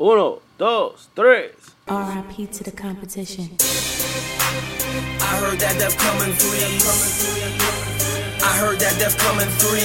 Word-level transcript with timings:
Uno, 0.00 0.40
dos, 0.56 1.08
tres. 1.16 1.50
RIP 1.88 2.50
to 2.52 2.62
the 2.62 2.70
competition. 2.70 3.50
I 5.20 5.36
heard 5.40 5.58
that 5.58 5.76
death 5.76 5.98
coming 5.98 6.32
three. 6.34 6.78
I 8.46 8.56
heard 8.58 8.78
that 8.78 8.96
death 9.00 9.18
coming 9.18 9.48
three. 9.58 9.82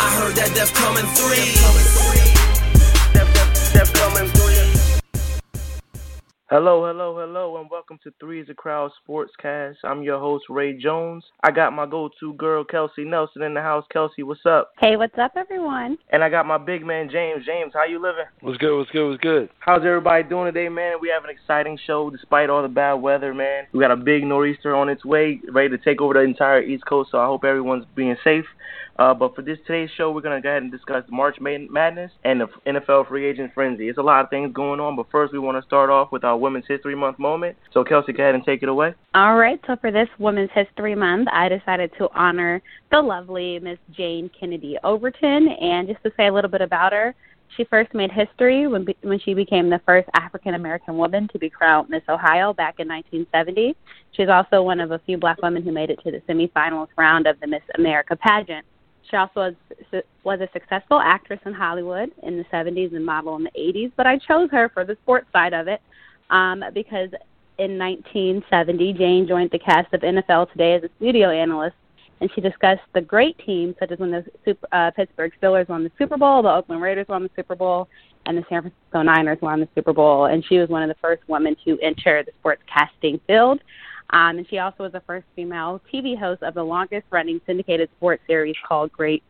I 0.00 0.10
heard 0.18 0.34
that 0.34 0.52
death 0.56 0.74
coming 0.74 1.06
three. 1.14 2.33
Hello, 6.54 6.86
hello, 6.86 7.18
hello, 7.18 7.56
and 7.56 7.68
welcome 7.68 7.98
to 8.04 8.12
Three 8.20 8.40
is 8.40 8.48
a 8.48 8.54
Crowd 8.54 8.92
Sportscast. 9.02 9.74
I'm 9.82 10.04
your 10.04 10.20
host, 10.20 10.44
Ray 10.48 10.72
Jones. 10.72 11.24
I 11.42 11.50
got 11.50 11.72
my 11.72 11.84
go 11.84 12.10
to 12.20 12.32
girl, 12.34 12.62
Kelsey 12.62 13.02
Nelson, 13.02 13.42
in 13.42 13.54
the 13.54 13.60
house. 13.60 13.84
Kelsey, 13.92 14.22
what's 14.22 14.46
up? 14.46 14.70
Hey, 14.78 14.94
what's 14.94 15.18
up, 15.18 15.32
everyone? 15.36 15.98
And 16.10 16.22
I 16.22 16.28
got 16.28 16.46
my 16.46 16.58
big 16.58 16.86
man, 16.86 17.10
James. 17.10 17.44
James, 17.44 17.72
how 17.74 17.82
you 17.86 18.00
living? 18.00 18.26
What's 18.40 18.58
good? 18.58 18.78
What's 18.78 18.92
good? 18.92 19.08
What's 19.08 19.20
good? 19.20 19.48
How's 19.58 19.80
everybody 19.80 20.22
doing 20.22 20.44
today, 20.44 20.68
man? 20.68 20.98
We 21.02 21.08
have 21.08 21.24
an 21.24 21.30
exciting 21.30 21.76
show 21.88 22.08
despite 22.08 22.48
all 22.50 22.62
the 22.62 22.68
bad 22.68 23.02
weather, 23.02 23.34
man. 23.34 23.64
We 23.72 23.80
got 23.80 23.90
a 23.90 23.96
big 23.96 24.22
nor'easter 24.22 24.76
on 24.76 24.88
its 24.88 25.04
way, 25.04 25.40
ready 25.52 25.70
to 25.70 25.78
take 25.78 26.00
over 26.00 26.14
the 26.14 26.20
entire 26.20 26.62
East 26.62 26.86
Coast, 26.86 27.10
so 27.10 27.18
I 27.18 27.26
hope 27.26 27.42
everyone's 27.42 27.86
being 27.96 28.14
safe. 28.22 28.44
Uh, 28.96 29.12
but 29.12 29.34
for 29.34 29.42
this 29.42 29.58
today's 29.66 29.90
show, 29.96 30.12
we're 30.12 30.20
gonna 30.20 30.40
go 30.40 30.48
ahead 30.48 30.62
and 30.62 30.70
discuss 30.70 31.04
March 31.10 31.36
Madness 31.40 32.12
and 32.24 32.40
the 32.40 32.46
NFL 32.64 33.08
free 33.08 33.26
agent 33.26 33.52
frenzy. 33.52 33.88
It's 33.88 33.98
a 33.98 34.02
lot 34.02 34.24
of 34.24 34.30
things 34.30 34.52
going 34.52 34.78
on, 34.78 34.94
but 34.94 35.10
first 35.10 35.32
we 35.32 35.38
want 35.38 35.60
to 35.60 35.66
start 35.66 35.90
off 35.90 36.12
with 36.12 36.22
our 36.22 36.36
Women's 36.44 36.66
History 36.68 36.94
Month 36.94 37.18
moment. 37.18 37.56
So 37.72 37.82
Kelsey, 37.82 38.12
go 38.12 38.22
ahead 38.22 38.34
and 38.34 38.44
take 38.44 38.62
it 38.62 38.68
away. 38.68 38.94
All 39.14 39.36
right. 39.36 39.58
So 39.66 39.76
for 39.80 39.90
this 39.90 40.08
Women's 40.18 40.50
History 40.54 40.94
Month, 40.94 41.28
I 41.32 41.48
decided 41.48 41.90
to 41.98 42.08
honor 42.14 42.62
the 42.92 43.00
lovely 43.00 43.58
Miss 43.60 43.78
Jayne 43.96 44.30
Kennedy 44.38 44.76
Overton, 44.84 45.48
and 45.48 45.88
just 45.88 46.02
to 46.04 46.12
say 46.16 46.26
a 46.26 46.32
little 46.32 46.50
bit 46.50 46.60
about 46.60 46.92
her. 46.92 47.14
She 47.56 47.64
first 47.64 47.94
made 47.94 48.10
history 48.10 48.66
when 48.66 48.84
when 49.02 49.20
she 49.20 49.32
became 49.32 49.70
the 49.70 49.80
first 49.86 50.08
African 50.14 50.54
American 50.54 50.96
woman 50.96 51.28
to 51.32 51.38
be 51.38 51.48
crowned 51.48 51.88
Miss 51.88 52.02
Ohio 52.08 52.52
back 52.52 52.76
in 52.78 52.88
1970. 52.88 53.76
She's 54.12 54.28
also 54.28 54.62
one 54.62 54.80
of 54.80 54.90
a 54.90 54.98
few 55.00 55.18
black 55.18 55.40
women 55.40 55.62
who 55.62 55.70
made 55.70 55.90
it 55.90 56.00
to 56.02 56.10
the 56.10 56.20
semifinals 56.28 56.88
round 56.98 57.26
of 57.26 57.38
the 57.40 57.46
Miss 57.46 57.62
America 57.78 58.16
pageant. 58.16 58.66
She 59.08 59.16
also 59.16 59.54
was 59.92 60.02
was 60.24 60.40
a 60.40 60.48
successful 60.52 60.98
actress 60.98 61.40
in 61.46 61.52
Hollywood 61.52 62.10
in 62.22 62.36
the 62.38 62.44
70s 62.44 62.96
and 62.96 63.04
model 63.04 63.36
in 63.36 63.44
the 63.44 63.50
80s. 63.50 63.92
But 63.96 64.06
I 64.06 64.18
chose 64.18 64.50
her 64.50 64.68
for 64.70 64.84
the 64.84 64.96
sports 65.02 65.26
side 65.32 65.52
of 65.52 65.68
it 65.68 65.80
um, 66.30 66.64
because 66.72 67.10
in 67.58 67.78
1970, 67.78 68.92
Jayne 68.94 69.26
joined 69.28 69.50
the 69.50 69.58
cast 69.58 69.92
of 69.94 70.00
NFL 70.00 70.50
Today 70.52 70.74
as 70.74 70.82
a 70.82 70.88
studio 70.96 71.30
analyst, 71.30 71.76
and 72.20 72.30
she 72.34 72.40
discussed 72.40 72.82
the 72.94 73.00
great 73.00 73.38
teams 73.44 73.74
such 73.78 73.90
as 73.90 73.98
when 73.98 74.10
the 74.10 74.24
Super, 74.44 74.66
uh, 74.72 74.90
Pittsburgh 74.90 75.32
Steelers 75.40 75.68
won 75.68 75.84
the 75.84 75.90
Super 75.98 76.16
Bowl, 76.16 76.42
the 76.42 76.50
Oakland 76.50 76.82
Raiders 76.82 77.06
won 77.08 77.22
the 77.22 77.30
Super 77.36 77.54
Bowl, 77.54 77.88
and 78.26 78.38
the 78.38 78.44
San 78.48 78.62
Francisco 78.62 79.02
Niners 79.02 79.38
won 79.40 79.60
the 79.60 79.68
Super 79.74 79.92
Bowl. 79.92 80.26
And 80.26 80.44
she 80.46 80.58
was 80.58 80.68
one 80.68 80.82
of 80.82 80.88
the 80.88 81.00
first 81.00 81.22
women 81.28 81.56
to 81.64 81.78
enter 81.80 82.24
the 82.24 82.32
sportscasting 82.42 83.20
field. 83.26 83.60
Um, 84.10 84.38
and 84.38 84.48
she 84.48 84.58
also 84.58 84.84
was 84.84 84.92
the 84.92 85.02
first 85.06 85.26
female 85.34 85.80
TV 85.92 86.18
host 86.18 86.42
of 86.42 86.54
the 86.54 86.62
longest 86.62 87.06
running 87.10 87.40
syndicated 87.46 87.88
sports 87.96 88.22
series 88.26 88.54
called 88.66 88.92
Great 88.92 89.22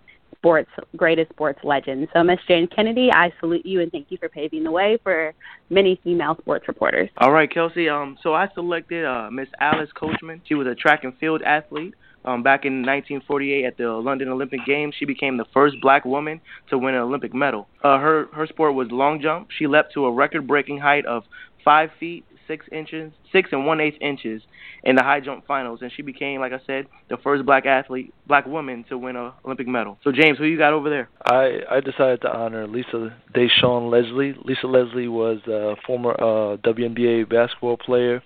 Sports 0.45 0.71
Greatest 0.95 1.31
Sports 1.31 1.61
Legends. 1.65 2.11
So 2.13 2.23
Miss 2.23 2.39
Jayne 2.47 2.67
Kennedy, 2.67 3.09
I 3.11 3.33
salute 3.41 3.65
you 3.65 3.81
and 3.81 3.91
thank 3.91 4.09
you 4.11 4.19
for 4.19 4.29
paving 4.29 4.63
the 4.63 4.71
way 4.71 4.99
for 5.03 5.33
many 5.71 5.99
female 6.05 6.37
sports 6.39 6.69
reporters. 6.69 7.09
All 7.17 7.33
right, 7.33 7.51
Kelsey. 7.51 7.89
Um, 7.89 8.19
so 8.23 8.35
I 8.35 8.49
selected 8.55 9.07
uh, 9.07 9.31
Miss 9.31 9.49
Alice 9.59 9.89
Coachman. 9.99 10.43
She 10.47 10.53
was 10.53 10.67
a 10.67 10.75
track 10.75 11.03
and 11.03 11.17
field 11.17 11.41
athlete. 11.41 11.95
Um, 12.27 12.43
back 12.43 12.67
in 12.67 12.83
1948 12.83 13.65
at 13.65 13.79
the 13.79 13.89
London 13.89 14.29
Olympic 14.29 14.61
Games, 14.67 14.95
she 14.99 15.07
became 15.07 15.39
the 15.39 15.47
first 15.55 15.77
black 15.81 16.05
woman 16.05 16.43
to 16.69 16.77
win 16.77 16.95
an 16.95 17.01
Olympic 17.01 17.33
medal. 17.33 17.67
Uh, 17.83 17.99
her 17.99 18.27
her 18.35 18.47
sport 18.47 18.75
was 18.75 18.89
long 18.91 19.23
jump. 19.23 19.49
She 19.59 19.67
leapt 19.67 19.95
to 19.95 20.05
a 20.05 20.13
record-breaking 20.13 20.79
height 20.79 21.07
of 21.07 21.25
five 21.65 21.89
feet 21.99 22.25
six 22.47 22.67
inches, 22.73 23.13
six 23.33 23.51
and 23.53 23.67
one 23.67 23.81
eighth 23.81 23.97
inches 24.01 24.43
in 24.83 24.97
the 24.97 25.03
high 25.03 25.21
jump 25.21 25.47
finals, 25.47 25.81
and 25.83 25.91
she 25.93 26.03
became, 26.03 26.41
like 26.41 26.53
I 26.53 26.61
said, 26.67 26.87
the 27.09 27.17
first 27.19 27.45
black 27.47 27.67
athlete, 27.67 28.13
black 28.27 28.47
woman 28.47 28.85
to 28.89 28.99
win 28.99 29.17
an 29.17 29.33
Olympic 29.45 29.67
medal. 29.67 29.99
So, 30.05 30.13
James, 30.13 30.39
who 30.39 30.45
you 30.45 30.59
got 30.59 30.73
over 30.73 30.91
there? 30.91 31.09
I 31.27 31.61
I 31.71 31.81
decided 31.81 32.21
to 32.23 32.35
honor 32.35 32.67
Lisa 32.67 33.17
Deshawn 33.35 33.91
Leslie. 33.91 34.35
Lisa 34.45 34.67
Leslie 34.67 35.09
was 35.09 35.39
a 35.47 35.77
former 35.87 36.13
uh, 36.13 36.57
WNBA 36.59 37.29
basketball 37.29 37.77
player. 37.77 38.23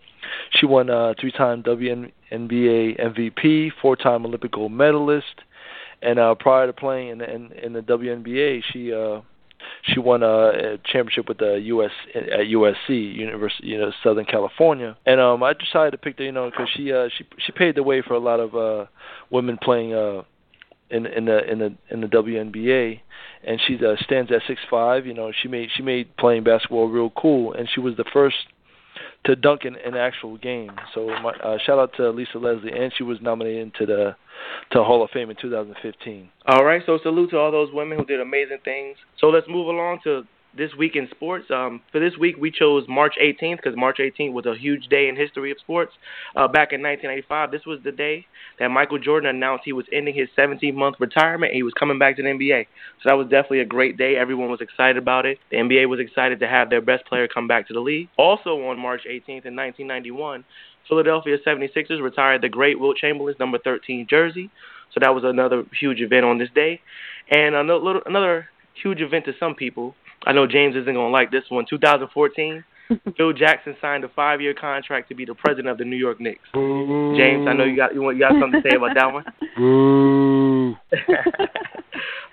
She 0.50 0.66
won 0.66 0.90
a 0.90 1.14
three-time 1.18 1.62
WNBA 1.62 2.12
MVP, 3.00 3.70
four-time 3.80 4.26
Olympic 4.26 4.52
gold 4.52 4.72
medalist, 4.72 5.42
and 6.02 6.18
uh, 6.18 6.34
prior 6.34 6.66
to 6.66 6.72
playing 6.72 7.10
in, 7.10 7.22
in, 7.22 7.52
in 7.52 7.72
the 7.72 7.80
WNBA, 7.80 8.62
she 8.72 8.92
uh, 8.92 9.20
she 9.82 10.00
won 10.00 10.22
a, 10.22 10.26
a 10.26 10.78
championship 10.84 11.28
with 11.28 11.38
the 11.38 11.54
US 11.64 11.90
at 12.14 12.46
USC, 12.46 13.14
University, 13.14 13.68
you 13.68 13.78
know, 13.78 13.92
Southern 14.02 14.24
California. 14.24 14.96
And 15.06 15.20
um, 15.20 15.42
I 15.42 15.52
decided 15.52 15.92
to 15.92 15.98
pick 15.98 16.18
her, 16.18 16.24
you 16.24 16.32
know, 16.32 16.50
because 16.50 16.68
she 16.74 16.92
uh, 16.92 17.08
she 17.16 17.24
she 17.44 17.52
paved 17.52 17.76
the 17.76 17.82
way 17.82 18.02
for 18.02 18.14
a 18.14 18.18
lot 18.18 18.40
of 18.40 18.54
uh, 18.54 18.86
women 19.30 19.58
playing 19.62 19.94
uh, 19.94 20.22
in 20.90 21.06
in 21.06 21.24
the 21.26 21.50
in 21.50 21.58
the 21.58 21.74
in 21.90 22.00
the 22.00 22.06
WNBA, 22.06 23.00
and 23.44 23.60
she 23.66 23.76
uh, 23.76 23.96
stands 24.04 24.30
at 24.32 24.42
six 24.46 24.60
five. 24.70 25.06
You 25.06 25.14
know, 25.14 25.32
she 25.42 25.48
made 25.48 25.68
she 25.76 25.82
made 25.82 26.16
playing 26.16 26.44
basketball 26.44 26.88
real 26.88 27.10
cool, 27.10 27.52
and 27.52 27.68
she 27.72 27.80
was 27.80 27.96
the 27.96 28.04
first 28.12 28.36
to 29.24 29.36
dunk 29.36 29.64
in 29.64 29.76
an 29.76 29.94
actual 29.94 30.36
game. 30.38 30.72
So 30.94 31.06
my, 31.22 31.30
uh, 31.30 31.58
shout 31.64 31.78
out 31.78 31.92
to 31.96 32.10
Lisa 32.10 32.38
Leslie, 32.38 32.72
and 32.72 32.92
she 32.96 33.02
was 33.02 33.18
nominated 33.20 33.62
into 33.62 33.86
the 33.86 34.16
to 34.72 34.84
Hall 34.84 35.02
of 35.02 35.10
Fame 35.10 35.30
in 35.30 35.36
2015. 35.40 36.28
All 36.46 36.64
right, 36.64 36.82
so 36.86 36.98
salute 37.02 37.30
to 37.30 37.38
all 37.38 37.50
those 37.50 37.72
women 37.72 37.98
who 37.98 38.04
did 38.04 38.20
amazing 38.20 38.58
things. 38.64 38.96
So 39.18 39.28
let's 39.28 39.46
move 39.48 39.68
along 39.68 40.00
to 40.04 40.22
this 40.56 40.74
week 40.74 40.96
in 40.96 41.08
sports. 41.10 41.46
Um, 41.50 41.80
for 41.92 42.00
this 42.00 42.16
week, 42.18 42.36
we 42.38 42.50
chose 42.50 42.84
March 42.88 43.14
18th 43.22 43.56
because 43.56 43.76
March 43.76 43.98
18th 43.98 44.32
was 44.32 44.46
a 44.46 44.54
huge 44.54 44.86
day 44.88 45.08
in 45.08 45.16
history 45.16 45.50
of 45.50 45.58
sports. 45.58 45.92
Uh, 46.34 46.48
back 46.48 46.72
in 46.72 46.82
1985, 46.82 47.50
this 47.50 47.66
was 47.66 47.80
the 47.84 47.92
day 47.92 48.26
that 48.58 48.68
Michael 48.68 48.98
Jordan 48.98 49.30
announced 49.30 49.62
he 49.64 49.72
was 49.72 49.86
ending 49.92 50.14
his 50.14 50.28
17-month 50.36 50.96
retirement 50.98 51.50
and 51.50 51.56
he 51.56 51.62
was 51.62 51.74
coming 51.74 51.98
back 51.98 52.16
to 52.16 52.22
the 52.22 52.28
NBA. 52.28 52.66
So 53.02 53.08
that 53.08 53.14
was 53.14 53.28
definitely 53.28 53.60
a 53.60 53.66
great 53.66 53.96
day. 53.96 54.16
Everyone 54.16 54.50
was 54.50 54.60
excited 54.60 54.96
about 54.96 55.26
it. 55.26 55.38
The 55.50 55.58
NBA 55.58 55.88
was 55.88 56.00
excited 56.00 56.40
to 56.40 56.48
have 56.48 56.70
their 56.70 56.82
best 56.82 57.06
player 57.06 57.28
come 57.28 57.46
back 57.46 57.68
to 57.68 57.74
the 57.74 57.80
league. 57.80 58.08
Also 58.16 58.50
on 58.68 58.78
March 58.78 59.02
18th 59.08 59.46
in 59.46 59.54
1991, 59.54 60.44
Philadelphia 60.88 61.36
76ers 61.46 62.02
retired 62.02 62.42
the 62.42 62.48
great 62.48 62.80
Wilt 62.80 62.96
Chamberlain's 62.96 63.38
number 63.38 63.58
13 63.58 64.06
jersey. 64.08 64.50
So 64.94 65.00
that 65.00 65.14
was 65.14 65.22
another 65.24 65.64
huge 65.78 66.00
event 66.00 66.24
on 66.24 66.38
this 66.38 66.48
day. 66.54 66.80
And 67.30 67.54
another, 67.54 68.00
another 68.06 68.48
huge 68.82 69.00
event 69.00 69.26
to 69.26 69.32
some 69.38 69.54
people 69.54 69.94
I 70.26 70.32
know 70.32 70.46
James 70.46 70.76
isn't 70.76 70.94
gonna 70.94 71.08
like 71.08 71.30
this 71.30 71.44
one. 71.48 71.64
2014, 71.68 72.64
Phil 73.16 73.32
Jackson 73.32 73.76
signed 73.80 74.04
a 74.04 74.08
five-year 74.08 74.54
contract 74.54 75.08
to 75.08 75.14
be 75.14 75.24
the 75.24 75.34
president 75.34 75.68
of 75.68 75.78
the 75.78 75.84
New 75.84 75.96
York 75.96 76.20
Knicks. 76.20 76.48
Boo. 76.52 77.16
James, 77.16 77.46
I 77.48 77.52
know 77.52 77.64
you 77.64 77.76
got 77.76 77.94
you, 77.94 78.02
want, 78.02 78.16
you 78.16 78.22
got 78.22 78.32
something 78.40 78.62
to 78.62 78.68
say 78.68 78.76
about 78.76 78.94
that 78.94 79.12
one. 79.12 79.24
Boo. 79.56 80.76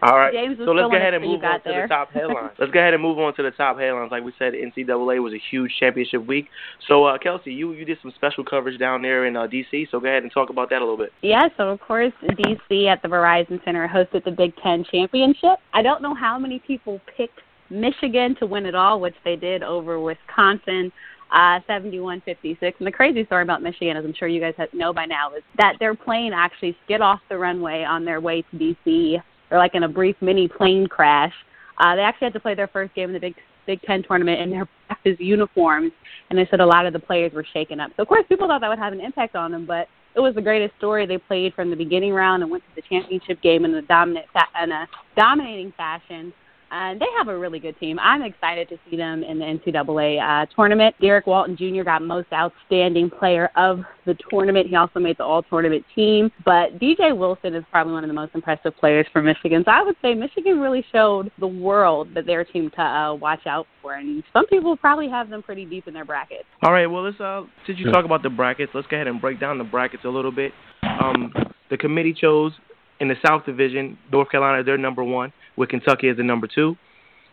All 0.01 0.19
right, 0.19 0.33
James 0.33 0.57
so 0.57 0.71
let's 0.71 0.91
go 0.91 0.97
ahead 0.97 1.13
and 1.15 1.23
move 1.23 1.35
on 1.35 1.41
got 1.41 1.63
to 1.63 1.81
the 1.81 1.87
top 1.87 2.11
headlines. 2.11 2.51
let's 2.59 2.71
go 2.71 2.79
ahead 2.79 2.93
and 2.93 3.01
move 3.01 3.17
on 3.17 3.33
to 3.35 3.43
the 3.43 3.51
top 3.51 3.79
headlines. 3.79 4.11
Like 4.11 4.23
we 4.23 4.33
said, 4.37 4.53
NCAA 4.53 5.23
was 5.23 5.33
a 5.33 5.41
huge 5.49 5.71
championship 5.79 6.27
week. 6.27 6.47
So, 6.87 7.05
uh, 7.05 7.17
Kelsey, 7.17 7.53
you 7.53 7.71
you 7.71 7.85
did 7.85 7.97
some 8.01 8.11
special 8.15 8.43
coverage 8.43 8.77
down 8.77 9.01
there 9.01 9.25
in 9.25 9.35
uh, 9.35 9.47
DC. 9.47 9.89
So 9.89 9.99
go 9.99 10.07
ahead 10.07 10.21
and 10.21 10.31
talk 10.31 10.49
about 10.49 10.69
that 10.69 10.79
a 10.79 10.85
little 10.85 10.97
bit. 10.97 11.11
Yeah, 11.21 11.47
so 11.57 11.69
of 11.69 11.79
course, 11.79 12.13
DC 12.23 12.87
at 12.87 13.01
the 13.01 13.07
Verizon 13.07 13.63
Center 13.63 13.87
hosted 13.87 14.25
the 14.25 14.31
Big 14.31 14.53
Ten 14.61 14.83
Championship. 14.91 15.57
I 15.73 15.81
don't 15.81 16.03
know 16.03 16.13
how 16.13 16.37
many 16.37 16.59
people 16.59 16.99
picked 17.17 17.39
Michigan 17.69 18.35
to 18.39 18.45
win 18.45 18.65
it 18.65 18.75
all, 18.75 18.99
which 18.99 19.15
they 19.23 19.35
did 19.35 19.63
over 19.63 19.99
Wisconsin. 19.99 20.91
Uh, 21.31 21.59
71-56. 21.67 22.55
And 22.61 22.87
the 22.87 22.91
crazy 22.91 23.25
story 23.25 23.41
about 23.41 23.63
Michigan, 23.63 23.97
as 23.97 24.05
I'm 24.05 24.13
sure 24.13 24.27
you 24.27 24.39
guys 24.39 24.53
know 24.73 24.93
by 24.93 25.05
now, 25.05 25.33
is 25.33 25.43
that 25.57 25.73
their 25.79 25.95
plane 25.95 26.33
actually 26.33 26.77
skid 26.85 27.01
off 27.01 27.19
the 27.29 27.37
runway 27.37 27.83
on 27.83 28.05
their 28.05 28.21
way 28.21 28.43
to 28.43 28.57
DC. 28.57 29.21
They're 29.49 29.59
like 29.59 29.73
in 29.73 29.83
a 29.83 29.89
brief 29.89 30.15
mini 30.21 30.47
plane 30.47 30.87
crash. 30.87 31.33
Uh, 31.79 31.95
they 31.95 32.03
actually 32.03 32.27
had 32.27 32.33
to 32.33 32.39
play 32.39 32.53
their 32.55 32.67
first 32.67 32.93
game 32.93 33.09
in 33.09 33.13
the 33.13 33.19
Big 33.19 33.35
Big 33.65 33.81
Ten 33.81 34.03
tournament 34.03 34.39
in 34.39 34.51
their 34.51 34.67
practice 34.87 35.17
uniforms, 35.19 35.91
and 36.29 36.37
they 36.37 36.47
said 36.51 36.59
a 36.59 36.65
lot 36.65 36.85
of 36.85 36.93
the 36.93 36.99
players 36.99 37.33
were 37.33 37.45
shaken 37.53 37.79
up. 37.79 37.91
So 37.97 38.03
of 38.03 38.07
course, 38.07 38.23
people 38.29 38.47
thought 38.47 38.61
that 38.61 38.69
would 38.69 38.79
have 38.79 38.93
an 38.93 39.01
impact 39.01 39.35
on 39.35 39.51
them, 39.51 39.65
but 39.65 39.87
it 40.15 40.19
was 40.19 40.35
the 40.35 40.41
greatest 40.41 40.75
story. 40.77 41.05
They 41.05 41.17
played 41.17 41.53
from 41.53 41.69
the 41.69 41.75
beginning 41.75 42.13
round 42.13 42.43
and 42.43 42.51
went 42.51 42.63
to 42.63 42.75
the 42.75 42.87
championship 42.87 43.41
game 43.41 43.65
in 43.65 43.73
a 43.73 43.81
dominant 43.81 44.27
fa- 44.31 44.63
in 44.63 44.71
a 44.71 44.87
dominating 45.17 45.73
fashion 45.75 46.31
and 46.71 46.99
they 46.99 47.07
have 47.17 47.27
a 47.27 47.37
really 47.37 47.59
good 47.59 47.77
team. 47.79 47.99
I'm 47.99 48.21
excited 48.21 48.69
to 48.69 48.77
see 48.89 48.97
them 48.97 49.23
in 49.23 49.39
the 49.39 49.45
NCAA 49.45 50.21
uh, 50.21 50.45
tournament. 50.55 50.95
Derrick 50.99 51.27
Walton 51.27 51.55
Jr. 51.57 51.83
got 51.83 52.01
most 52.01 52.27
outstanding 52.33 53.09
player 53.09 53.49
of 53.55 53.81
the 54.05 54.15
tournament. 54.29 54.67
He 54.67 54.75
also 54.75 54.99
made 54.99 55.17
the 55.17 55.23
all 55.23 55.43
tournament 55.43 55.85
team. 55.95 56.31
But 56.43 56.79
DJ 56.79 57.15
Wilson 57.17 57.55
is 57.55 57.63
probably 57.71 57.93
one 57.93 58.03
of 58.03 58.07
the 58.07 58.13
most 58.13 58.35
impressive 58.35 58.75
players 58.77 59.05
for 59.11 59.21
Michigan. 59.21 59.63
So 59.65 59.71
I 59.71 59.81
would 59.81 59.95
say 60.01 60.13
Michigan 60.13 60.59
really 60.59 60.85
showed 60.91 61.31
the 61.39 61.47
world 61.47 62.09
that 62.13 62.25
they're 62.25 62.41
a 62.41 62.51
team 62.51 62.69
to 62.75 62.81
uh, 62.81 63.13
watch 63.13 63.45
out 63.47 63.67
for. 63.81 63.95
And 63.95 64.23
some 64.33 64.45
people 64.47 64.75
probably 64.77 65.09
have 65.09 65.29
them 65.29 65.43
pretty 65.43 65.65
deep 65.65 65.87
in 65.87 65.93
their 65.93 66.05
brackets. 66.05 66.45
All 66.63 66.71
right, 66.71 66.87
well, 66.87 67.03
let's 67.03 67.19
uh, 67.19 67.43
since 67.65 67.79
you 67.79 67.91
talk 67.91 68.05
about 68.05 68.23
the 68.23 68.29
brackets, 68.29 68.71
let's 68.73 68.87
go 68.87 68.97
ahead 68.97 69.07
and 69.07 69.21
break 69.21 69.39
down 69.39 69.57
the 69.57 69.63
brackets 69.63 70.03
a 70.05 70.09
little 70.09 70.31
bit. 70.31 70.51
Um, 70.83 71.33
the 71.69 71.77
committee 71.77 72.13
chose 72.13 72.51
in 72.99 73.07
the 73.07 73.15
South 73.25 73.45
Division, 73.45 73.97
North 74.11 74.29
Carolina, 74.29 74.63
they're 74.63 74.77
number 74.77 75.03
one, 75.03 75.33
with 75.57 75.69
Kentucky 75.69 76.09
as 76.09 76.17
the 76.17 76.23
number 76.23 76.47
two. 76.47 76.75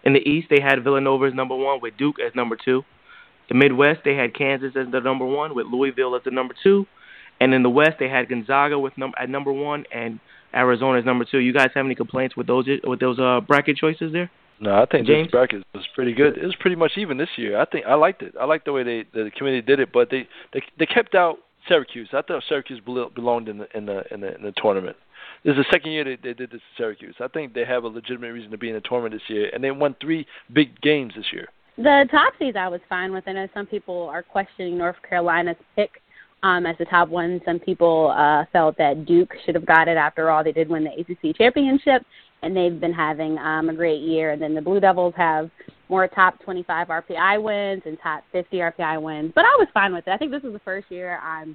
In 0.04 0.12
the 0.12 0.20
East, 0.20 0.48
they 0.50 0.60
had 0.60 0.82
Villanova 0.82 1.26
as 1.26 1.34
number 1.34 1.54
one 1.54 1.80
with 1.80 1.96
Duke 1.96 2.16
as 2.24 2.34
number 2.34 2.56
two. 2.62 2.82
The 3.48 3.54
Midwest, 3.54 4.00
they 4.04 4.14
had 4.14 4.34
Kansas 4.34 4.72
as 4.76 4.90
the 4.90 5.00
number 5.00 5.24
one 5.24 5.54
with 5.54 5.66
Louisville 5.66 6.16
as 6.16 6.22
the 6.24 6.30
number 6.30 6.54
two. 6.62 6.86
And 7.40 7.54
in 7.54 7.62
the 7.62 7.70
West, 7.70 7.96
they 7.98 8.08
had 8.08 8.28
Gonzaga 8.28 8.78
with 8.78 8.96
num- 8.96 9.14
at 9.18 9.28
number 9.28 9.52
one 9.52 9.84
and 9.92 10.20
Arizona 10.54 10.98
as 10.98 11.04
number 11.04 11.24
two. 11.24 11.38
You 11.38 11.52
guys 11.52 11.70
have 11.74 11.84
any 11.84 11.94
complaints 11.94 12.36
with 12.36 12.46
those 12.46 12.66
with 12.84 13.00
those 13.00 13.18
uh, 13.18 13.40
bracket 13.40 13.76
choices 13.76 14.12
there? 14.12 14.30
No, 14.60 14.80
I 14.80 14.86
think 14.86 15.06
James? 15.06 15.26
this 15.26 15.32
bracket 15.32 15.64
was 15.74 15.84
pretty 15.94 16.12
good. 16.12 16.38
It 16.38 16.44
was 16.44 16.54
pretty 16.60 16.76
much 16.76 16.92
even 16.96 17.16
this 17.16 17.30
year. 17.36 17.60
I 17.60 17.64
think 17.64 17.84
I 17.86 17.94
liked 17.94 18.22
it. 18.22 18.34
I 18.40 18.44
liked 18.44 18.64
the 18.66 18.72
way 18.72 18.84
they 18.84 19.04
the 19.12 19.30
committee 19.36 19.60
did 19.60 19.80
it, 19.80 19.92
but 19.92 20.08
they 20.10 20.28
they 20.52 20.62
they 20.78 20.86
kept 20.86 21.14
out 21.14 21.38
Syracuse. 21.68 22.08
I 22.12 22.22
thought 22.22 22.42
Syracuse 22.48 22.80
belonged 22.80 23.48
in 23.48 23.58
the 23.58 23.76
in 23.76 23.86
the 23.86 24.02
in 24.12 24.20
the, 24.20 24.34
in 24.34 24.42
the 24.42 24.52
tournament. 24.56 24.96
This 25.44 25.52
is 25.52 25.58
the 25.58 25.72
second 25.72 25.92
year 25.92 26.04
they, 26.04 26.16
they 26.16 26.34
did 26.34 26.50
this 26.50 26.60
to 26.60 26.82
Syracuse. 26.82 27.16
I 27.20 27.28
think 27.28 27.54
they 27.54 27.64
have 27.64 27.84
a 27.84 27.88
legitimate 27.88 28.32
reason 28.32 28.50
to 28.50 28.58
be 28.58 28.68
in 28.68 28.74
the 28.74 28.80
tournament 28.80 29.14
this 29.14 29.34
year, 29.34 29.50
and 29.52 29.62
they 29.62 29.70
won 29.70 29.96
three 30.00 30.26
big 30.52 30.80
games 30.80 31.14
this 31.16 31.26
year. 31.32 31.48
The 31.76 32.06
top 32.10 32.34
seeds 32.38 32.56
I 32.56 32.68
was 32.68 32.80
fine 32.88 33.12
with. 33.12 33.24
I 33.26 33.32
know 33.32 33.48
some 33.54 33.66
people 33.66 34.08
are 34.12 34.22
questioning 34.22 34.76
North 34.76 34.96
Carolina's 35.08 35.56
pick 35.74 36.02
um, 36.42 36.66
as 36.66 36.76
the 36.78 36.84
top 36.84 37.08
one. 37.08 37.40
Some 37.44 37.58
people 37.58 38.12
uh, 38.16 38.44
felt 38.52 38.76
that 38.78 39.06
Duke 39.06 39.32
should 39.44 39.54
have 39.54 39.66
got 39.66 39.88
it. 39.88 39.96
After 39.96 40.30
all, 40.30 40.44
they 40.44 40.52
did 40.52 40.68
win 40.68 40.84
the 40.84 40.90
ACC 40.90 41.36
championship, 41.36 42.02
and 42.42 42.56
they've 42.56 42.78
been 42.78 42.92
having 42.92 43.38
um, 43.38 43.68
a 43.68 43.74
great 43.74 44.00
year. 44.00 44.32
And 44.32 44.42
then 44.42 44.54
the 44.54 44.60
Blue 44.60 44.80
Devils 44.80 45.14
have 45.16 45.50
more 45.92 46.08
top 46.08 46.42
25 46.42 46.88
RPI 46.88 47.42
wins 47.42 47.82
and 47.84 47.98
top 48.02 48.24
50 48.32 48.56
RPI 48.56 49.02
wins. 49.02 49.30
But 49.34 49.44
I 49.44 49.54
was 49.58 49.68
fine 49.74 49.92
with 49.92 50.06
it. 50.06 50.10
I 50.10 50.16
think 50.16 50.30
this 50.30 50.42
is 50.42 50.54
the 50.54 50.60
first 50.60 50.90
year 50.90 51.18
I'm 51.18 51.54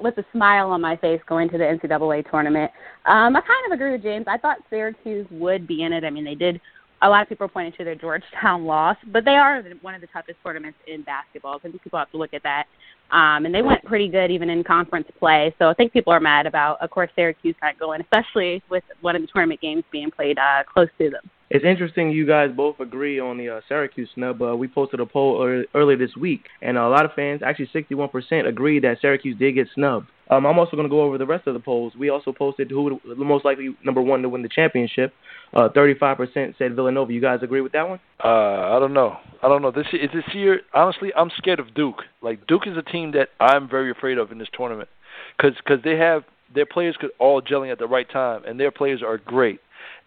with 0.00 0.16
a 0.16 0.24
smile 0.32 0.70
on 0.70 0.80
my 0.80 0.96
face 0.96 1.20
going 1.28 1.48
to 1.50 1.58
the 1.58 1.64
NCAA 1.64 2.30
tournament. 2.30 2.70
Um, 3.06 3.34
I 3.34 3.40
kind 3.40 3.66
of 3.66 3.72
agree 3.72 3.90
with 3.90 4.02
James. 4.02 4.26
I 4.28 4.38
thought 4.38 4.58
Syracuse 4.70 5.26
would 5.32 5.66
be 5.66 5.82
in 5.82 5.92
it. 5.92 6.04
I 6.04 6.10
mean, 6.10 6.24
they 6.24 6.36
did. 6.36 6.60
A 7.02 7.08
lot 7.08 7.22
of 7.22 7.28
people 7.28 7.48
pointing 7.48 7.72
to 7.78 7.84
their 7.84 7.96
Georgetown 7.96 8.64
loss, 8.64 8.96
but 9.12 9.24
they 9.24 9.36
are 9.36 9.62
one 9.82 9.94
of 9.94 10.00
the 10.00 10.08
toughest 10.08 10.38
tournaments 10.44 10.78
in 10.86 11.02
basketball. 11.02 11.56
I 11.56 11.58
think 11.58 11.82
people 11.82 11.98
have 11.98 12.10
to 12.12 12.16
look 12.16 12.34
at 12.34 12.42
that. 12.44 12.66
Um, 13.10 13.44
and 13.44 13.54
they 13.54 13.62
went 13.62 13.84
pretty 13.84 14.08
good 14.08 14.30
even 14.30 14.50
in 14.50 14.62
conference 14.62 15.08
play. 15.18 15.52
So 15.58 15.68
I 15.68 15.74
think 15.74 15.92
people 15.92 16.12
are 16.12 16.20
mad 16.20 16.46
about, 16.46 16.80
of 16.80 16.90
course, 16.90 17.10
Syracuse 17.16 17.56
not 17.60 17.78
going, 17.78 18.00
especially 18.02 18.62
with 18.70 18.84
one 19.00 19.16
of 19.16 19.22
the 19.22 19.28
tournament 19.28 19.60
games 19.60 19.82
being 19.90 20.10
played 20.12 20.38
uh, 20.38 20.62
close 20.72 20.88
to 20.98 21.10
them. 21.10 21.22
It's 21.50 21.64
interesting 21.64 22.10
you 22.10 22.26
guys 22.26 22.50
both 22.54 22.78
agree 22.78 23.18
on 23.18 23.38
the 23.38 23.48
uh, 23.48 23.60
Syracuse 23.68 24.10
snub. 24.14 24.42
Uh, 24.42 24.54
we 24.54 24.68
posted 24.68 25.00
a 25.00 25.06
poll 25.06 25.42
early, 25.42 25.64
earlier 25.74 25.96
this 25.96 26.14
week, 26.14 26.42
and 26.60 26.76
a 26.76 26.88
lot 26.88 27.06
of 27.06 27.12
fans, 27.14 27.40
actually 27.42 27.68
61%, 27.74 28.46
agreed 28.46 28.84
that 28.84 28.98
Syracuse 29.00 29.38
did 29.38 29.54
get 29.54 29.66
snubbed. 29.74 30.08
Um, 30.30 30.44
I'm 30.44 30.58
also 30.58 30.72
going 30.72 30.86
to 30.86 30.90
go 30.90 31.00
over 31.00 31.16
the 31.16 31.24
rest 31.24 31.46
of 31.46 31.54
the 31.54 31.60
polls. 31.60 31.94
We 31.98 32.10
also 32.10 32.32
posted 32.32 32.70
who 32.70 32.82
would, 32.82 33.18
the 33.18 33.24
most 33.24 33.46
likely 33.46 33.74
number 33.82 34.02
one 34.02 34.20
to 34.22 34.28
win 34.28 34.42
the 34.42 34.50
championship. 34.50 35.14
Uh, 35.54 35.70
35% 35.74 36.58
said 36.58 36.76
Villanova. 36.76 37.10
You 37.10 37.22
guys 37.22 37.38
agree 37.42 37.62
with 37.62 37.72
that 37.72 37.88
one? 37.88 38.00
Uh, 38.22 38.76
I 38.76 38.78
don't 38.78 38.92
know. 38.92 39.16
I 39.42 39.48
don't 39.48 39.62
know. 39.62 39.70
This 39.70 39.86
is 39.94 40.10
this 40.12 40.34
year. 40.34 40.60
Honestly, 40.74 41.12
I'm 41.16 41.30
scared 41.38 41.60
of 41.60 41.72
Duke. 41.74 42.02
Like 42.20 42.46
Duke 42.46 42.66
is 42.66 42.76
a 42.76 42.82
team 42.82 43.12
that 43.12 43.28
I'm 43.40 43.70
very 43.70 43.90
afraid 43.90 44.18
of 44.18 44.30
in 44.30 44.36
this 44.36 44.48
tournament, 44.54 44.90
because 45.36 45.56
cause 45.66 45.78
they 45.82 45.96
have 45.96 46.24
their 46.54 46.66
players 46.66 46.96
could 47.00 47.10
all 47.18 47.40
gelling 47.40 47.72
at 47.72 47.78
the 47.78 47.86
right 47.86 48.10
time, 48.10 48.44
and 48.44 48.60
their 48.60 48.70
players 48.70 49.02
are 49.02 49.16
great. 49.16 49.60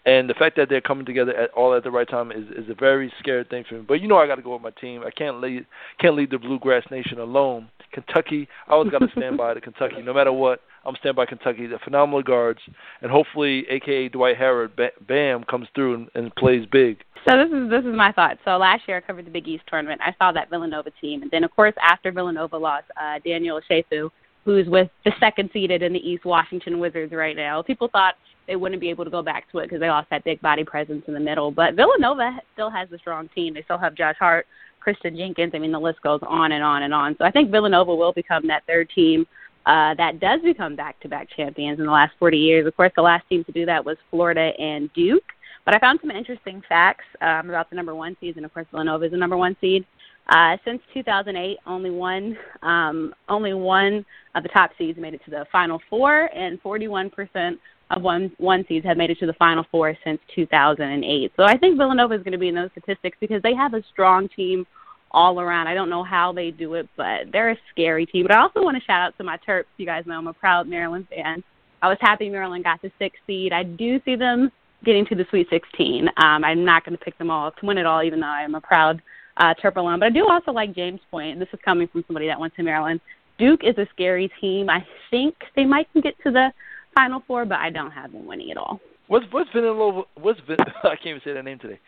And 0.06 0.28
the 0.28 0.34
fact 0.34 0.56
that 0.58 0.68
they're 0.68 0.82
coming 0.82 1.06
together 1.06 1.36
at 1.36 1.52
all 1.52 1.76
at 1.76 1.84
the 1.84 1.92
right 1.92 2.10
time 2.10 2.32
is 2.32 2.46
is 2.56 2.70
a 2.70 2.74
very 2.74 3.14
scary 3.20 3.44
thing 3.44 3.64
for 3.68 3.76
me. 3.76 3.86
But 3.88 4.02
you 4.02 4.08
know 4.08 4.18
I 4.18 4.26
got 4.26 4.36
to 4.36 4.42
go 4.42 4.54
with 4.54 4.62
my 4.62 4.72
team. 4.72 5.04
I 5.06 5.12
can't 5.12 5.40
lead 5.40 5.66
can't 6.00 6.16
leave 6.16 6.32
the 6.32 6.40
Bluegrass 6.40 6.84
Nation 6.90 7.20
alone. 7.20 7.70
Kentucky, 7.92 8.48
I 8.68 8.72
always 8.72 8.90
got 8.90 9.00
to 9.00 9.10
stand 9.16 9.38
by 9.38 9.54
the 9.54 9.62
Kentucky, 9.62 10.02
no 10.02 10.14
matter 10.14 10.32
what. 10.32 10.62
I'm 10.86 10.96
stand 10.96 11.16
by 11.16 11.26
Kentucky. 11.26 11.68
They're 11.68 11.80
phenomenal 11.84 12.24
guards, 12.24 12.60
and 13.02 13.12
hopefully, 13.12 13.66
AKA 13.70 14.10
Dwight 14.10 14.38
Howard, 14.38 14.72
Bam 15.08 15.44
comes 15.44 15.68
through 15.76 15.94
and, 15.94 16.10
and 16.16 16.36
plays 16.36 16.66
big. 16.72 17.04
So 17.28 17.38
this 17.38 17.52
is 17.54 17.70
this 17.70 17.86
is 17.86 17.96
my 17.96 18.12
thought. 18.12 18.40
So 18.44 18.58
last 18.58 18.88
year 18.88 18.98
I 18.98 19.02
covered 19.02 19.28
the 19.28 19.32
Big 19.32 19.48
East 19.48 19.64
tournament. 19.68 20.02
I 20.04 20.16
saw 20.18 20.32
that 20.32 20.50
Villanova 20.50 20.90
team, 21.00 21.22
and 21.22 21.30
then 21.30 21.44
of 21.44 21.56
course 21.56 21.76
after 21.82 22.12
Villanova 22.12 22.58
lost, 22.58 22.86
uh, 23.00 23.20
Daniel 23.24 23.62
Ochefu, 23.62 24.10
who's 24.46 24.68
with 24.68 24.90
the 25.06 25.12
second 25.20 25.50
seeded 25.54 25.82
in 25.82 25.94
the 25.94 26.00
East 26.00 26.26
Washington 26.26 26.80
Wizards 26.80 27.14
right 27.14 27.36
now. 27.36 27.62
People 27.62 27.88
thought 27.88 28.16
they 28.48 28.56
wouldn't 28.56 28.82
be 28.82 28.90
able 28.90 29.06
to 29.06 29.12
go 29.12 29.22
back 29.22 29.50
to 29.52 29.60
it 29.60 29.66
because 29.66 29.80
they 29.80 29.90
lost 29.90 30.10
that 30.10 30.24
big 30.24 30.42
body 30.42 30.64
presence 30.64 31.04
in 31.08 31.14
the 31.14 31.20
middle. 31.20 31.52
But 31.52 31.76
Villanova 31.76 32.40
still 32.54 32.70
has 32.70 32.92
a 32.92 32.98
strong 32.98 33.30
team. 33.30 33.54
They 33.54 33.64
still 33.64 33.78
have 33.78 33.96
Josh 33.96 34.16
Hart, 34.20 34.48
Kristen 34.80 35.16
Jenkins. 35.16 35.52
I 35.54 35.60
mean, 35.60 35.72
the 35.72 35.80
list 35.80 36.02
goes 36.02 36.20
on 36.28 36.52
and 36.52 36.64
on 36.64 36.84
and 36.84 36.94
on. 36.94 37.16
So 37.18 37.26
I 37.26 37.32
think 37.32 37.52
Villanova 37.52 37.94
will 37.94 38.14
become 38.14 38.48
that 38.48 38.64
third 38.66 38.90
team 38.94 39.28
uh, 39.66 39.94
that 39.96 40.20
does 40.20 40.42
become 40.42 40.76
back-to-back 40.76 41.30
champions 41.36 41.80
in 41.80 41.86
the 41.86 41.92
last 41.92 42.14
40 42.18 42.38
years. 42.38 42.66
Of 42.66 42.76
course, 42.76 42.92
the 42.96 43.02
last 43.02 43.28
team 43.30 43.44
to 43.44 43.52
do 43.52 43.66
that 43.68 43.86
was 43.86 43.98
Florida 44.10 44.52
and 44.60 44.92
Duke. 44.94 45.24
But 45.66 45.76
I 45.76 45.80
found 45.80 46.00
some 46.02 46.10
interesting 46.10 46.64
facts 46.68 47.06
um, 47.22 47.50
about 47.50 47.70
the 47.70 47.76
number 47.76 47.94
one 47.94 48.18
seed, 48.20 48.38
and 48.38 48.46
of 48.46 48.54
course, 48.54 48.66
Villanova 48.72 49.06
is 49.06 49.12
the 49.12 49.18
number 49.18 49.38
one 49.38 49.56
seed. 49.62 49.86
Uh, 50.30 50.58
since 50.64 50.82
2008, 50.94 51.58
only 51.66 51.90
one, 51.90 52.38
um, 52.62 53.14
only 53.28 53.54
one 53.54 54.06
of 54.36 54.44
the 54.44 54.50
top 54.50 54.72
seeds 54.78 54.98
made 54.98 55.14
it 55.14 55.22
to 55.26 55.32
the 55.32 55.46
Final 55.52 55.82
Four, 55.90 56.30
and 56.34 56.62
41% 56.64 57.58
of 57.90 58.02
one 58.02 58.32
one 58.38 58.64
seeds 58.68 58.86
have 58.86 58.98
made 58.98 59.10
it 59.10 59.20
to 59.20 59.26
the 59.26 59.34
Final 59.34 59.66
Four 59.70 59.96
since 60.04 60.20
2008. 60.34 61.34
So 61.36 61.44
I 61.44 61.58
think 61.58 61.78
Villanova 61.78 62.14
is 62.14 62.24
going 62.24 62.32
to 62.32 62.38
be 62.38 62.48
in 62.48 62.56
those 62.56 62.70
statistics 62.72 63.18
because 63.20 63.42
they 63.42 63.54
have 63.54 63.74
a 63.74 63.84
strong 63.92 64.30
team 64.30 64.66
all 65.12 65.40
around. 65.40 65.68
I 65.68 65.74
don't 65.74 65.90
know 65.90 66.04
how 66.04 66.32
they 66.32 66.52
do 66.52 66.76
it, 66.76 66.88
but 66.96 67.32
they're 67.32 67.52
a 67.52 67.58
scary 67.72 68.06
team. 68.06 68.26
But 68.28 68.36
I 68.36 68.40
also 68.40 68.62
want 68.64 68.78
to 68.78 68.84
shout 68.84 69.02
out 69.02 69.18
to 69.18 69.24
my 69.24 69.38
Terps. 69.46 69.66
You 69.78 69.86
guys 69.86 70.06
know 70.06 70.18
I'm 70.18 70.28
a 70.28 70.34
proud 70.34 70.68
Maryland 70.68 71.08
fan. 71.10 71.44
I 71.82 71.90
was 71.90 71.98
happy 72.00 72.30
Maryland 72.30 72.64
got 72.64 72.82
the 72.82 72.92
sixth 73.00 73.20
seed. 73.28 73.52
I 73.52 73.64
do 73.64 74.00
see 74.06 74.16
them 74.16 74.52
getting 74.86 75.06
to 75.08 75.16
the 75.16 75.26
Sweet 75.30 75.48
16. 75.50 76.08
Um, 76.18 76.44
I'm 76.44 76.64
not 76.64 76.86
going 76.86 76.98
to 76.98 77.04
pick 77.04 77.18
them 77.18 77.30
all 77.30 77.52
to 77.52 77.66
win 77.66 77.78
it 77.78 77.86
all, 77.86 78.04
even 78.04 78.20
though 78.20 78.28
I 78.28 78.42
am 78.42 78.56
a 78.56 78.62
proud 78.62 79.02
uh, 79.38 79.54
Terp 79.62 79.76
alum. 79.76 80.00
But 80.00 80.08
I 80.08 80.10
do 80.10 80.28
also 80.28 80.52
like 80.52 80.76
James' 80.76 81.00
point. 81.10 81.40
This 81.40 81.50
is 81.54 81.60
coming 81.64 81.88
from 81.88 82.04
somebody 82.08 82.28
that 82.28 82.40
went 82.40 82.56
to 82.56 82.64
Maryland. 82.64 83.00
Duke 83.38 83.62
is 83.64 83.78
a 83.78 83.88
scary 83.94 84.32
team. 84.40 84.70
I 84.70 84.86
think 85.10 85.36
they 85.56 85.66
might 85.66 85.88
get 86.02 86.16
to 86.24 86.32
the 86.32 86.52
Final 86.94 87.24
Four, 87.28 87.46
but 87.46 87.60
I 87.60 87.70
don't 87.70 87.92
have 87.92 88.12
them 88.12 88.26
winning 88.26 88.52
at 88.52 88.58
all. 88.58 88.80
What's 89.08 89.26
what's 89.32 89.50
Villanova? 89.52 90.04
What's 90.16 90.40
I 90.50 90.96
can't 90.96 91.08
even 91.08 91.22
say 91.24 91.34
their 91.34 91.44
name 91.44 91.60
today. 91.60 91.80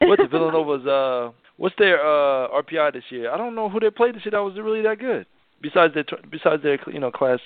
What's 0.00 0.22
Villanova's? 0.30 0.86
Uh, 0.86 1.30
what's 1.56 1.74
their 1.78 2.00
uh 2.00 2.48
RPI 2.48 2.94
this 2.94 3.04
year? 3.10 3.30
I 3.30 3.36
don't 3.36 3.54
know 3.54 3.68
who 3.68 3.78
they 3.78 3.90
played 3.90 4.14
this 4.14 4.24
year 4.24 4.32
that 4.32 4.38
was 4.38 4.56
really 4.56 4.82
that 4.82 4.98
good. 4.98 5.26
Besides 5.60 5.94
their 5.94 6.04
besides 6.30 6.62
their 6.62 6.78
you 6.90 6.98
know 6.98 7.10
class. 7.10 7.38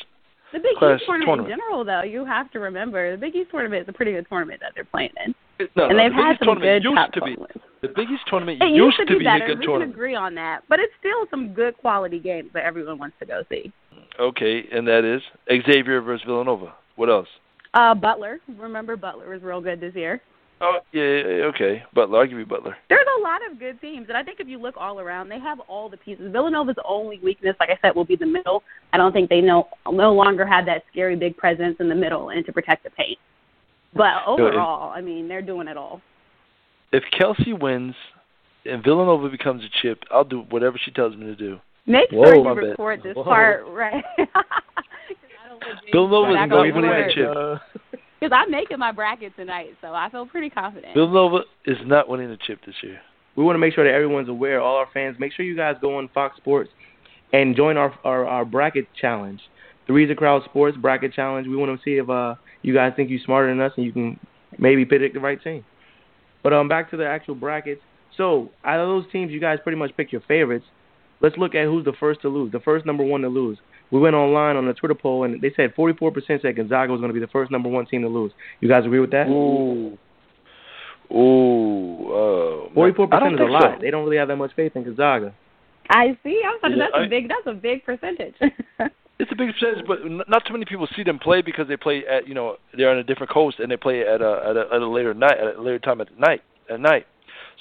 The 0.53 0.61
Big 0.61 0.77
class 0.79 1.01
East 1.01 1.07
tournament, 1.07 1.27
tournament 1.27 1.53
in 1.53 1.59
general, 1.59 1.85
though, 1.85 2.03
you 2.03 2.25
have 2.25 2.51
to 2.53 2.61
remember 2.61 3.11
the 3.11 3.19
Big 3.19 3.35
East 3.35 3.51
tournament 3.51 3.83
is 3.83 3.89
a 3.89 3.93
pretty 3.93 4.13
good 4.13 4.27
tournament 4.29 4.61
that 4.61 4.73
they're 4.75 4.85
playing 4.85 5.11
in, 5.27 5.35
No, 5.75 5.89
and 5.89 5.99
no, 5.99 6.05
they've 6.05 6.13
the 6.13 6.23
had 6.23 6.33
East 6.37 6.45
some 6.47 6.61
good 6.61 6.83
top 6.95 7.13
to 7.13 7.21
be. 7.21 7.37
The 7.89 7.93
Big 7.95 8.09
East 8.11 8.23
tournament 8.29 8.63
It 8.63 8.67
used 8.69 8.97
used 8.99 9.09
to 9.09 9.15
be 9.15 9.19
be 9.21 9.25
better. 9.25 9.45
a 9.45 9.49
good 9.49 9.59
we 9.61 9.67
tournament. 9.67 9.93
can 9.93 9.99
agree 9.99 10.15
on 10.15 10.35
that, 10.37 10.61
but 10.69 10.79
it's 10.81 10.93
still 10.99 11.27
some 11.31 11.53
good 11.55 11.77
quality 11.79 12.19
games 12.19 12.51
that 12.55 12.65
everyone 12.65 12.99
wants 12.99 13.17
to 13.21 13.27
go 13.27 13.43
see. 13.51 13.73
Okay, 14.19 14.65
and 14.73 14.87
that 14.87 15.05
is 15.05 15.23
Xavier 15.67 16.01
versus 16.01 16.25
Villanova. 16.27 16.75
What 16.97 17.09
else? 17.11 17.29
Uh, 17.75 17.95
Butler, 17.95 18.41
remember 18.59 18.97
Butler 18.97 19.29
was 19.29 19.43
real 19.43 19.61
good 19.61 19.81
this 19.81 19.95
year. 19.95 20.21
Oh 20.63 20.79
yeah, 20.93 21.03
yeah, 21.03 21.09
yeah, 21.37 21.45
okay. 21.53 21.83
Butler, 21.93 22.21
I'll 22.21 22.27
give 22.27 22.39
you 22.39 22.47
Butler. 22.47 22.75
There's 22.89 23.07
a 23.19 23.23
lot 23.23 23.41
of 23.51 23.59
good 23.59 23.79
teams, 23.83 24.07
and 24.09 24.17
I 24.17 24.23
think 24.23 24.41
if 24.41 24.49
you 24.49 24.57
look 24.59 24.75
all 24.79 24.99
around, 25.01 25.29
they 25.29 25.39
have 25.39 25.61
all 25.69 25.91
the 25.91 25.99
pieces. 25.99 26.33
Villanova's 26.33 26.77
only 26.89 27.19
weakness, 27.23 27.55
like 27.61 27.69
I 27.69 27.79
said, 27.83 27.95
will 27.95 28.07
be 28.07 28.17
the 28.17 28.25
middle. 28.25 28.63
I 28.95 28.97
don't 28.97 29.13
think 29.13 29.29
they 29.29 29.43
no 29.43 29.69
no 29.93 30.15
longer 30.15 30.47
have 30.47 30.65
that 30.65 30.85
scary 30.91 31.15
big 31.15 31.37
presence 31.37 31.77
in 31.79 31.91
the 31.91 31.95
middle 31.95 32.31
and 32.31 32.47
to 32.47 32.53
protect 32.55 32.85
the 32.85 32.91
paint. 32.91 33.19
But 33.95 34.13
overall, 34.27 34.91
I 34.91 35.03
mean, 35.03 35.29
they're 35.29 35.43
doing 35.43 35.69
it 35.69 35.77
all. 35.77 36.01
If 36.93 37.05
Kelsey 37.17 37.53
wins 37.53 37.95
and 38.65 38.83
Villanova 38.83 39.29
becomes 39.29 39.63
a 39.65 39.69
chip, 39.83 40.03
I'll 40.11 40.25
do 40.25 40.41
whatever 40.51 40.79
she 40.83 40.91
tells 40.91 41.17
me 41.17 41.27
to 41.27 41.37
do. 41.37 41.59
Make 41.87 42.11
Whoa, 42.11 42.25
sure 42.25 42.45
my 42.45 42.51
you 42.51 42.57
bad. 42.57 42.67
record 42.71 43.03
this 43.03 43.15
Whoa. 43.17 43.25
part 43.25 43.65
right. 43.69 44.03
'Cause 44.19 44.27
I 44.35 45.49
don't 45.49 45.61
want 45.61 45.91
Villanova's 45.93 46.35
to 46.35 46.41
not 46.41 46.49
go 46.51 46.61
winning 46.63 46.83
for 46.83 46.83
the 46.83 47.13
chip. 47.15 48.01
Because 48.19 48.33
I'm 48.35 48.51
making 48.51 48.79
my 48.79 48.93
bracket 48.93 49.35
tonight, 49.37 49.75
so 49.81 49.93
I 49.93 50.09
feel 50.11 50.27
pretty 50.27 50.49
confident. 50.51 50.95
Villanova 50.95 51.41
is 51.67 51.77
not 51.85 52.09
winning 52.09 52.29
the 52.31 52.39
chip 52.39 52.61
this 52.65 52.75
year. 52.83 52.99
We 53.37 53.45
want 53.45 53.55
to 53.57 53.59
make 53.59 53.75
sure 53.75 53.85
that 53.85 53.93
everyone's 53.93 54.29
aware, 54.31 54.61
all 54.61 54.77
our 54.77 54.89
fans. 54.95 55.17
Make 55.19 55.33
sure 55.33 55.45
you 55.45 55.55
guys 55.57 55.77
go 55.81 55.99
on 55.99 56.09
Fox 56.15 56.37
Sports 56.39 56.71
and 57.33 57.55
join 57.55 57.77
our 57.77 57.93
our, 58.05 58.27
our 58.27 58.45
bracket 58.45 58.87
challenge, 58.99 59.41
the 59.87 59.93
Reason 59.93 60.17
Crowd 60.17 60.43
Sports 60.45 60.77
Bracket 60.79 61.13
Challenge. 61.13 61.47
We 61.47 61.57
want 61.57 61.79
to 61.79 61.85
see 61.85 61.99
if 61.99 62.09
uh 62.09 62.37
you 62.63 62.73
guys 62.75 62.93
think 62.97 63.11
you're 63.11 63.21
smarter 63.25 63.49
than 63.49 63.61
us 63.61 63.73
and 63.77 63.85
you 63.85 63.93
can 63.93 64.19
maybe 64.59 64.85
predict 64.85 65.15
the 65.15 65.21
right 65.21 65.41
team. 65.43 65.65
But 66.43 66.53
um, 66.53 66.69
back 66.69 66.91
to 66.91 66.97
the 66.97 67.07
actual 67.07 67.35
brackets. 67.35 67.81
So 68.17 68.51
out 68.65 68.81
of 68.81 68.87
those 68.89 69.05
teams, 69.13 69.31
you 69.33 69.41
guys 69.41 69.59
pretty 69.63 69.79
much 69.79 69.91
pick 69.97 70.13
your 70.13 70.23
favorites. 70.23 70.65
Let's 71.21 71.37
look 71.39 71.55
at 71.55 71.65
who's 71.65 71.85
the 71.85 71.93
first 71.99 72.21
to 72.23 72.29
lose, 72.29 72.53
the 72.53 72.61
first 72.61 72.85
number 72.87 73.03
one 73.05 73.23
to 73.23 73.29
lose. 73.29 73.59
We 73.91 74.01
went 74.01 74.15
online 74.17 74.57
on 74.57 74.67
the 74.67 74.75
Twitter 74.75 74.95
poll 74.95 75.25
and 75.25 75.41
they 75.41 75.53
said 75.57 75.75
44% 75.77 76.43
said 76.43 76.57
Gonzaga 76.57 76.93
was 76.93 77.01
going 77.01 77.09
to 77.11 77.15
be 77.15 77.21
the 77.21 77.27
first 77.29 77.51
number 77.51 77.69
one 77.69 77.87
team 77.87 78.03
to 78.03 78.09
lose. 78.09 78.33
You 78.61 78.69
guys 78.69 78.85
agree 78.85 79.01
with 79.01 79.11
that? 79.13 79.29
Ooh. 79.29 79.97
Ooh. 81.13 82.67
Uh, 82.69 82.75
Forty-four 82.75 83.09
I 83.15 83.21
don't 83.21 83.33
percent 83.33 83.35
is 83.35 83.41
a 83.41 83.45
think 83.45 83.51
lot. 83.51 83.63
so. 83.77 83.83
They 83.83 83.91
don't 83.91 84.05
really 84.05 84.17
have 84.17 84.29
that 84.29 84.37
much 84.37 84.51
faith 84.57 84.73
in 84.75 84.85
Gonzaga. 84.85 85.33
I 85.89 86.19
see. 86.25 86.41
I 86.45 86.49
was 86.51 86.61
like, 86.63 86.73
Yeah, 86.73 86.79
that's 86.85 86.95
a 86.97 87.05
I- 87.05 87.09
big 87.09 87.29
that's 87.29 87.47
a 87.47 87.55
big 87.55 87.85
percentage. 87.85 88.35
It's 89.19 89.33
a 89.33 89.35
big 89.35 89.49
percentage, 89.53 89.87
but 89.87 90.01
not 90.29 90.45
too 90.45 90.53
many 90.53 90.67
people 90.67 90.87
see 90.95 91.03
them 91.03 91.19
play 91.19 91.41
because 91.41 91.69
they 91.69 91.77
play 91.77 92.05
at 92.07 92.29
you 92.29 92.35
know 92.35 92.57
they're 92.77 92.91
on 92.91 92.99
a 92.99 93.05
different 93.05 93.33
coast 93.33 93.59
and 93.61 93.71
they 93.71 93.77
play 93.77 94.03
at 94.03 94.21
a 94.21 94.43
at 94.51 94.57
a, 94.57 94.75
at 94.75 94.83
a 94.83 94.89
later 94.89 95.15
night 95.15 95.39
at 95.39 95.57
a 95.57 95.63
later 95.63 95.79
time 95.79 96.01
at 96.01 96.19
night 96.19 96.43
at 96.71 96.81
night. 96.81 97.07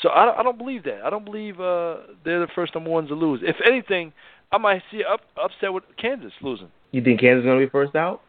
So 0.01 0.09
I, 0.09 0.39
I 0.39 0.43
don't 0.43 0.57
believe 0.57 0.83
that. 0.83 1.01
I 1.05 1.09
don't 1.09 1.23
believe 1.23 1.59
uh, 1.59 1.97
they're 2.25 2.41
the 2.41 2.51
first 2.53 2.75
number 2.75 2.89
ones 2.89 3.07
to 3.07 3.15
lose. 3.15 3.39
If 3.43 3.55
anything, 3.65 4.11
I 4.51 4.57
might 4.57 4.81
see 4.91 5.03
up 5.03 5.21
upset 5.41 5.71
with 5.71 5.83
Kansas 5.97 6.33
losing. 6.41 6.69
You 6.91 7.01
think 7.01 7.21
Kansas 7.21 7.43
is 7.43 7.45
going 7.45 7.59
to 7.59 7.65
be 7.65 7.69
first 7.69 7.95
out? 7.95 8.21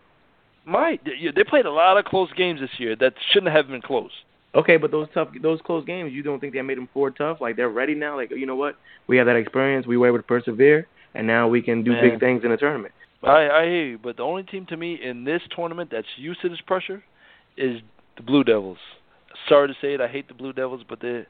Might. 0.65 1.05
They, 1.05 1.31
they 1.35 1.45
played 1.45 1.67
a 1.67 1.71
lot 1.71 1.99
of 1.99 2.05
close 2.05 2.33
games 2.37 2.61
this 2.61 2.71
year 2.79 2.97
that 2.97 3.15
shouldn't 3.33 3.53
have 3.53 3.69
been 3.69 3.83
close. 3.83 4.11
Okay, 4.55 4.77
but 4.77 4.91
those 4.91 5.09
tough, 5.13 5.29
those 5.43 5.61
close 5.65 5.85
games, 5.85 6.13
you 6.13 6.23
don't 6.23 6.41
think 6.41 6.55
they 6.55 6.63
made 6.63 6.79
them 6.79 6.89
four 6.95 7.11
tough? 7.11 7.39
Like 7.41 7.57
they're 7.57 7.69
ready 7.69 7.95
now. 7.95 8.17
Like 8.17 8.31
you 8.31 8.47
know 8.47 8.57
what? 8.57 8.77
We 9.07 9.17
have 9.19 9.27
that 9.27 9.37
experience. 9.37 9.87
We 9.87 9.97
were 9.97 10.07
able 10.07 10.19
to 10.19 10.23
persevere, 10.23 10.87
and 11.15 11.27
now 11.27 11.49
we 11.49 11.61
can 11.61 11.83
do 11.85 11.93
Man. 11.93 12.11
big 12.11 12.21
things 12.21 12.43
in 12.45 12.51
the 12.51 12.57
tournament. 12.57 12.95
I, 13.27 13.49
I 13.49 13.65
hear 13.65 13.87
you, 13.87 13.99
but 13.99 14.17
the 14.17 14.23
only 14.23 14.45
team 14.45 14.67
to 14.67 14.77
me 14.77 14.99
in 15.03 15.25
this 15.25 15.43
tournament 15.55 15.91
that's 15.91 16.07
used 16.17 16.41
to 16.43 16.49
this 16.49 16.61
pressure 16.67 17.03
is 17.57 17.81
the 18.17 18.23
Blue 18.23 18.45
Devils. 18.45 18.79
Sorry 19.49 19.69
to 19.69 19.75
say 19.81 19.95
it, 19.95 20.01
I 20.01 20.09
hate 20.09 20.29
the 20.29 20.35
Blue 20.35 20.53
Devils, 20.53 20.83
but 20.89 21.01
they're 21.01 21.27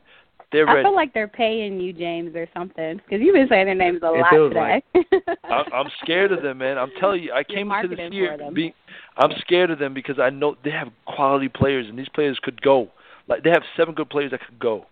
they're 0.53 0.67
ready. 0.67 0.81
I 0.81 0.83
feel 0.85 0.95
like 0.95 1.13
they're 1.13 1.27
paying 1.27 1.81
you, 1.81 1.93
James, 1.93 2.37
or 2.37 2.47
something, 2.55 2.99
because 2.99 3.21
you've 3.21 3.35
been 3.35 3.49
saying 3.49 3.67
their 3.67 3.75
names 3.75 3.99
a 4.03 4.15
It 4.15 4.21
lot 4.21 4.31
feels 4.31 4.51
today. 4.53 4.83
I'm, 5.45 5.65
I'm 5.73 5.87
scared 6.03 6.31
of 6.31 6.43
them, 6.43 6.59
man. 6.59 6.79
I'm 6.79 6.93
telling 7.01 7.25
you, 7.25 7.33
I 7.33 7.39
You're 7.39 7.45
came 7.45 7.73
into 7.73 7.89
this 7.89 7.99
marketing 7.99 8.13
year 8.13 8.39
being. 8.55 8.73
I'm 9.17 9.33
scared 9.41 9.73
of 9.73 9.81
them 9.81 9.93
because 9.93 10.21
I 10.21 10.31
know 10.31 10.57
they 10.63 10.71
have 10.71 10.89
quality 11.05 11.49
players, 11.49 11.89
and 11.89 11.99
these 11.99 12.09
players 12.15 12.39
could 12.43 12.63
go. 12.63 12.89
Like 13.29 13.43
they 13.43 13.51
have 13.51 13.63
seven 13.77 13.95
good 13.95 14.09
players 14.09 14.31
that 14.31 14.41
could 14.47 14.59
go, 14.61 14.87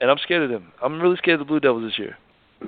and 0.00 0.10
I'm 0.10 0.18
scared 0.18 0.42
of 0.42 0.50
them. 0.50 0.72
I'm 0.82 1.00
really 1.00 1.16
scared 1.16 1.40
of 1.40 1.46
the 1.46 1.48
Blue 1.48 1.60
Devils 1.60 1.84
this 1.84 1.98
year. 1.98 2.16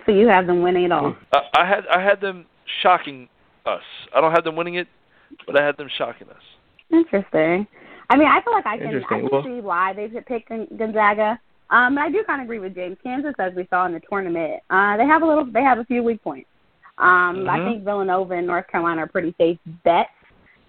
so 0.06 0.12
you 0.12 0.28
have 0.28 0.46
them 0.46 0.62
winning 0.62 0.84
it 0.84 0.92
all. 0.92 1.16
I, 1.32 1.40
I 1.54 1.66
had 1.66 1.87
I 1.88 2.00
had 2.00 2.20
them 2.20 2.46
shocking 2.80 3.28
us. 3.67 3.83
I 4.14 4.21
don't 4.21 4.33
have 4.33 4.45
them 4.45 4.57
winning 4.57 4.75
it, 4.75 4.88
but 5.47 5.57
I 5.57 5.64
had 5.64 5.76
them 5.76 5.88
shocking 5.97 6.29
us. 6.29 6.43
Interesting. 6.90 7.67
I 8.09 8.17
mean, 8.17 8.26
I 8.29 8.40
feel 8.43 8.52
like 8.52 8.67
I 8.67 8.79
can 8.79 9.05
I 9.05 9.09
can 9.21 9.29
Well- 9.31 9.45
see 9.45 9.61
why 9.61 9.93
they 9.93 10.09
picked 10.09 10.49
Gonzaga. 10.49 11.38
Um, 11.71 11.97
I 11.99 12.11
do 12.11 12.25
kind 12.25 12.40
of 12.40 12.47
agree 12.47 12.59
with 12.59 12.75
James. 12.75 12.97
Kansas, 13.00 13.33
as 13.38 13.55
we 13.55 13.64
saw 13.71 13.87
in 13.87 13.93
the 13.93 14.00
tournament, 14.00 14.61
uh, 14.71 14.97
they 14.97 15.07
have 15.07 15.23
a 15.23 15.26
little, 15.26 15.45
they 15.45 15.62
have 15.62 15.79
a 15.79 15.85
few 15.85 16.02
weak 16.02 16.21
points. 16.21 16.49
Um, 16.99 17.49
I 17.49 17.59
Mhm. 17.61 17.64
think 17.64 17.85
Villanova 17.85 18.35
and 18.35 18.47
North 18.47 18.67
Carolina 18.67 19.02
are 19.02 19.07
pretty 19.07 19.33
safe 19.38 19.57
bets, 19.85 20.11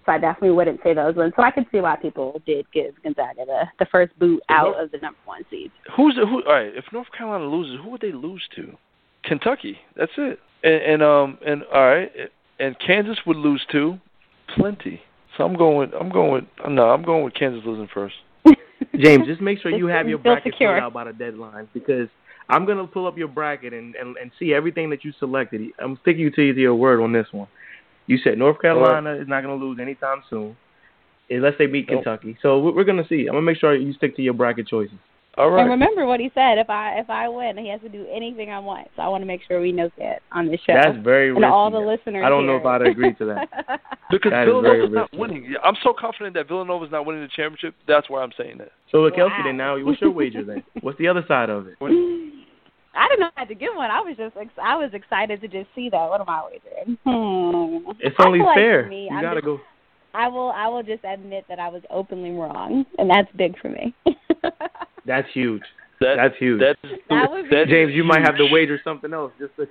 so 0.06 0.12
I 0.12 0.18
definitely 0.18 0.52
wouldn't 0.52 0.80
say 0.84 0.94
those 0.94 1.16
ones. 1.16 1.32
So 1.34 1.42
I 1.42 1.50
can 1.50 1.68
see 1.70 1.80
why 1.80 1.96
people 1.96 2.40
did 2.46 2.70
give 2.70 2.94
Gonzaga 3.02 3.44
the 3.44 3.68
the 3.80 3.86
first 3.86 4.16
boot 4.20 4.40
out 4.48 4.78
of 4.80 4.92
the 4.92 4.98
number 4.98 5.18
one 5.24 5.44
seed. 5.50 5.72
Who's 5.96 6.14
the, 6.14 6.24
who? 6.24 6.44
All 6.44 6.52
right, 6.52 6.72
if 6.74 6.84
North 6.92 7.10
Carolina 7.10 7.46
loses, 7.46 7.80
who 7.82 7.90
would 7.90 8.00
they 8.00 8.12
lose 8.12 8.46
to? 8.54 8.78
Kentucky. 9.24 9.80
That's 9.96 10.12
it. 10.16 10.38
And, 10.62 10.82
and 10.82 11.02
um 11.02 11.38
and 11.44 11.64
all 11.64 11.84
right, 11.84 12.12
and 12.62 12.78
Kansas 12.78 13.18
would 13.26 13.36
lose 13.36 13.64
to 13.72 13.98
plenty. 14.56 15.02
So 15.36 15.44
I'm 15.44 15.56
going. 15.56 15.90
I'm 15.98 16.10
going. 16.10 16.32
With, 16.32 16.44
no, 16.68 16.90
I'm 16.90 17.02
going 17.02 17.24
with 17.24 17.34
Kansas 17.34 17.62
losing 17.64 17.88
first. 17.92 18.14
James, 18.96 19.26
just 19.26 19.40
make 19.40 19.60
sure 19.60 19.70
you 19.70 19.86
have 19.86 20.08
your 20.08 20.18
bracket 20.18 20.52
secure. 20.52 20.74
filled 20.74 20.84
out 20.84 20.92
by 20.92 21.04
the 21.04 21.12
deadline 21.12 21.68
because 21.74 22.08
I'm 22.48 22.64
gonna 22.66 22.86
pull 22.86 23.06
up 23.06 23.18
your 23.18 23.28
bracket 23.28 23.72
and, 23.72 23.94
and, 23.96 24.16
and 24.16 24.30
see 24.38 24.54
everything 24.54 24.90
that 24.90 25.04
you 25.04 25.12
selected. 25.18 25.70
I'm 25.78 25.98
sticking 26.02 26.30
to 26.34 26.42
you 26.42 26.54
to 26.54 26.60
your 26.60 26.74
word 26.74 27.02
on 27.02 27.12
this 27.12 27.26
one. 27.32 27.48
You 28.06 28.18
said 28.18 28.38
North 28.38 28.60
Carolina 28.60 29.14
is 29.14 29.26
not 29.26 29.42
gonna 29.42 29.56
lose 29.56 29.78
anytime 29.80 30.22
soon, 30.30 30.56
unless 31.30 31.54
they 31.58 31.66
beat 31.66 31.88
Nope. 31.90 32.04
Kentucky. 32.04 32.36
So 32.42 32.60
we're, 32.60 32.76
we're 32.76 32.84
gonna 32.84 33.06
see. 33.08 33.26
I'm 33.26 33.34
gonna 33.34 33.42
make 33.42 33.58
sure 33.58 33.74
you 33.74 33.92
stick 33.94 34.14
to 34.16 34.22
your 34.22 34.34
bracket 34.34 34.68
choices. 34.68 34.98
All 35.38 35.58
And 35.58 35.70
remember 35.70 36.04
what 36.04 36.20
he 36.20 36.30
said: 36.34 36.58
if 36.58 36.68
I 36.68 36.98
if 36.98 37.08
I 37.08 37.26
win, 37.28 37.56
he 37.56 37.68
has 37.70 37.80
to 37.80 37.88
do 37.88 38.06
anything 38.14 38.50
I 38.50 38.58
want. 38.58 38.88
So 38.96 39.02
I 39.02 39.08
want 39.08 39.22
to 39.22 39.26
make 39.26 39.40
sure 39.48 39.60
we 39.62 39.72
know 39.72 39.88
that 39.98 40.20
on 40.30 40.46
this 40.48 40.60
show. 40.66 40.74
That's 40.74 40.98
very 41.02 41.28
and 41.30 41.38
risky. 41.38 41.50
all 41.50 41.70
the 41.70 41.78
listeners. 41.78 42.22
I 42.24 42.28
don't 42.28 42.46
know 42.46 42.56
if 42.56 42.66
I'd 42.66 42.82
agree 42.82 43.14
to 43.14 43.24
that. 43.26 43.80
Because 44.12 44.30
That 44.32 44.42
is 44.46 44.52
very 44.60 44.86
Villanova's 44.86 44.92
not 44.92 45.02
risky. 45.04 45.16
winning. 45.16 45.54
I'm 45.64 45.76
so 45.82 45.94
confident 45.98 46.34
that 46.34 46.46
Villanova's 46.46 46.90
not 46.92 47.06
winning 47.06 47.22
the 47.22 47.28
championship. 47.34 47.74
That's 47.88 48.10
why 48.10 48.22
I'm 48.22 48.32
saying 48.36 48.58
that. 48.58 48.72
So 48.90 49.08
Kelsey, 49.08 49.32
Wow. 49.38 49.42
then 49.46 49.56
now, 49.56 49.78
what's 49.82 50.02
your 50.02 50.10
wager 50.10 50.44
then? 50.44 50.62
What's 50.82 50.98
the 50.98 51.08
other 51.08 51.24
side 51.26 51.48
of 51.48 51.66
it? 51.66 51.76
I 51.80 53.08
didn't 53.08 53.20
know 53.20 53.30
I 53.34 53.40
had 53.40 53.48
to 53.48 53.54
give 53.54 53.70
one. 53.74 53.90
I 53.90 54.00
was 54.02 54.18
just 54.18 54.36
ex- 54.36 54.50
I 54.62 54.76
was 54.76 54.90
excited 54.92 55.40
to 55.40 55.48
just 55.48 55.68
see 55.74 55.88
that. 55.88 56.08
What 56.10 56.20
am 56.20 56.28
I 56.28 56.42
wagering? 56.44 56.98
Hmm. 57.06 57.90
It's 58.00 58.16
only 58.18 58.40
feel 58.40 58.46
like 58.48 58.56
fair. 58.56 58.86
me, 58.86 59.08
you 59.10 59.16
I'm 59.16 59.22
gotta 59.22 59.40
just- 59.40 59.46
go. 59.46 59.60
I 60.14 60.28
will 60.28 60.50
I 60.54 60.68
will 60.68 60.82
just 60.82 61.04
admit 61.04 61.44
that 61.48 61.58
I 61.58 61.68
was 61.68 61.82
openly 61.90 62.30
wrong, 62.30 62.84
and 62.98 63.08
that's 63.10 63.30
big 63.36 63.58
for 63.58 63.68
me. 63.70 63.94
That's 65.04 65.26
huge. 65.34 65.62
That, 66.00 66.14
That's 66.16 66.34
huge. 66.38 66.60
That's, 66.60 66.94
That 67.10 67.28
would 67.28 67.50
be- 67.50 67.56
that's 67.56 67.68
James, 67.68 67.92
you 67.92 68.04
might 68.04 68.20
have 68.22 68.36
to 68.36 68.46
wager 68.52 68.78
something 68.84 69.12
else. 69.12 69.32
Just 69.38 69.54
to, 69.56 69.66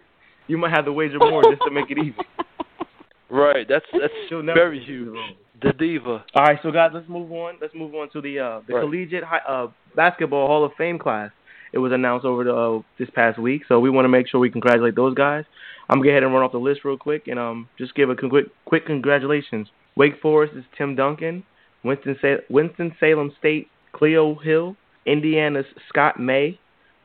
you 0.48 0.57
might 0.57 0.71
have 0.71 0.83
to 0.86 0.91
wager 0.91 1.17
more 1.19 1.41
just 1.43 1.62
to 1.65 1.71
make 1.71 1.89
it 1.89 1.98
even. 1.98 2.13
Right. 3.29 3.65
That's 3.67 3.86
that's 3.93 4.12
She'll 4.27 4.43
very 4.43 4.83
huge. 4.83 5.15
The 5.62 5.71
diva. 5.71 6.25
All 6.36 6.43
right, 6.43 6.60
so 6.62 6.69
guys, 6.69 6.91
let's 6.93 7.07
move 7.07 7.31
on. 7.31 7.55
Let's 7.62 7.74
move 7.74 7.95
on 7.95 8.10
to 8.12 8.19
the 8.21 8.39
uh, 8.39 8.62
the 8.67 8.74
Right. 8.74 8.81
collegiate 8.83 9.24
high, 9.24 9.39
uh, 9.48 9.67
basketball 9.95 10.48
Hall 10.48 10.65
of 10.65 10.74
Fame 10.77 11.00
class. 11.00 11.31
It 11.71 11.77
was 11.77 11.93
announced 11.93 12.25
over 12.25 12.43
the 12.43 12.53
uh, 12.53 12.81
this 13.00 13.10
past 13.15 13.39
week, 13.39 13.62
so 13.69 13.79
we 13.79 13.89
want 13.89 14.03
to 14.03 14.10
make 14.10 14.27
sure 14.27 14.41
we 14.41 14.50
congratulate 14.51 14.95
those 14.98 15.13
guys. 15.13 15.45
I'm 15.89 16.00
gonna 16.00 16.07
go 16.07 16.10
ahead 16.12 16.24
and 16.24 16.33
run 16.33 16.43
off 16.43 16.51
the 16.51 16.57
list 16.57 16.81
real 16.83 16.98
quick 16.98 17.27
and 17.27 17.39
um 17.39 17.69
just 17.77 17.95
give 17.95 18.10
a 18.10 18.15
con- 18.15 18.29
quick 18.29 18.48
quick 18.65 18.86
congratulations. 18.86 19.69
Wake 19.95 20.19
Forest 20.21 20.53
is 20.55 20.63
Tim 20.77 20.95
Duncan, 20.95 21.43
Winston 21.83 22.95
Salem 23.00 23.31
State 23.39 23.67
Cleo 23.93 24.36
Hill, 24.36 24.75
Indiana's 25.05 25.65
Scott 25.89 26.19
May, 26.19 26.60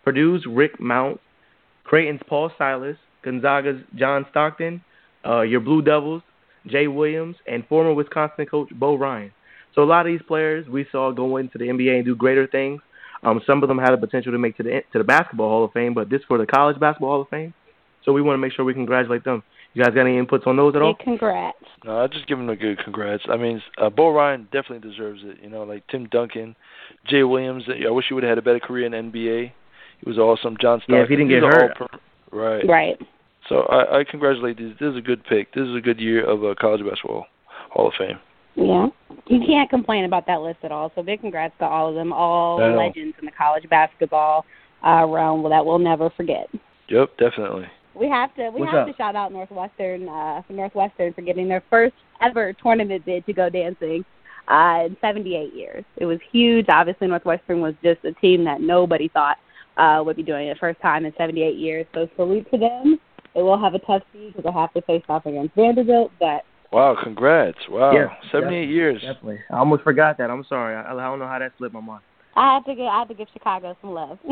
Purdue's 0.05 0.47
Rick 0.49 0.81
Mount, 0.81 1.21
Creighton's 1.85 2.21
Paul 2.29 2.51
Silas, 2.57 2.97
Gonzaga's 3.25 3.83
John 3.97 4.27
Stockton, 4.31 4.83
uh, 5.25 5.41
your 5.41 5.61
Blue 5.61 5.83
Devils 5.83 6.23
Jay 6.67 6.87
Williams, 6.87 7.37
and 7.47 7.67
former 7.67 7.95
Wisconsin 7.95 8.47
coach 8.47 8.69
Bo 8.75 8.97
Ryan. 8.97 9.33
So 9.75 9.83
a 9.83 9.85
lot 9.85 10.07
of 10.07 10.07
these 10.07 10.23
players 10.27 10.67
we 10.69 10.87
saw 10.91 11.13
go 11.13 11.37
into 11.37 11.59
the 11.59 11.67
NBA 11.67 11.97
and 11.97 12.05
do 12.05 12.15
greater 12.15 12.47
things. 12.47 12.81
Um, 13.23 13.41
some 13.47 13.63
of 13.63 13.69
them 13.69 13.79
had 13.79 13.93
the 13.93 13.99
potential 13.99 14.33
to 14.33 14.39
make 14.39 14.57
to 14.57 14.63
the 14.63 14.83
to 14.93 14.99
the 14.99 15.05
basketball 15.05 15.49
Hall 15.49 15.65
of 15.65 15.73
Fame, 15.73 15.95
but 15.95 16.11
this 16.11 16.23
for 16.29 16.39
the 16.39 16.47
college 16.47 16.79
basketball 16.79 17.11
Hall 17.11 17.23
of 17.23 17.29
Fame. 17.29 17.55
So 18.05 18.13
we 18.13 18.23
want 18.23 18.35
to 18.35 18.39
make 18.39 18.53
sure 18.53 18.65
we 18.65 18.75
congratulate 18.75 19.25
them. 19.25 19.43
You 19.77 19.85
guys 19.85 19.93
got 19.93 20.07
any 20.07 20.19
inputs 20.19 20.47
on 20.47 20.57
those 20.57 20.75
at 20.75 20.81
all? 20.81 20.95
Big 20.95 21.05
congrats. 21.05 21.59
No, 21.85 21.99
I 21.99 22.07
just 22.07 22.27
give 22.27 22.39
him 22.39 22.49
a 22.49 22.57
good 22.57 22.79
congrats. 22.79 23.25
I 23.29 23.37
mean, 23.37 23.61
uh, 23.77 23.91
Bo 23.91 24.09
Ryan 24.09 24.49
definitely 24.51 24.89
deserves 24.89 25.21
it. 25.23 25.37
You 25.43 25.51
know, 25.51 25.65
like 25.65 25.87
Tim 25.89 26.07
Duncan, 26.07 26.57
Jay 27.07 27.25
Williams. 27.25 27.65
I 27.69 27.91
wish 27.91 28.07
he 28.09 28.15
would 28.15 28.23
have 28.23 28.31
had 28.31 28.39
a 28.39 28.43
better 28.43 28.59
career 28.59 28.87
in 28.87 28.93
NBA. 28.93 29.53
He 30.01 30.09
was 30.09 30.17
awesome. 30.17 30.57
John 30.63 30.79
Stockton. 30.79 30.95
Yeah, 30.95 31.03
if 31.03 31.11
he 31.11 31.17
didn't 31.17 31.29
get 31.29 31.45
are 31.45 31.51
hurt. 31.51 31.77
per- 31.77 31.99
right. 32.33 32.67
Right. 32.67 32.97
So 33.51 33.65
I, 33.65 33.99
I 33.99 34.05
congratulate 34.05 34.57
these. 34.57 34.73
This 34.81 34.93
is 34.93 34.97
a 34.97 35.03
good 35.03 35.23
pick. 35.27 35.53
This 35.53 35.65
is 35.65 35.77
a 35.77 35.83
good 35.83 36.01
year 36.01 36.25
of 36.25 36.43
uh, 36.43 36.55
college 36.59 36.81
basketball 36.81 37.27
Hall 37.69 37.89
of 37.89 37.95
Fame. 37.99 38.19
Yeah. 38.55 38.87
You 39.27 39.41
can't 39.47 39.69
complain 39.69 40.07
about 40.07 40.27
that 40.27 40.41
list 40.41 40.61
at 40.63 40.73
all. 40.73 40.91
So 40.95 41.03
big 41.03 41.21
congrats 41.21 41.53
to 41.59 41.67
all 41.67 41.91
of 41.91 41.95
them, 41.95 42.15
all 42.15 42.57
legends 42.57 43.15
in 43.21 43.27
the 43.27 43.33
college 43.37 43.69
basketball 43.69 44.47
uh, 44.83 45.05
realm 45.07 45.43
that 45.51 45.67
we'll 45.67 45.79
never 45.79 46.09
forget. 46.17 46.49
Yep, 46.89 47.19
definitely. 47.19 47.67
We 47.99 48.09
have 48.09 48.35
to 48.35 48.51
we 48.51 48.61
What's 48.61 48.73
have 48.73 48.89
up? 48.89 48.89
to 48.89 48.97
shout 48.97 49.17
out 49.17 49.33
Northwestern 49.33 50.09
uh 50.09 50.43
Northwestern 50.49 51.13
for 51.15 51.23
getting 51.23 51.49
their 51.49 51.63
first 51.71 51.95
ever 52.21 52.53
tournament 52.53 53.05
bid 53.05 53.25
to 53.27 53.33
go 53.33 53.49
dancing 53.49 54.05
uh 54.49 54.85
in 54.87 54.97
78 55.01 55.55
years. 55.55 55.85
It 55.97 56.07
was 56.07 56.19
huge. 56.31 56.67
Obviously 56.69 57.09
Northwestern 57.09 57.61
was 57.61 57.75
just 57.83 58.05
a 58.05 58.13
team 58.13 58.45
that 58.45 58.61
nobody 58.61 59.09
thought 59.09 59.39
uh 59.77 60.03
would 60.05 60.17
be 60.17 60.23
doing 60.23 60.49
it 60.49 60.59
first 60.59 60.81
time 60.81 61.05
in 61.07 61.13
78 61.17 61.57
years. 61.57 61.87
So 61.95 62.09
salute 62.17 62.51
to 62.51 62.59
them. 62.59 62.99
They 63.35 63.43
will 63.43 63.59
have 63.59 63.75
a 63.75 63.79
tough 63.81 64.03
season 64.13 64.29
because 64.29 64.45
they'll 64.45 64.53
have 64.53 64.73
to 64.75 64.83
face 64.83 65.05
off 65.09 65.27
against 65.27 65.55
Vanderbilt, 65.55 66.13
but 66.19 66.43
Wow, 66.73 66.97
congrats. 67.01 67.59
Wow. 67.71 67.93
Yeah, 67.93 68.09
78 68.33 68.69
years. 68.69 69.01
Definitely. 69.01 69.39
I 69.51 69.59
almost 69.59 69.85
forgot 69.85 70.19
that. 70.19 70.31
I'm 70.31 70.45
sorry. 70.49 70.75
I, 70.75 70.93
I 70.93 71.05
don't 71.05 71.21
know 71.21 71.27
how 71.27 71.39
that 71.39 71.53
slipped 71.57 71.73
my 71.73 71.81
mind. 71.81 72.03
I 72.35 72.55
had 72.55 72.65
to 72.65 72.75
get 72.75 72.87
I 72.87 72.99
had 72.99 73.09
to 73.09 73.15
give 73.15 73.29
Chicago 73.33 73.77
some 73.81 73.93
love. 73.93 74.19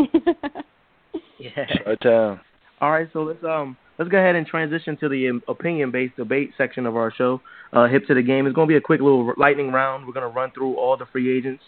Yeah. 1.38 1.66
Right 1.87 2.00
down. 2.00 2.40
All 2.85 2.91
right, 2.91 3.09
so 3.14 3.23
let's 3.23 3.43
um 3.43 3.79
let's 3.99 4.11
go 4.11 4.19
ahead 4.19 4.37
and 4.37 4.47
transition 4.47 4.99
to 4.99 5.09
the 5.09 5.31
um, 5.31 5.43
opinion-based 5.49 6.17
debate 6.17 6.50
section 6.59 6.85
of 6.85 6.97
our 6.97 7.11
show. 7.11 7.41
Uh, 7.73 7.88
Hipp 7.88 8.07
to 8.09 8.14
the 8.14 8.21
game. 8.21 8.47
It's 8.47 8.55
going 8.55 8.69
to 8.69 8.73
be 8.73 8.76
a 8.76 8.81
quick 8.83 9.00
little 9.00 9.33
lightning 9.38 9.73
round. 9.73 10.07
We're 10.07 10.12
going 10.12 10.31
to 10.31 10.37
run 10.37 10.50
through 10.50 10.76
all 10.76 10.95
the 10.95 11.07
free 11.11 11.35
agents, 11.35 11.62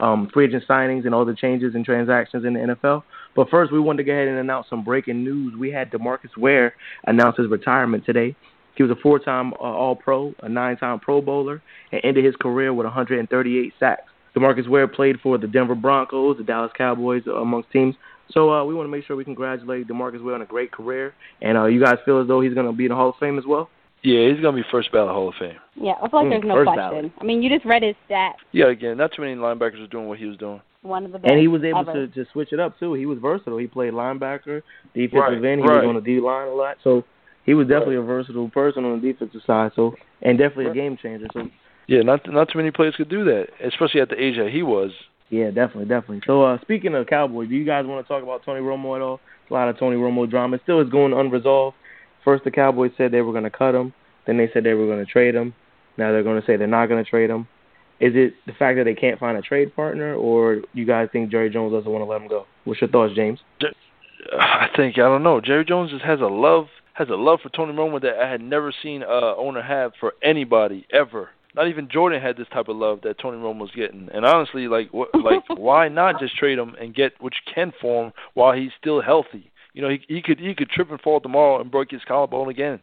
um, 0.00 0.28
free 0.34 0.46
agent 0.46 0.64
signings, 0.68 1.04
and 1.04 1.14
all 1.14 1.24
the 1.24 1.36
changes 1.36 1.76
and 1.76 1.84
transactions 1.84 2.44
in 2.44 2.54
the 2.54 2.74
NFL. 2.74 3.04
But 3.36 3.48
first, 3.48 3.70
we 3.70 3.78
wanted 3.78 3.98
to 3.98 4.04
go 4.06 4.12
ahead 4.12 4.26
and 4.26 4.38
announce 4.38 4.66
some 4.68 4.82
breaking 4.82 5.22
news. 5.22 5.54
We 5.56 5.70
had 5.70 5.92
Demarcus 5.92 6.36
Ware 6.36 6.74
announce 7.06 7.36
his 7.36 7.48
retirement 7.48 8.04
today. 8.04 8.34
He 8.74 8.82
was 8.82 8.90
a 8.90 9.00
four-time 9.00 9.52
uh, 9.52 9.58
All-Pro, 9.58 10.34
a 10.42 10.48
nine-time 10.48 10.98
Pro 10.98 11.22
Bowler, 11.22 11.62
and 11.92 12.00
ended 12.02 12.24
his 12.24 12.34
career 12.34 12.74
with 12.74 12.86
138 12.86 13.72
sacks. 13.78 14.02
Demarcus 14.36 14.68
Ware 14.68 14.88
played 14.88 15.20
for 15.22 15.38
the 15.38 15.46
Denver 15.46 15.76
Broncos, 15.76 16.38
the 16.38 16.42
Dallas 16.42 16.72
Cowboys, 16.76 17.22
amongst 17.28 17.70
teams. 17.70 17.94
So 18.32 18.52
uh, 18.52 18.64
we 18.64 18.74
want 18.74 18.86
to 18.86 18.90
make 18.90 19.04
sure 19.04 19.16
we 19.16 19.24
congratulate 19.24 19.86
Demarcus 19.88 20.22
Ware 20.22 20.34
on 20.34 20.42
a 20.42 20.46
great 20.46 20.72
career. 20.72 21.14
And 21.42 21.56
uh, 21.56 21.66
you 21.66 21.82
guys 21.82 21.96
feel 22.04 22.20
as 22.20 22.28
though 22.28 22.40
he's 22.40 22.54
going 22.54 22.66
to 22.66 22.72
be 22.72 22.84
in 22.84 22.90
the 22.90 22.96
Hall 22.96 23.10
of 23.10 23.14
Fame 23.20 23.38
as 23.38 23.44
well? 23.46 23.70
Yeah, 24.02 24.28
he's 24.30 24.40
gonna 24.40 24.56
be 24.56 24.62
first 24.70 24.92
ballot 24.92 25.12
Hall 25.12 25.28
of 25.30 25.34
Fame. 25.36 25.56
yeah, 25.74 25.94
I 26.00 26.08
feel 26.08 26.20
like 26.20 26.26
Mm, 26.28 26.30
there's 26.30 26.44
no 26.44 26.54
first 26.54 26.66
question. 26.68 26.90
ballot. 26.90 27.12
I 27.18 27.24
mean, 27.24 27.42
you 27.42 27.48
just 27.50 27.64
read 27.64 27.82
his 27.82 27.96
stats. 28.08 28.34
Yeah, 28.52 28.66
again, 28.68 28.96
not 28.98 29.10
too 29.12 29.22
many 29.22 29.34
linebackers 29.34 29.82
are 29.82 29.88
doing 29.88 30.06
what 30.06 30.18
he 30.18 30.26
was 30.26 30.36
doing. 30.36 30.60
One 30.82 31.04
of 31.06 31.12
the 31.12 31.18
best. 31.18 31.32
And 31.32 31.40
he 31.40 31.48
was 31.48 31.64
able 31.64 31.80
ever. 31.80 32.06
to, 32.06 32.24
to 32.24 32.30
switch 32.30 32.52
it 32.52 32.60
up, 32.60 32.78
too. 32.78 32.92
He 32.94 33.06
was 33.06 33.18
versatile. 33.18 33.58
He 33.58 33.66
played 33.66 33.94
linebacker, 33.94 34.62
defensive 34.94 35.12
Right, 35.42 35.44
end. 35.44 35.60
He 35.60 35.66
was 35.66 35.84
on 35.88 35.94
the 35.96 36.00
D-line 36.02 36.46
a 36.48 36.54
lot. 36.54 36.76
So 36.84 37.04
he 37.46 37.54
was 37.54 37.66
definitely 37.66 37.96
a 37.96 38.02
versatile 38.02 38.48
person 38.50 38.84
on 38.84 39.00
the 39.00 39.12
defensive 39.12 39.40
side. 39.44 39.72
So 39.74 39.94
And 40.22 40.38
definitely 40.38 40.66
Right. 40.66 40.72
a 40.72 40.74
game 40.74 40.96
changer. 41.02 41.26
So 41.32 41.48
Yeah, 41.88 42.02
not 42.02 42.30
not 42.30 42.48
too 42.50 42.58
many 42.58 42.70
players 42.70 42.94
could 42.96 43.08
do 43.08 43.24
that, 43.24 43.48
especially 43.64 44.02
at 44.02 44.10
the 44.10 44.22
age 44.22 44.36
that 44.36 44.50
he 44.50 44.62
was. 44.62 44.92
Yeah, 45.30 45.46
definitely, 45.46 45.86
definitely. 45.86 46.22
So 46.26 46.42
uh, 46.42 46.60
speaking 46.62 46.94
of 46.94 47.06
Cowboys, 47.06 47.48
do 47.48 47.54
you 47.56 47.64
guys 47.64 47.84
want 47.86 48.04
to 48.04 48.08
talk 48.08 48.22
about 48.22 48.44
Tony 48.44 48.60
Romo 48.60 48.94
at 48.96 49.02
all? 49.02 49.20
a 49.50 49.54
lot 49.54 49.68
of 49.68 49.78
Tony 49.78 49.96
Romo 49.96 50.28
drama. 50.28 50.56
It 50.56 50.62
still 50.64 50.80
is 50.80 50.88
going 50.88 51.12
unresolved. 51.12 51.76
First, 52.24 52.44
the 52.44 52.50
Cowboys 52.50 52.92
said 52.96 53.12
they 53.12 53.20
were 53.20 53.32
going 53.32 53.44
to 53.44 53.50
cut 53.50 53.74
him. 53.74 53.92
Then 54.26 54.36
they 54.36 54.48
said 54.52 54.64
they 54.64 54.74
were 54.74 54.86
going 54.86 55.04
to 55.04 55.10
trade 55.10 55.34
him. 55.34 55.54
Now 55.96 56.12
they're 56.12 56.22
going 56.22 56.40
to 56.40 56.46
say 56.46 56.56
they're 56.56 56.66
not 56.66 56.86
going 56.86 57.02
to 57.02 57.08
trade 57.08 57.30
him. 57.30 57.46
Is 58.00 58.12
it 58.14 58.34
the 58.46 58.52
fact 58.52 58.76
that 58.76 58.84
they 58.84 58.94
can't 58.94 59.18
find 59.18 59.38
a 59.38 59.42
trade 59.42 59.74
partner, 59.74 60.14
or 60.14 60.60
you 60.74 60.84
guys 60.84 61.08
think 61.12 61.30
Jerry 61.30 61.48
Jones 61.48 61.72
doesn't 61.72 61.90
want 61.90 62.02
to 62.02 62.06
let 62.06 62.20
him 62.20 62.28
go? 62.28 62.44
What's 62.64 62.80
your 62.80 62.90
thoughts, 62.90 63.14
James? 63.14 63.38
I 64.38 64.68
think 64.76 64.98
I 64.98 65.02
don't 65.02 65.22
know. 65.22 65.40
Jerry 65.40 65.64
Jones 65.64 65.90
just 65.90 66.04
has 66.04 66.20
a 66.20 66.26
love 66.26 66.66
has 66.94 67.08
a 67.08 67.14
love 67.14 67.40
for 67.42 67.48
Tony 67.50 67.72
Romo 67.72 68.00
that 68.02 68.18
I 68.18 68.30
had 68.30 68.40
never 68.40 68.72
seen 68.82 69.02
a 69.02 69.34
owner 69.36 69.62
have 69.62 69.92
for 70.00 70.14
anybody 70.22 70.86
ever. 70.92 71.30
Not 71.56 71.68
even 71.68 71.88
Jordan 71.90 72.20
had 72.20 72.36
this 72.36 72.46
type 72.52 72.68
of 72.68 72.76
love 72.76 73.00
that 73.02 73.18
Tony 73.18 73.38
Romo 73.38 73.60
was 73.60 73.70
getting. 73.74 74.10
And 74.12 74.26
honestly, 74.26 74.68
like 74.68 74.92
what, 74.92 75.08
like 75.14 75.42
why 75.56 75.88
not 75.88 76.20
just 76.20 76.36
trade 76.36 76.58
him 76.58 76.74
and 76.78 76.94
get 76.94 77.12
what 77.18 77.32
you 77.32 77.52
can 77.52 77.72
for 77.80 78.06
him 78.06 78.12
while 78.34 78.52
he's 78.52 78.72
still 78.78 79.00
healthy? 79.00 79.50
You 79.72 79.82
know, 79.82 79.88
he 79.88 80.00
he 80.06 80.22
could 80.22 80.38
he 80.38 80.54
could 80.54 80.68
trip 80.68 80.90
and 80.90 81.00
fall 81.00 81.20
tomorrow 81.20 81.60
and 81.60 81.70
break 81.70 81.90
his 81.90 82.02
collarbone 82.06 82.50
again. 82.50 82.80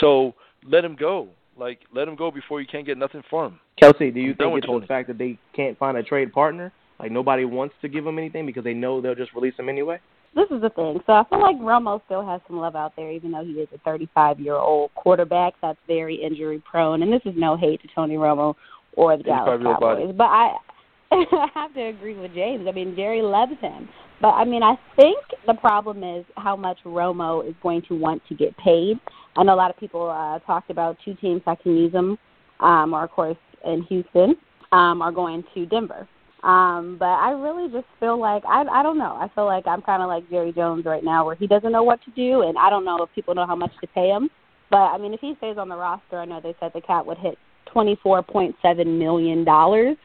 So 0.00 0.34
let 0.64 0.84
him 0.84 0.96
go. 0.96 1.28
Like 1.58 1.80
let 1.94 2.08
him 2.08 2.16
go 2.16 2.30
before 2.30 2.60
you 2.60 2.66
can't 2.66 2.86
get 2.86 2.96
nothing 2.96 3.22
for 3.28 3.46
him. 3.46 3.60
Kelsey, 3.78 4.10
do 4.10 4.20
you 4.20 4.34
think 4.34 4.56
it's 4.56 4.66
the 4.66 4.86
fact 4.86 5.08
that 5.08 5.18
they 5.18 5.38
can't 5.54 5.76
find 5.78 5.96
a 5.98 6.02
trade 6.02 6.32
partner? 6.32 6.72
Like 6.98 7.12
nobody 7.12 7.44
wants 7.44 7.74
to 7.82 7.88
give 7.88 8.06
him 8.06 8.18
anything 8.18 8.46
because 8.46 8.64
they 8.64 8.74
know 8.74 9.00
they'll 9.00 9.14
just 9.14 9.34
release 9.34 9.54
him 9.58 9.68
anyway. 9.68 10.00
This 10.34 10.46
is 10.50 10.60
the 10.60 10.70
thing. 10.70 11.00
So 11.06 11.12
I 11.12 11.24
feel 11.28 11.40
like 11.40 11.56
Romo 11.56 12.00
still 12.06 12.26
has 12.26 12.40
some 12.48 12.58
love 12.58 12.74
out 12.74 12.94
there, 12.96 13.10
even 13.10 13.30
though 13.30 13.44
he 13.44 13.52
is 13.52 13.68
a 13.74 13.78
35 13.78 14.40
year 14.40 14.56
old 14.56 14.92
quarterback 14.94 15.54
that's 15.62 15.78
very 15.86 16.16
injury 16.16 16.62
prone. 16.68 17.02
And 17.02 17.12
this 17.12 17.22
is 17.24 17.34
no 17.36 17.56
hate 17.56 17.80
to 17.82 17.88
Tony 17.94 18.16
Romo 18.16 18.54
or 18.94 19.16
the 19.16 19.22
Dallas 19.22 19.60
Cowboys, 19.62 20.14
but 20.16 20.24
I 20.24 20.56
I 21.12 21.46
have 21.54 21.74
to 21.74 21.82
agree 21.82 22.18
with 22.18 22.34
James. 22.34 22.66
I 22.68 22.72
mean, 22.72 22.94
Jerry 22.96 23.22
loves 23.22 23.52
him. 23.60 23.88
But 24.20 24.30
I 24.30 24.44
mean, 24.44 24.62
I 24.62 24.74
think 24.96 25.18
the 25.46 25.54
problem 25.54 26.02
is 26.02 26.24
how 26.36 26.56
much 26.56 26.78
Romo 26.84 27.46
is 27.46 27.54
going 27.62 27.82
to 27.88 27.94
want 27.94 28.22
to 28.28 28.34
get 28.34 28.56
paid. 28.56 28.98
I 29.36 29.42
know 29.42 29.54
a 29.54 29.56
lot 29.56 29.70
of 29.70 29.76
people 29.76 30.08
uh, 30.08 30.38
talked 30.40 30.70
about 30.70 30.96
two 31.04 31.14
teams 31.14 31.42
that 31.46 31.62
can 31.62 31.76
use 31.76 31.92
him, 31.92 32.18
um, 32.60 32.94
or 32.94 33.04
of 33.04 33.10
course 33.10 33.36
in 33.64 33.82
Houston, 33.84 34.36
um, 34.72 35.02
are 35.02 35.12
going 35.12 35.44
to 35.54 35.66
Denver. 35.66 36.08
Um, 36.44 36.96
but 36.98 37.06
I 37.06 37.30
really 37.30 37.72
just 37.72 37.86
feel 37.98 38.20
like 38.20 38.44
I 38.44 38.64
I 38.64 38.82
don't 38.82 38.98
know. 38.98 39.16
I 39.18 39.28
feel 39.34 39.46
like 39.46 39.66
I'm 39.66 39.80
kind 39.80 40.02
of 40.02 40.08
like 40.08 40.28
Jerry 40.28 40.52
Jones 40.52 40.84
right 40.84 41.02
now, 41.02 41.24
where 41.24 41.34
he 41.34 41.46
doesn't 41.46 41.72
know 41.72 41.82
what 41.82 42.00
to 42.04 42.10
do, 42.10 42.42
and 42.42 42.58
I 42.58 42.68
don't 42.68 42.84
know 42.84 43.02
if 43.02 43.08
people 43.14 43.34
know 43.34 43.46
how 43.46 43.56
much 43.56 43.72
to 43.80 43.86
pay 43.86 44.08
him. 44.08 44.28
But 44.70 44.92
I 44.92 44.98
mean, 44.98 45.14
if 45.14 45.20
he 45.20 45.34
stays 45.38 45.56
on 45.56 45.70
the 45.70 45.76
roster, 45.76 46.18
I 46.18 46.26
know 46.26 46.40
they 46.42 46.54
said 46.60 46.72
the 46.74 46.82
cat 46.82 47.06
would 47.06 47.16
hit 47.16 47.38
twenty 47.64 47.98
four 48.02 48.22
point 48.22 48.54
seven 48.60 48.98
million 48.98 49.42
dollars, 49.42 49.96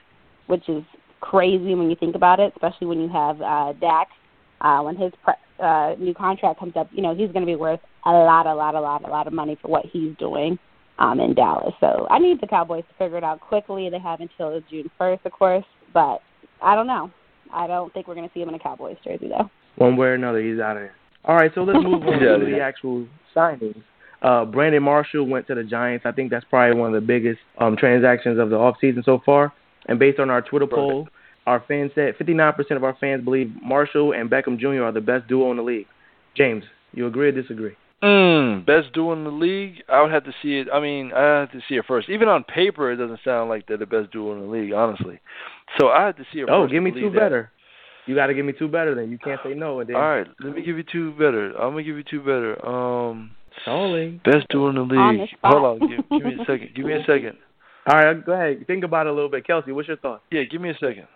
which 0.48 0.70
is 0.70 0.84
crazy 1.20 1.76
when 1.76 1.90
you 1.90 1.98
think 1.98 2.16
about 2.16 2.40
it, 2.40 2.54
especially 2.56 2.88
when 2.88 3.02
you 3.02 3.10
have 3.10 3.42
uh, 3.42 3.74
Dak. 3.74 4.08
Uh, 4.62 4.82
when 4.82 4.96
his 4.96 5.12
pre- 5.24 5.34
uh, 5.66 5.96
new 6.00 6.14
contract 6.14 6.60
comes 6.60 6.74
up, 6.78 6.88
you 6.94 7.02
know 7.02 7.14
he's 7.14 7.32
going 7.32 7.42
to 7.42 7.46
be 7.46 7.56
worth 7.56 7.82
a 8.06 8.12
lot, 8.12 8.46
a 8.46 8.54
lot, 8.54 8.76
a 8.76 8.80
lot, 8.80 9.04
a 9.04 9.12
lot 9.12 9.28
of 9.28 9.34
money 9.34 9.58
for 9.62 9.68
what 9.68 9.86
he's 9.92 10.16
doing 10.18 10.58
um, 11.00 11.20
in 11.20 11.34
Dallas. 11.34 11.74
So 11.82 12.08
I 12.10 12.18
need 12.20 12.40
the 12.40 12.48
Cowboys 12.48 12.84
to 12.90 12.94
figure 12.98 13.18
it 13.18 13.24
out 13.26 13.42
quickly. 13.42 13.90
They 13.90 14.00
have 14.00 14.22
until 14.22 14.60
June 14.70 14.90
first, 14.98 15.26
of 15.26 15.34
course, 15.34 15.66
but 15.94 16.22
I 16.62 16.76
don't 16.76 16.88
know. 16.88 17.12
I 17.54 17.68
don't 17.68 17.92
think 17.94 18.08
we're 18.08 18.16
going 18.16 18.28
to 18.28 18.34
see 18.34 18.42
him 18.42 18.50
in 18.50 18.56
a 18.56 18.60
Cowboys 18.60 18.98
jersey 19.04 19.28
though. 19.28 19.50
One 19.78 19.98
way 19.98 20.08
or 20.08 20.14
another, 20.14 20.42
he's 20.42 20.60
out 20.60 20.78
of 20.78 20.84
here. 20.84 20.94
All 21.26 21.36
right, 21.36 21.52
so 21.54 21.62
let's 21.62 21.80
move 21.82 22.04
on 22.08 22.20
to 22.20 22.46
the 22.46 22.60
actual 22.62 23.08
signings. 23.36 23.82
Uh, 24.22 24.46
Brandon 24.46 24.84
Marshall 24.84 25.26
went 25.26 25.48
to 25.48 25.56
the 25.56 25.64
Giants. 25.64 26.06
I 26.06 26.12
think 26.12 26.30
that's 26.30 26.46
probably 26.50 26.80
one 26.80 26.94
of 26.94 27.02
the 27.02 27.06
biggest 27.06 27.40
um, 27.58 27.78
transactions 27.78 28.38
of 28.40 28.50
the 28.50 28.58
offseason 28.58 29.04
so 29.06 29.22
far. 29.26 29.54
And 29.88 29.98
based 29.98 30.20
on 30.20 30.30
our 30.30 30.42
Twitter 30.42 30.68
poll, 30.68 31.08
our 31.48 31.64
fans 31.68 31.92
said 31.96 32.16
59% 32.18 32.76
of 32.76 32.84
our 32.84 32.96
fans 33.00 33.24
believe 33.24 33.52
Marshall 33.64 34.14
and 34.14 34.30
Beckham 34.30 34.60
Jr. 34.60 34.84
are 34.84 34.92
the 34.92 35.02
best 35.02 35.28
duo 35.28 35.52
in 35.52 35.58
the 35.58 35.64
league. 35.64 35.88
James, 36.36 36.64
you 36.94 37.08
agree 37.08 37.30
or 37.30 37.32
disagree? 37.32 37.76
Mm, 38.04 38.66
best 38.66 38.94
duo 38.94 39.14
in 39.14 39.24
the 39.24 39.30
league? 39.30 39.84
I 39.90 40.02
would 40.02 40.12
have 40.12 40.24
to 40.24 40.32
see 40.42 40.58
it. 40.58 40.68
I 40.74 40.80
mean, 40.80 41.12
I 41.14 41.42
have 41.42 41.52
to 41.52 41.60
see 41.68 41.76
it 41.76 41.86
first. 41.88 42.10
Even 42.10 42.28
on 42.28 42.44
paper, 42.44 42.92
it 42.92 42.98
doesn't 42.98 43.20
sound 43.26 43.50
like 43.50 43.68
they're 43.68 43.78
the 43.78 43.86
best 43.86 44.12
duo 44.12 44.34
in 44.34 44.42
the 44.42 44.48
league, 44.48 44.74
honestly. 44.74 45.20
So 45.80 45.90
I 45.90 46.06
have 46.06 46.16
to 46.18 46.24
see 46.32 46.40
it 46.40 46.50
oh, 46.50 46.64
first. 46.64 46.74
give 46.74 46.82
me 46.82 46.92
two 46.92 47.10
that. 47.10 47.20
better. 47.20 47.52
You 48.06 48.16
got 48.16 48.28
to 48.28 48.34
give 48.34 48.46
me 48.46 48.54
two 48.58 48.70
better. 48.70 48.96
Then 48.96 49.12
you 49.12 49.18
can't 49.18 49.40
say 49.44 49.54
no. 49.54 49.82
And 49.82 49.90
then 49.90 49.96
all 49.96 50.02
right, 50.02 50.28
let 50.40 50.56
me 50.56 50.64
give 50.64 50.78
you 50.78 50.84
two 50.90 51.12
better. 51.12 51.52
I'm 51.52 51.74
gonna 51.74 51.84
give 51.84 51.98
you 51.98 52.04
two 52.10 52.20
better. 52.20 52.66
Um, 52.66 53.32
Sorry. 53.66 54.22
Best 54.24 54.48
duo 54.50 54.70
in 54.70 54.76
the 54.76 54.82
league. 54.82 55.30
Hold 55.44 55.82
on, 55.82 55.90
give, 55.90 56.10
give 56.10 56.26
me 56.26 56.36
a 56.36 56.46
second. 56.46 56.70
Give 56.76 56.86
me 56.86 56.94
a 56.94 57.00
second. 57.08 57.38
All 57.86 57.98
right, 57.98 58.26
go 58.26 58.34
ahead. 58.34 58.66
Think 58.68 58.84
about 58.84 59.08
it 59.08 59.12
a 59.12 59.14
little 59.14 59.30
bit, 59.30 59.46
Kelsey. 59.46 59.72
What's 59.72 59.88
your 59.88 59.98
thought? 59.98 60.22
Yeah, 60.32 60.44
give 60.50 60.62
me 60.62 60.70
a 60.70 60.74
second. 60.74 61.08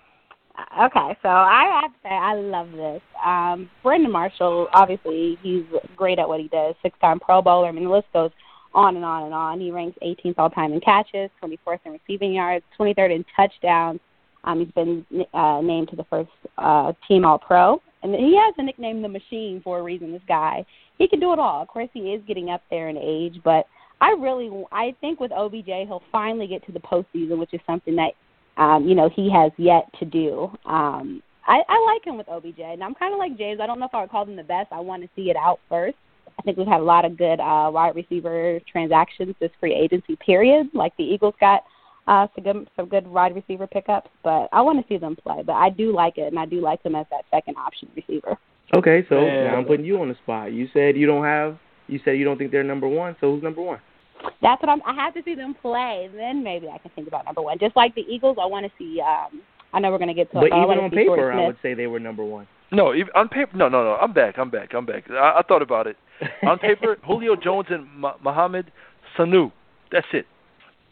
Okay, 0.55 1.17
so 1.23 1.29
I 1.29 1.81
have 1.81 1.91
to 1.91 1.97
say 2.03 2.09
I 2.09 2.35
love 2.35 2.71
this. 2.71 3.01
Um, 3.25 3.69
Brandon 3.81 4.11
Marshall, 4.11 4.67
obviously, 4.71 5.37
he's 5.41 5.63
great 5.95 6.19
at 6.19 6.27
what 6.27 6.39
he 6.39 6.47
does. 6.47 6.75
Six-time 6.83 7.19
Pro 7.19 7.41
Bowler. 7.41 7.67
I 7.67 7.71
mean, 7.71 7.85
the 7.85 7.89
list 7.89 8.07
goes 8.13 8.29
on 8.75 8.95
and 8.95 9.05
on 9.05 9.23
and 9.23 9.33
on. 9.33 9.59
He 9.59 9.71
ranks 9.71 9.97
18th 10.03 10.35
all-time 10.37 10.73
in 10.73 10.79
catches, 10.79 11.31
24th 11.43 11.79
in 11.85 11.93
receiving 11.93 12.33
yards, 12.33 12.63
23rd 12.79 13.15
in 13.15 13.25
touchdowns. 13.35 13.99
Um, 14.43 14.59
he's 14.59 14.71
been 14.71 15.05
uh, 15.33 15.61
named 15.61 15.89
to 15.89 15.95
the 15.95 16.03
first 16.05 16.29
uh, 16.57 16.93
team 17.07 17.25
All-Pro, 17.25 17.81
and 18.03 18.13
he 18.13 18.35
has 18.37 18.53
the 18.55 18.63
nickname 18.63 19.01
the 19.01 19.07
Machine 19.07 19.61
for 19.63 19.79
a 19.79 19.83
reason. 19.83 20.11
This 20.11 20.21
guy, 20.27 20.65
he 20.97 21.07
can 21.07 21.19
do 21.19 21.33
it 21.33 21.39
all. 21.39 21.61
Of 21.61 21.67
course, 21.67 21.89
he 21.93 22.13
is 22.13 22.21
getting 22.27 22.49
up 22.49 22.61
there 22.69 22.89
in 22.89 22.97
age, 22.97 23.39
but 23.43 23.65
I 24.01 24.11
really, 24.11 24.51
I 24.71 24.93
think 25.01 25.19
with 25.19 25.31
OBJ, 25.31 25.87
he'll 25.87 26.03
finally 26.11 26.45
get 26.45 26.65
to 26.65 26.71
the 26.71 26.79
postseason, 26.79 27.37
which 27.37 27.53
is 27.53 27.61
something 27.65 27.95
that 27.95 28.13
um, 28.57 28.87
you 28.87 28.95
know, 28.95 29.09
he 29.09 29.31
has 29.31 29.51
yet 29.57 29.85
to 29.99 30.05
do. 30.05 30.51
Um, 30.65 31.21
I, 31.45 31.61
I 31.67 31.93
like 31.93 32.05
him 32.05 32.17
with 32.17 32.29
OBJ, 32.29 32.59
and 32.59 32.83
I'm 32.83 32.95
kind 32.95 33.13
of 33.13 33.19
like 33.19 33.37
James. 33.37 33.59
I 33.61 33.67
don't 33.67 33.79
know 33.79 33.85
if 33.85 33.93
I 33.93 34.01
would 34.01 34.11
call 34.11 34.25
him 34.25 34.35
the 34.35 34.43
best. 34.43 34.71
I 34.71 34.79
want 34.79 35.03
to 35.03 35.09
see 35.15 35.29
it 35.29 35.35
out 35.35 35.59
first. 35.69 35.97
I 36.39 36.41
think 36.41 36.57
we've 36.57 36.67
had 36.67 36.79
a 36.79 36.83
lot 36.83 37.05
of 37.05 37.17
good 37.17 37.39
uh, 37.39 37.69
wide 37.71 37.95
receiver 37.95 38.59
transactions 38.71 39.35
this 39.39 39.51
free 39.59 39.73
agency 39.73 40.15
period. 40.15 40.69
Like 40.73 40.95
the 40.97 41.03
Eagles 41.03 41.35
got 41.39 41.63
uh, 42.07 42.27
some 42.35 42.43
good 42.43 42.69
some 42.75 42.87
good 42.87 43.07
wide 43.07 43.35
receiver 43.35 43.67
pickups, 43.67 44.09
but 44.23 44.49
I 44.51 44.61
want 44.61 44.79
to 44.79 44.87
see 44.87 44.97
them 44.97 45.15
play. 45.15 45.43
But 45.45 45.53
I 45.53 45.69
do 45.69 45.93
like 45.93 46.17
it, 46.17 46.27
and 46.27 46.39
I 46.39 46.45
do 46.45 46.61
like 46.61 46.81
them 46.83 46.95
as 46.95 47.05
that 47.11 47.25
second 47.31 47.57
option 47.57 47.89
receiver. 47.95 48.37
Okay, 48.75 49.05
so 49.09 49.19
now 49.19 49.55
I'm 49.55 49.65
putting 49.65 49.85
you 49.85 50.01
on 50.01 50.09
the 50.09 50.15
spot. 50.23 50.53
You 50.53 50.67
said 50.73 50.95
you 50.95 51.05
don't 51.05 51.23
have. 51.23 51.57
You 51.87 51.99
said 52.03 52.11
you 52.11 52.23
don't 52.23 52.37
think 52.37 52.51
they're 52.51 52.63
number 52.63 52.87
one. 52.87 53.15
So 53.21 53.33
who's 53.33 53.43
number 53.43 53.61
one? 53.61 53.79
That's 54.41 54.61
what 54.61 54.69
I'm. 54.69 54.81
I 54.85 54.93
have 54.93 55.13
to 55.15 55.23
see 55.23 55.35
them 55.35 55.55
play, 55.61 56.09
then 56.15 56.43
maybe 56.43 56.67
I 56.69 56.77
can 56.77 56.91
think 56.95 57.07
about 57.07 57.25
number 57.25 57.41
one. 57.41 57.59
Just 57.59 57.75
like 57.75 57.95
the 57.95 58.05
Eagles, 58.09 58.37
I 58.41 58.45
want 58.45 58.65
to 58.65 58.71
see. 58.77 59.01
um 59.01 59.41
I 59.73 59.79
know 59.79 59.89
we're 59.91 59.97
going 59.97 60.07
to 60.09 60.13
get 60.13 60.29
to. 60.31 60.35
But 60.35 60.45
it, 60.45 60.53
even 60.53 60.77
on 60.79 60.91
paper, 60.91 61.31
I 61.31 61.47
would 61.47 61.57
say 61.63 61.73
they 61.73 61.87
were 61.87 61.99
number 61.99 62.23
one. 62.23 62.47
No, 62.71 62.93
even 62.93 63.09
on 63.15 63.27
paper. 63.27 63.57
No, 63.57 63.69
no, 63.69 63.83
no. 63.83 63.95
I'm 63.95 64.13
back. 64.13 64.37
I'm 64.37 64.49
back. 64.49 64.73
I'm 64.73 64.85
back. 64.85 65.05
I, 65.09 65.39
I 65.39 65.41
thought 65.47 65.61
about 65.61 65.87
it. 65.87 65.97
On 66.47 66.59
paper, 66.59 66.97
Julio 67.03 67.35
Jones 67.35 67.67
and 67.69 67.87
Mohamed 68.21 68.71
Sanu. 69.17 69.51
That's 69.91 70.07
it. 70.13 70.25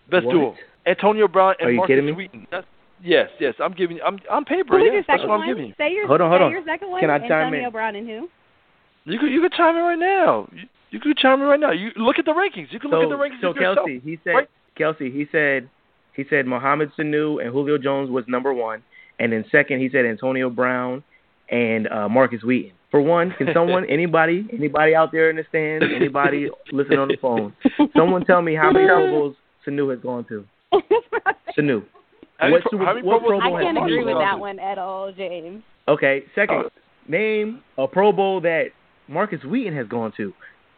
Best 0.10 0.26
what? 0.26 0.34
duo. 0.34 0.56
Antonio 0.86 1.28
Brown 1.28 1.56
and 1.60 1.70
Are 1.70 1.72
you 1.72 1.78
Marcus 1.78 1.94
kidding 1.94 2.06
me? 2.08 2.12
Wheaton. 2.12 2.48
That's, 2.50 2.66
yes, 3.04 3.30
yes. 3.40 3.54
I'm 3.60 3.74
giving. 3.74 4.00
I'm 4.04 4.20
on 4.32 4.46
paper. 4.46 4.80
Who 4.80 4.86
is 4.86 4.92
yes, 4.94 5.04
that's 5.08 5.20
second 5.22 5.30
what 5.30 5.36
I'm 5.36 5.40
one? 5.42 5.48
giving 5.50 5.66
you. 5.68 5.74
Say 5.78 5.92
your, 5.94 6.08
Hold 6.08 6.22
on, 6.22 6.28
say 6.28 6.30
hold 6.32 6.42
on. 6.42 6.52
your 6.52 6.66
second 6.66 6.90
one. 6.90 7.02
Can 7.02 7.10
I 7.10 7.20
chime 7.20 7.32
Antonio 7.32 7.68
in? 7.68 7.72
Brown 7.72 7.96
and 7.96 8.08
who? 8.08 8.28
You 9.06 9.20
could 9.20 9.32
you 9.32 9.42
could 9.42 9.54
chime 9.54 9.76
in 9.76 9.82
right 9.82 10.00
now. 10.00 10.50
You, 10.92 11.00
can 11.00 11.12
could 11.12 11.18
chime 11.18 11.42
in 11.42 11.48
right 11.48 11.60
now. 11.60 11.72
You 11.72 11.92
look 11.96 12.20
at 12.20 12.26
the 12.26 12.32
rankings. 12.32 12.68
You 12.72 12.80
can 12.80 12.92
so, 12.92 13.00
look 13.00 13.12
at 13.12 13.18
the 13.18 13.24
rankings 13.24 13.42
so 13.42 13.56
yourself. 13.56 13.78
Kelsey, 13.78 14.02
he 14.04 14.20
said. 14.24 14.32
Right? 14.32 14.50
Kelsey, 14.78 15.12
he 15.12 15.26
said. 15.32 15.70
He 16.14 16.26
said 16.30 16.46
Mohamed 16.46 16.92
Sanu 17.00 17.42
and 17.42 17.54
Julio 17.54 17.78
Jones 17.78 18.10
was 18.10 18.26
number 18.28 18.54
one, 18.54 18.84
and 19.20 19.32
then 19.32 19.46
second 19.50 19.80
he 19.80 19.90
said 19.90 20.06
Antonio 20.06 20.50
Brown 20.50 21.04
and 21.50 21.88
uh, 21.88 22.10
Markus 22.10 22.44
Wheaton. 22.44 22.74
For 22.92 23.00
one, 23.00 23.34
can 23.38 23.48
someone, 23.54 23.86
anybody, 23.90 24.46
anybody 24.52 24.94
out 24.94 25.14
there 25.14 25.30
in 25.30 25.38
the 25.38 25.46
stands, 25.48 25.86
anybody 25.96 26.50
listening 26.74 27.00
on 27.00 27.08
the 27.08 27.18
phone, 27.22 27.54
someone 27.96 28.26
tell 28.26 28.42
me 28.42 28.56
how 28.56 28.72
many 28.72 28.86
Pro 28.88 29.08
Bowls 29.10 29.36
Sanu 29.66 29.90
has 29.92 30.02
gone 30.02 30.26
to? 30.26 30.46
Sanu. 31.58 31.84
How 32.38 32.48
many 32.48 32.52
What 32.54 32.62
pro- 32.64 32.72
Super- 32.72 32.86
how 32.86 32.94
many 32.94 33.08
what 33.08 33.20
Pro 33.22 33.28
Pro 33.30 33.40
Bowls 33.40 33.44
Bowl 33.44 33.56
I 33.56 33.64
can't 33.64 33.78
has 33.78 33.86
agree 33.86 34.04
with 34.04 34.18
that 34.18 34.38
one 34.38 34.60
at 34.60 34.78
all, 34.78 35.14
James. 35.14 35.64
Okay, 35.88 36.24
second, 36.36 36.66
Uh, 36.66 36.70
name 37.08 37.62
a 37.78 37.88
Pro 37.88 38.12
Bowl 38.12 38.42
that 38.42 38.66
Markus 39.08 39.44
Wheaton 39.46 39.76
has 39.78 39.88
gone 39.88 40.12
to. 40.18 40.34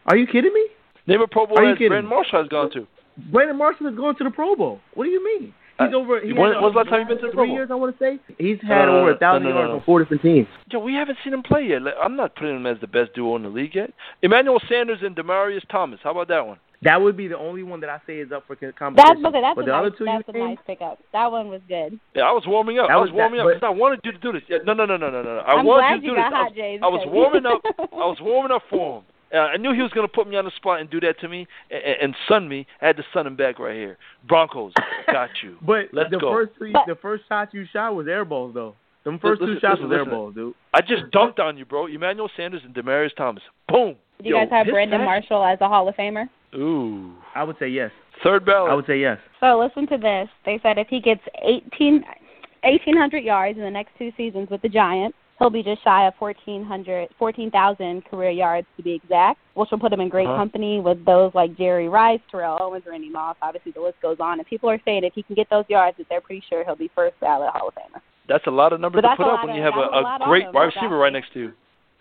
Are 0.07 0.15
you 0.17 0.27
kidding 0.27 0.53
me? 0.53 0.67
Name 1.07 1.21
a 1.21 1.27
Pro 1.27 1.45
Bowl 1.47 1.57
Are 1.59 1.63
you 1.63 1.71
that 1.71 1.77
kidding 1.77 1.89
Brandon 1.89 2.09
me? 2.09 2.15
Marshall 2.15 2.39
has 2.41 2.47
gone 2.49 2.71
to. 2.71 2.87
Brandon 3.31 3.57
Marshall 3.57 3.87
has 3.87 3.95
gone 3.95 4.15
to 4.17 4.23
the 4.23 4.31
Pro 4.31 4.55
Bowl. 4.55 4.79
What 4.93 5.05
do 5.05 5.09
you 5.09 5.23
mean? 5.23 5.53
He's 5.79 5.93
Uh, 5.93 5.97
over. 5.97 6.19
He 6.21 6.33
when- 6.33 6.53
had, 6.53 6.61
when's 6.61 6.73
the 6.73 6.79
last 6.79 6.89
time 6.89 6.99
you've 6.99 7.07
been 7.09 7.17
to 7.19 7.27
the 7.27 7.33
Pro 7.33 7.43
Three 7.43 7.47
Bowl? 7.49 7.55
years, 7.57 7.71
I 7.71 7.75
want 7.75 7.97
to 7.97 7.99
say. 8.03 8.19
He's 8.37 8.61
had 8.61 8.87
Uh, 8.89 8.93
over 8.93 9.11
a 9.11 9.17
thousand 9.17 9.43
no, 9.43 9.49
no, 9.49 9.55
yards 9.55 9.69
no. 9.69 9.75
on 9.75 9.81
four 9.81 9.99
different 9.99 10.21
teams. 10.21 10.47
Yo, 10.71 10.79
we 10.79 10.93
haven't 10.93 11.17
seen 11.23 11.33
him 11.33 11.41
play 11.43 11.63
yet. 11.65 11.81
Like, 11.81 11.95
I'm 12.01 12.15
not 12.15 12.35
putting 12.35 12.55
him 12.55 12.65
as 12.67 12.79
the 12.79 12.87
best 12.87 13.13
duo 13.13 13.35
in 13.35 13.43
the 13.43 13.49
league 13.49 13.75
yet. 13.75 13.91
Emmanuel 14.21 14.59
Sanders 14.69 15.01
and 15.03 15.15
Demaryius 15.15 15.67
Thomas. 15.69 15.99
How 16.03 16.11
about 16.11 16.27
that 16.29 16.45
one? 16.45 16.57
That 16.83 17.01
would 17.01 17.15
be 17.15 17.27
the 17.29 17.37
only 17.37 17.63
one 17.63 17.79
that 17.79 17.89
I 17.89 17.99
say 18.05 18.17
is 18.19 18.31
up 18.33 18.45
for 18.45 18.55
co- 18.57 18.65
That's 18.67 18.77
competition. 18.77 19.25
okay. 19.25 19.39
That's 19.41 19.55
but 19.55 19.61
a 19.61 19.65
the 19.65 19.71
nice. 19.71 19.79
other 19.79 19.89
two 19.97 20.03
That's 20.05 20.27
a 20.27 20.31
nice 20.33 20.57
pickup. 20.67 20.99
That 21.13 21.31
one 21.31 21.47
was 21.49 21.61
good. 21.69 21.97
Yeah, 22.13 22.23
I 22.23 22.31
was 22.33 22.45
warming 22.45 22.77
up. 22.77 22.87
That 22.89 22.93
I 22.95 22.97
was 22.97 23.09
was 23.09 23.15
warming 23.15 23.37
that- 23.39 23.45
up 23.47 23.53
because 23.55 23.63
I 23.67 23.69
wanted 23.71 24.01
you 24.03 24.11
to 24.11 24.17
do 24.17 24.33
this. 24.33 24.43
Yeah, 24.49 24.57
no, 24.65 24.73
no, 24.73 24.85
no, 24.85 24.97
no, 24.97 25.09
no, 25.09 25.23
no. 25.23 25.37
I 25.39 25.53
I'm 25.53 25.65
wanted 25.65 25.79
glad 25.81 25.95
you 25.95 26.01
to 26.01 26.07
do 26.07 26.15
got 26.15 26.29
this. 26.29 26.33
I 26.33 26.37
hot, 26.37 26.43
was, 26.51 26.55
James. 26.55 26.83
I 26.83 26.87
was 26.87 27.01
Thank 27.03 27.13
warming 27.13 27.45
up. 27.45 27.61
I 27.93 28.05
was 28.05 28.17
warming 28.21 28.51
up 28.51 28.63
for 28.69 28.97
him. 28.99 29.03
Uh, 29.33 29.37
I 29.37 29.57
knew 29.57 29.73
he 29.73 29.81
was 29.81 29.91
going 29.91 30.07
to 30.07 30.13
put 30.13 30.27
me 30.27 30.35
on 30.35 30.45
the 30.45 30.51
spot 30.55 30.79
and 30.79 30.89
do 30.89 30.99
that 31.01 31.19
to 31.21 31.27
me 31.27 31.47
and, 31.71 31.95
and 32.01 32.15
sun 32.27 32.47
me. 32.47 32.67
I 32.81 32.87
had 32.87 32.97
to 32.97 33.03
sun 33.13 33.25
him 33.25 33.35
back 33.35 33.57
right 33.59 33.75
here. 33.75 33.97
Broncos, 34.27 34.73
got 35.11 35.29
you. 35.43 35.57
but 35.65 35.85
Let's 35.91 36.11
the 36.11 36.19
go. 36.19 36.31
first 36.31 36.51
three, 36.57 36.73
the 36.87 36.95
first 37.01 37.23
shot 37.27 37.49
you 37.53 37.65
shot 37.73 37.95
was 37.95 38.07
air 38.07 38.25
balls 38.25 38.53
though. 38.53 38.75
Them 39.03 39.19
first 39.19 39.41
Listen, 39.41 39.55
two 39.55 39.59
shots 39.59 39.79
listen, 39.81 39.89
was 39.89 39.97
air 39.97 40.05
balls, 40.05 40.35
dude. 40.35 40.53
I 40.73 40.81
just 40.81 41.03
dunked 41.13 41.39
on 41.39 41.57
you, 41.57 41.65
bro. 41.65 41.87
Emmanuel 41.87 42.29
Sanders 42.37 42.61
and 42.63 42.73
Demaryius 42.73 43.15
Thomas. 43.17 43.43
Boom. 43.67 43.95
Do 44.21 44.29
you 44.29 44.35
Yo, 44.37 44.41
guys 44.45 44.49
have 44.51 44.67
Brandon 44.67 45.01
stats- 45.01 45.05
Marshall 45.05 45.43
as 45.43 45.57
a 45.59 45.67
Hall 45.67 45.89
of 45.89 45.95
Famer? 45.95 46.29
Ooh. 46.55 47.11
I 47.35 47.43
would 47.43 47.57
say 47.59 47.67
yes. 47.67 47.91
Third 48.23 48.45
ballot. 48.45 48.71
I 48.71 48.75
would 48.75 48.85
say 48.85 48.99
yes. 48.99 49.17
So 49.41 49.59
listen 49.59 49.87
to 49.87 49.97
this. 49.97 50.29
They 50.45 50.59
said 50.63 50.77
if 50.77 50.87
he 50.87 51.01
gets 51.01 51.21
18, 51.43 52.03
1,800 52.63 53.23
yards 53.23 53.57
in 53.57 53.63
the 53.65 53.71
next 53.71 53.91
two 53.97 54.11
seasons 54.15 54.49
with 54.49 54.61
the 54.61 54.69
Giants, 54.69 55.17
he'll 55.43 55.49
be 55.49 55.61
just 55.61 55.83
shy 55.83 56.07
of 56.07 56.13
1,400, 56.19 57.09
14,000 57.19 58.05
career 58.05 58.29
yards 58.29 58.65
to 58.77 58.83
be 58.83 58.93
exact, 58.93 59.39
which 59.55 59.69
will 59.71 59.77
put 59.79 59.91
him 59.91 59.99
in 59.99 60.07
great 60.07 60.25
Uh-huh. 60.25 60.37
company 60.37 60.79
with 60.79 61.03
those 61.03 61.35
like 61.35 61.53
Jerry 61.57 61.89
Rice, 61.89 62.21
Terrell 62.31 62.57
Owens, 62.61 62.85
Randy 62.87 63.09
Moss. 63.09 63.35
Obviously, 63.41 63.73
the 63.73 63.81
list 63.81 63.99
goes 64.01 64.17
on. 64.21 64.39
And 64.39 64.47
people 64.47 64.69
are 64.69 64.79
saying 64.85 65.03
if 65.03 65.13
he 65.13 65.21
can 65.23 65.35
get 65.35 65.49
those 65.49 65.65
yards, 65.67 65.97
that 65.97 66.07
they're 66.07 66.21
pretty 66.21 66.43
sure 66.49 66.63
he'll 66.63 66.77
be 66.77 66.89
first 66.95 67.19
ballot 67.19 67.49
Hall 67.51 67.67
of 67.67 67.75
Famer. 67.75 67.99
That's 68.29 68.47
a 68.47 68.51
lot 68.51 68.71
of 68.71 68.79
numbers 68.79 69.01
But 69.01 69.09
to 69.09 69.15
put 69.17 69.27
up 69.27 69.41
when 69.41 69.49
of- 69.49 69.55
you 69.57 69.61
have 69.63 69.75
a 69.75 69.81
a, 69.81 70.15
a 70.15 70.19
great 70.23 70.45
him, 70.45 70.53
wide 70.53 70.67
exactly. 70.67 70.87
receiver 70.87 70.97
right 70.97 71.11
next 71.11 71.33
to 71.33 71.39
you. 71.39 71.51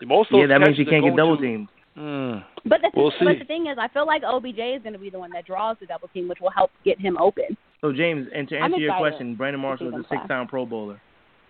Most 0.06 0.30
Yeah, 0.32 0.46
that 0.46 0.60
means 0.60 0.78
you 0.78 0.84
can't 0.84 1.02
get 1.02 1.10
going 1.10 1.16
double 1.16 1.36
to- 1.36 1.42
teamed. 1.42 1.68
Mm. 1.98 2.44
But 2.64 2.80
the 2.80 2.90
We'll 2.94 3.10
but 3.20 3.38
the 3.40 3.44
thing 3.44 3.66
is, 3.66 3.76
I 3.78 3.88
feel 3.88 4.06
like 4.06 4.22
OBJ 4.22 4.58
is 4.76 4.82
going 4.82 4.92
to 4.94 4.98
be 5.00 5.10
the 5.10 5.18
one 5.18 5.30
that 5.32 5.44
draws 5.46 5.76
the 5.80 5.86
double 5.86 6.08
team, 6.08 6.28
which 6.28 6.40
will 6.40 6.50
help 6.50 6.70
get 6.84 6.98
him 7.00 7.18
open. 7.18 7.56
So 7.80 7.92
James, 7.92 8.28
and 8.34 8.48
to 8.48 8.56
answer 8.56 8.78
your 8.78 8.96
question, 8.96 9.34
Brandon 9.34 9.60
Marshall 9.60 9.88
is 9.88 9.94
a 9.94 10.08
six-time 10.08 10.46
Pro 10.46 10.64
Bowler. 10.64 11.00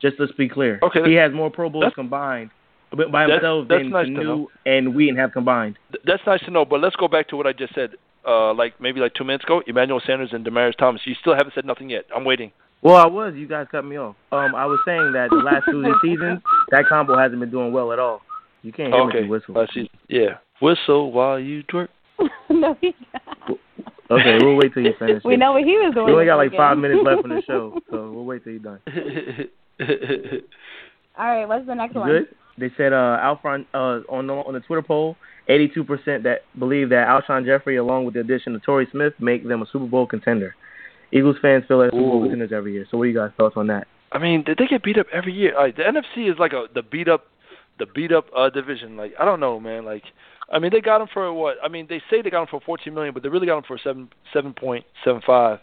Just 0.02 0.16
let's 0.18 0.32
be 0.32 0.48
clear. 0.48 0.78
Okay, 0.82 1.00
He 1.08 1.14
has 1.14 1.32
more 1.32 1.48
Pro 1.50 1.70
Bowls 1.70 1.92
combined, 1.94 2.50
by 2.90 3.04
that's- 3.06 3.30
himself 3.30 3.68
that's 3.68 3.82
than 3.82 3.90
nice 3.90 4.06
to 4.08 4.48
and 4.66 4.94
Wheaton 4.94 5.16
have 5.16 5.32
combined. 5.32 5.78
Th- 5.92 6.02
That's 6.04 6.22
nice 6.26 6.40
to 6.44 6.50
know, 6.50 6.64
but 6.64 6.80
let's 6.80 6.96
go 6.96 7.08
back 7.08 7.28
to 7.28 7.36
what 7.36 7.46
I 7.46 7.52
just 7.52 7.74
said. 7.74 7.92
Uh, 8.26 8.52
like 8.54 8.80
maybe 8.80 9.00
like 9.00 9.14
two 9.14 9.24
minutes 9.24 9.44
ago, 9.44 9.62
Emmanuel 9.66 10.00
Sanders 10.06 10.30
and 10.32 10.44
Demaryius 10.44 10.76
Thomas. 10.76 11.00
You 11.06 11.14
still 11.20 11.34
haven't 11.34 11.54
said 11.54 11.64
nothing 11.64 11.88
yet. 11.90 12.04
I'm 12.14 12.24
waiting. 12.24 12.52
Well, 12.82 12.96
I 12.96 13.06
was. 13.06 13.34
You 13.36 13.46
guys 13.48 13.66
cut 13.70 13.84
me 13.84 13.96
off. 13.96 14.14
Um, 14.32 14.54
I 14.54 14.66
was 14.66 14.78
saying 14.84 15.12
that 15.12 15.30
the 15.30 15.36
last 15.36 15.64
two 15.70 15.82
seasons, 16.02 16.40
that 16.70 16.84
combo 16.88 17.16
hasn't 17.16 17.40
been 17.40 17.50
doing 17.50 17.72
well 17.72 17.92
at 17.92 17.98
all. 17.98 18.20
You 18.62 18.72
can't 18.72 18.92
hear 18.92 19.04
me 19.04 19.10
if 19.10 19.16
Okay. 19.16 19.24
you 19.24 19.30
whistle. 19.30 19.54
Last 19.54 19.72
season. 19.74 19.88
Yeah. 20.08 20.38
Whistle 20.60 21.10
while 21.12 21.38
you 21.40 21.62
twerk. 21.64 21.88
no, 22.50 22.76
he 22.80 22.94
Okay, 24.10 24.38
we'll 24.42 24.56
wait 24.56 24.74
till 24.74 24.82
you 24.84 24.92
finish. 24.98 25.22
We 25.24 25.36
know 25.36 25.52
what 25.52 25.62
he 25.64 25.72
was 25.78 25.92
doing. 25.94 26.06
We 26.06 26.12
only 26.12 26.26
got 26.26 26.42
this 26.42 26.50
like 26.52 26.56
five 26.58 26.76
minutes 26.78 27.00
left 27.04 27.24
in 27.24 27.30
the 27.30 27.42
show, 27.46 27.80
so 27.90 28.10
we'll 28.12 28.24
wait 28.24 28.44
till 28.44 28.52
you're 28.52 28.60
done. 28.62 28.80
All 31.18 31.26
right, 31.26 31.46
what's 31.46 31.66
the 31.66 31.74
next 31.74 31.94
You 31.94 32.00
one? 32.00 32.10
good? 32.10 32.28
They 32.58 32.70
said 32.76 32.92
uh, 32.92 33.18
Alfron 33.22 33.64
uh, 33.72 34.00
on 34.10 34.26
the 34.26 34.34
on 34.34 34.54
the 34.54 34.60
Twitter 34.60 34.82
poll, 34.82 35.16
82% 35.48 36.22
that 36.22 36.40
believe 36.58 36.90
that 36.90 37.08
Alshon 37.08 37.44
Jeffery, 37.46 37.76
along 37.76 38.04
with 38.04 38.14
the 38.14 38.20
addition 38.20 38.54
of 38.54 38.62
Torrey 38.62 38.86
Smith, 38.90 39.14
make 39.18 39.46
them 39.46 39.62
a 39.62 39.66
Super 39.72 39.86
Bowl 39.86 40.06
contender. 40.06 40.54
Eagles 41.12 41.36
fans 41.42 41.64
feel 41.66 41.78
they're 41.80 41.90
Super 41.90 42.02
Bowl 42.02 42.20
contenders 42.22 42.52
every 42.52 42.72
year. 42.74 42.86
So, 42.90 42.98
what 42.98 43.04
are 43.04 43.06
you 43.06 43.14
guys' 43.14 43.30
thoughts 43.36 43.56
on 43.56 43.66
that? 43.68 43.86
I 44.12 44.18
mean, 44.18 44.44
they 44.46 44.54
they 44.58 44.66
get 44.66 44.82
beat 44.82 44.98
up 44.98 45.06
every 45.12 45.32
year. 45.32 45.56
All 45.56 45.64
right, 45.64 45.74
the 45.76 45.82
NFC 45.82 46.30
is 46.30 46.38
like 46.38 46.52
a 46.52 46.66
the 46.74 46.82
beat 46.82 47.08
up, 47.08 47.24
the 47.78 47.86
beat 47.86 48.12
up 48.12 48.26
uh, 48.36 48.50
division. 48.50 48.96
Like 48.96 49.14
I 49.18 49.24
don't 49.24 49.40
know, 49.40 49.58
man. 49.58 49.84
Like, 49.84 50.04
I 50.52 50.58
mean, 50.58 50.70
they 50.72 50.80
got 50.82 51.00
him 51.00 51.08
for 51.12 51.32
what? 51.32 51.56
I 51.64 51.68
mean, 51.68 51.86
they 51.88 52.02
say 52.10 52.20
they 52.22 52.30
got 52.30 52.42
him 52.42 52.48
for 52.50 52.60
14 52.60 52.92
million, 52.92 53.14
but 53.14 53.22
they 53.22 53.30
really 53.30 53.46
got 53.46 53.58
him 53.58 53.64
for 53.66 53.78
seven 53.82 54.10
seven 54.32 54.52
point 54.52 54.84
seven 55.04 55.22
five, 55.26 55.58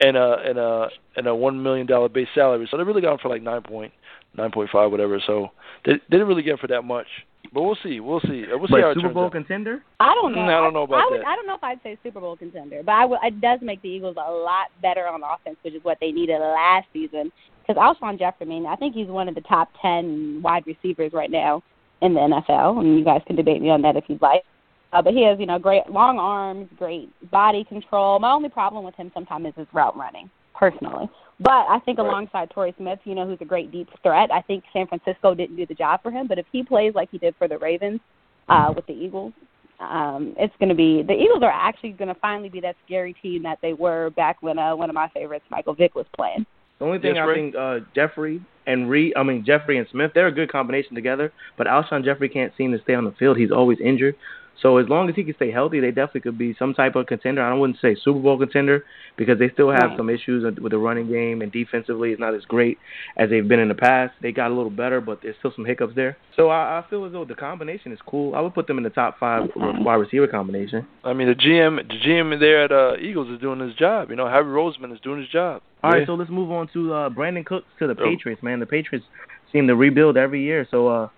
and 0.00 0.16
a 0.16 0.36
and 0.44 0.58
a 0.58 0.88
and 1.16 1.26
a 1.26 1.34
one 1.34 1.62
million 1.62 1.86
dollar 1.86 2.08
base 2.08 2.28
salary. 2.34 2.68
So 2.70 2.76
they 2.76 2.84
really 2.84 3.02
got 3.02 3.14
him 3.14 3.18
for 3.22 3.28
like 3.28 3.42
nine 3.42 3.62
point 3.62 3.92
nine 4.36 4.50
point 4.50 4.70
five, 4.72 4.90
whatever. 4.90 5.20
So 5.26 5.50
they, 5.84 5.92
they 5.92 5.98
didn't 6.18 6.28
really 6.28 6.42
get 6.42 6.52
him 6.52 6.58
for 6.58 6.68
that 6.68 6.82
much. 6.82 7.06
But 7.52 7.62
we'll 7.62 7.78
see. 7.82 8.00
We'll 8.00 8.20
see. 8.20 8.44
We'll 8.50 8.66
see 8.68 8.80
how 8.80 8.90
it 8.90 8.94
Super 8.96 9.06
turns 9.06 9.14
Bowl 9.14 9.24
out. 9.26 9.32
contender? 9.32 9.82
I 10.00 10.14
don't 10.14 10.32
know. 10.32 10.40
Mm, 10.40 10.58
I 10.58 10.60
don't 10.60 10.74
know 10.74 10.82
about 10.82 11.00
I, 11.00 11.06
would, 11.10 11.20
that. 11.20 11.26
I 11.26 11.36
don't 11.36 11.46
know 11.46 11.54
if 11.54 11.62
I'd 11.62 11.80
say 11.82 11.96
Super 12.02 12.20
Bowl 12.20 12.36
contender, 12.36 12.82
but 12.84 12.92
I 12.92 13.04
would, 13.04 13.18
it 13.22 13.40
does 13.40 13.60
make 13.62 13.80
the 13.82 13.88
Eagles 13.88 14.16
a 14.16 14.30
lot 14.30 14.66
better 14.82 15.06
on 15.06 15.22
offense, 15.22 15.56
which 15.62 15.74
is 15.74 15.84
what 15.84 15.98
they 16.00 16.10
needed 16.10 16.38
last 16.40 16.86
season. 16.92 17.30
Because 17.66 17.80
Alshon 17.80 18.18
Jeffery, 18.18 18.46
I 18.46 18.48
mean, 18.48 18.66
I 18.66 18.76
think 18.76 18.94
he's 18.94 19.08
one 19.08 19.28
of 19.28 19.34
the 19.34 19.40
top 19.42 19.70
ten 19.80 20.40
wide 20.42 20.66
receivers 20.66 21.12
right 21.12 21.30
now 21.30 21.62
in 22.02 22.14
the 22.14 22.20
NFL, 22.20 22.80
and 22.80 22.98
you 22.98 23.04
guys 23.04 23.22
can 23.26 23.36
debate 23.36 23.62
me 23.62 23.70
on 23.70 23.82
that 23.82 23.96
if 23.96 24.04
you'd 24.08 24.20
like. 24.20 24.42
Uh, 24.92 25.02
but 25.02 25.12
he 25.12 25.22
has, 25.24 25.38
you 25.38 25.46
know, 25.46 25.58
great 25.58 25.88
long 25.90 26.18
arms, 26.18 26.68
great 26.78 27.10
body 27.30 27.64
control. 27.64 28.18
My 28.18 28.32
only 28.32 28.48
problem 28.48 28.84
with 28.84 28.94
him 28.94 29.10
sometimes 29.12 29.46
is 29.46 29.54
his 29.56 29.66
route 29.72 29.96
running, 29.96 30.30
personally. 30.54 31.08
But 31.40 31.66
I 31.68 31.80
think 31.84 31.98
Right. 31.98 32.06
alongside 32.06 32.50
Torrey 32.50 32.72
Smith, 32.78 32.98
you 33.04 33.14
know, 33.14 33.26
who's 33.26 33.40
a 33.40 33.44
great 33.44 33.70
deep 33.70 33.88
threat, 34.02 34.30
I 34.32 34.40
think 34.42 34.64
San 34.72 34.86
Francisco 34.86 35.34
didn't 35.34 35.56
do 35.56 35.66
the 35.66 35.74
job 35.74 36.02
for 36.02 36.10
him. 36.10 36.26
But 36.26 36.38
if 36.38 36.46
he 36.50 36.62
plays 36.62 36.94
like 36.94 37.10
he 37.10 37.18
did 37.18 37.34
for 37.36 37.46
the 37.48 37.58
Ravens 37.58 38.00
uh, 38.48 38.72
with 38.74 38.86
the 38.86 38.94
Eagles, 38.94 39.32
um, 39.80 40.34
it's 40.38 40.54
going 40.58 40.70
to 40.70 40.74
be 40.74 41.02
the 41.02 41.12
Eagles 41.12 41.42
are 41.42 41.50
actually 41.50 41.90
going 41.92 42.08
to 42.08 42.18
finally 42.20 42.48
be 42.48 42.60
that 42.60 42.76
scary 42.86 43.12
team 43.20 43.42
that 43.42 43.58
they 43.60 43.74
were 43.74 44.10
back 44.10 44.38
when 44.40 44.58
uh, 44.58 44.74
one 44.74 44.88
of 44.88 44.94
my 44.94 45.08
favorites, 45.08 45.44
Michael 45.50 45.74
Vick, 45.74 45.94
was 45.94 46.06
playing. 46.16 46.46
The 46.78 46.84
only 46.86 46.98
thing 46.98 47.14
Yes, 47.14 47.22
I 47.22 47.26
Ray? 47.26 47.34
think 47.34 47.56
uh, 47.56 47.78
Jeffery 47.94 48.40
and 48.66 48.88
Reed, 48.88 49.12
I 49.16 49.22
mean 49.22 49.44
Jeffery 49.44 49.76
and 49.78 49.86
Smith, 49.90 50.12
they're 50.14 50.26
a 50.28 50.32
good 50.32 50.50
combination 50.50 50.94
together. 50.94 51.32
But 51.58 51.66
Alshon 51.66 52.04
Jeffery 52.04 52.30
can't 52.30 52.52
seem 52.56 52.72
to 52.72 52.80
stay 52.82 52.94
on 52.94 53.04
the 53.04 53.12
field. 53.12 53.36
He's 53.36 53.50
always 53.50 53.78
injured. 53.80 54.16
So 54.62 54.78
as 54.78 54.88
long 54.88 55.08
as 55.10 55.14
he 55.14 55.22
can 55.22 55.34
stay 55.34 55.50
healthy, 55.50 55.80
they 55.80 55.88
definitely 55.90 56.22
could 56.22 56.38
be 56.38 56.54
some 56.58 56.72
type 56.72 56.96
of 56.96 57.06
contender. 57.06 57.42
I 57.42 57.52
wouldn't 57.52 57.78
say 57.80 57.94
Super 57.94 58.18
Bowl 58.18 58.38
contender 58.38 58.84
because 59.16 59.38
they 59.38 59.50
still 59.50 59.70
have 59.70 59.90
Right. 59.90 59.96
some 59.98 60.08
issues 60.08 60.44
with- 60.44 60.70
the 60.70 60.78
running 60.78 61.08
game 61.08 61.42
and 61.42 61.52
defensively 61.52 62.10
it's 62.12 62.20
not 62.20 62.32
as 62.34 62.44
great 62.46 62.78
as 63.18 63.28
they've 63.30 63.46
been 63.46 63.60
in 63.60 63.68
the 63.68 63.74
past. 63.74 64.14
They 64.22 64.32
got 64.32 64.50
a 64.50 64.54
little 64.54 64.70
better, 64.70 65.00
but 65.02 65.20
there's 65.22 65.36
still 65.36 65.52
some 65.52 65.64
hiccups 65.66 65.94
there. 65.94 66.16
So 66.36 66.48
I, 66.48 66.78
I 66.78 66.82
feel 66.88 67.04
as 67.04 67.12
though 67.12 67.24
the 67.24 67.34
combination 67.34 67.92
is 67.92 67.98
cool. 68.06 68.34
I 68.34 68.40
would 68.40 68.54
put 68.54 68.66
them 68.66 68.78
in 68.78 68.84
the 68.84 68.90
top 68.90 69.18
five 69.18 69.50
wide 69.56 69.94
receiver 69.96 70.26
combination. 70.26 70.86
I 71.04 71.12
mean, 71.12 71.28
the 71.28 71.34
GM, 71.34 71.76
the 71.76 71.98
GM 71.98 72.38
there 72.40 72.64
at 72.64 72.72
uh, 72.72 72.96
Eagles 72.98 73.28
is 73.28 73.38
doing 73.40 73.60
his 73.60 73.74
job. 73.74 74.10
You 74.10 74.16
know, 74.16 74.26
Howie 74.28 74.44
Roseman 74.44 74.92
is 74.92 75.00
doing 75.00 75.20
his 75.20 75.28
job. 75.28 75.62
All 75.84 75.90
right, 75.92 76.00
Yeah. 76.00 76.06
so 76.06 76.14
let's 76.14 76.30
move 76.30 76.50
on 76.50 76.68
to 76.68 76.92
uh, 76.94 77.08
Brandin 77.10 77.44
Cooks 77.44 77.66
to 77.78 77.86
the 77.86 77.92
Oh. 78.00 78.04
Patriots. 78.08 78.42
Man, 78.42 78.58
the 78.60 78.66
Patriots 78.66 79.06
seem 79.52 79.66
to 79.68 79.76
rebuild 79.76 80.16
every 80.16 80.42
year. 80.42 80.66
So 80.70 80.88
uh, 80.88 81.08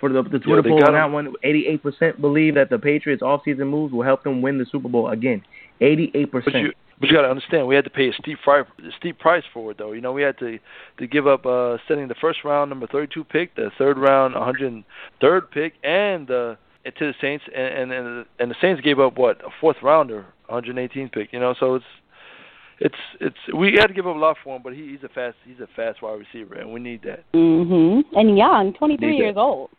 for 0.00 0.08
the, 0.08 0.22
the 0.22 0.38
Twitter 0.38 0.62
they 0.62 0.68
poll 0.70 0.84
on 0.84 0.92
that 0.94 1.06
him. 1.06 1.12
one, 1.12 1.34
88% 1.44 2.20
believe 2.20 2.54
that 2.54 2.70
the 2.70 2.78
Patriots' 2.78 3.22
offseason 3.22 3.68
moves 3.68 3.92
will 3.92 4.04
help 4.04 4.22
them 4.24 4.42
win 4.42 4.58
the 4.58 4.66
Super 4.70 4.88
Bowl 4.88 5.08
again. 5.08 5.42
88%. 5.80 6.30
But 6.44 6.54
you, 6.54 6.72
but 7.00 7.08
you 7.08 7.14
got 7.16 7.22
to 7.22 7.30
understand, 7.30 7.66
we 7.66 7.74
had 7.74 7.84
to 7.84 7.90
pay 7.90 8.08
a 8.08 8.12
steep 8.12 8.38
price, 8.42 8.64
steep 8.98 9.18
price 9.18 9.44
for 9.52 9.70
it, 9.70 9.78
though. 9.78 9.92
You 9.92 10.00
know, 10.00 10.12
we 10.12 10.22
had 10.22 10.38
to 10.38 10.58
to 10.98 11.06
give 11.06 11.26
up 11.26 11.46
uh, 11.46 11.78
sending 11.86 12.08
the 12.08 12.14
first 12.20 12.40
round 12.44 12.70
number 12.70 12.86
32 12.86 13.24
pick, 13.24 13.54
the 13.54 13.70
third 13.78 13.98
round 13.98 14.34
103rd 14.34 15.50
pick, 15.52 15.74
and 15.84 16.30
uh, 16.30 16.54
to 16.84 17.06
the 17.06 17.14
Saints, 17.20 17.44
and 17.54 17.92
and 17.92 17.92
and, 17.92 18.26
and 18.38 18.50
the 18.50 18.56
Saints 18.60 18.80
gave 18.82 18.98
up 18.98 19.16
what 19.18 19.40
a 19.44 19.50
fourth 19.60 19.76
rounder, 19.82 20.26
118th 20.50 21.12
pick. 21.12 21.32
You 21.32 21.38
know, 21.40 21.54
so 21.60 21.76
it's 21.76 21.84
it's 22.80 22.94
it's 23.20 23.36
we 23.56 23.74
had 23.78 23.88
to 23.88 23.94
give 23.94 24.06
up 24.06 24.16
a 24.16 24.18
lot 24.18 24.36
for 24.42 24.56
him, 24.56 24.62
but 24.64 24.72
he, 24.72 24.88
he's 24.88 25.02
a 25.04 25.08
fast 25.08 25.36
he's 25.44 25.60
a 25.60 25.68
fast 25.76 26.02
wide 26.02 26.18
receiver, 26.18 26.54
and 26.54 26.72
we 26.72 26.80
need 26.80 27.02
that 27.02 27.24
Mhm. 27.32 28.02
And 28.14 28.36
young, 28.38 28.72
23 28.74 29.06
Need 29.10 29.16
years 29.18 29.34
that. 29.34 29.40
old. 29.40 29.70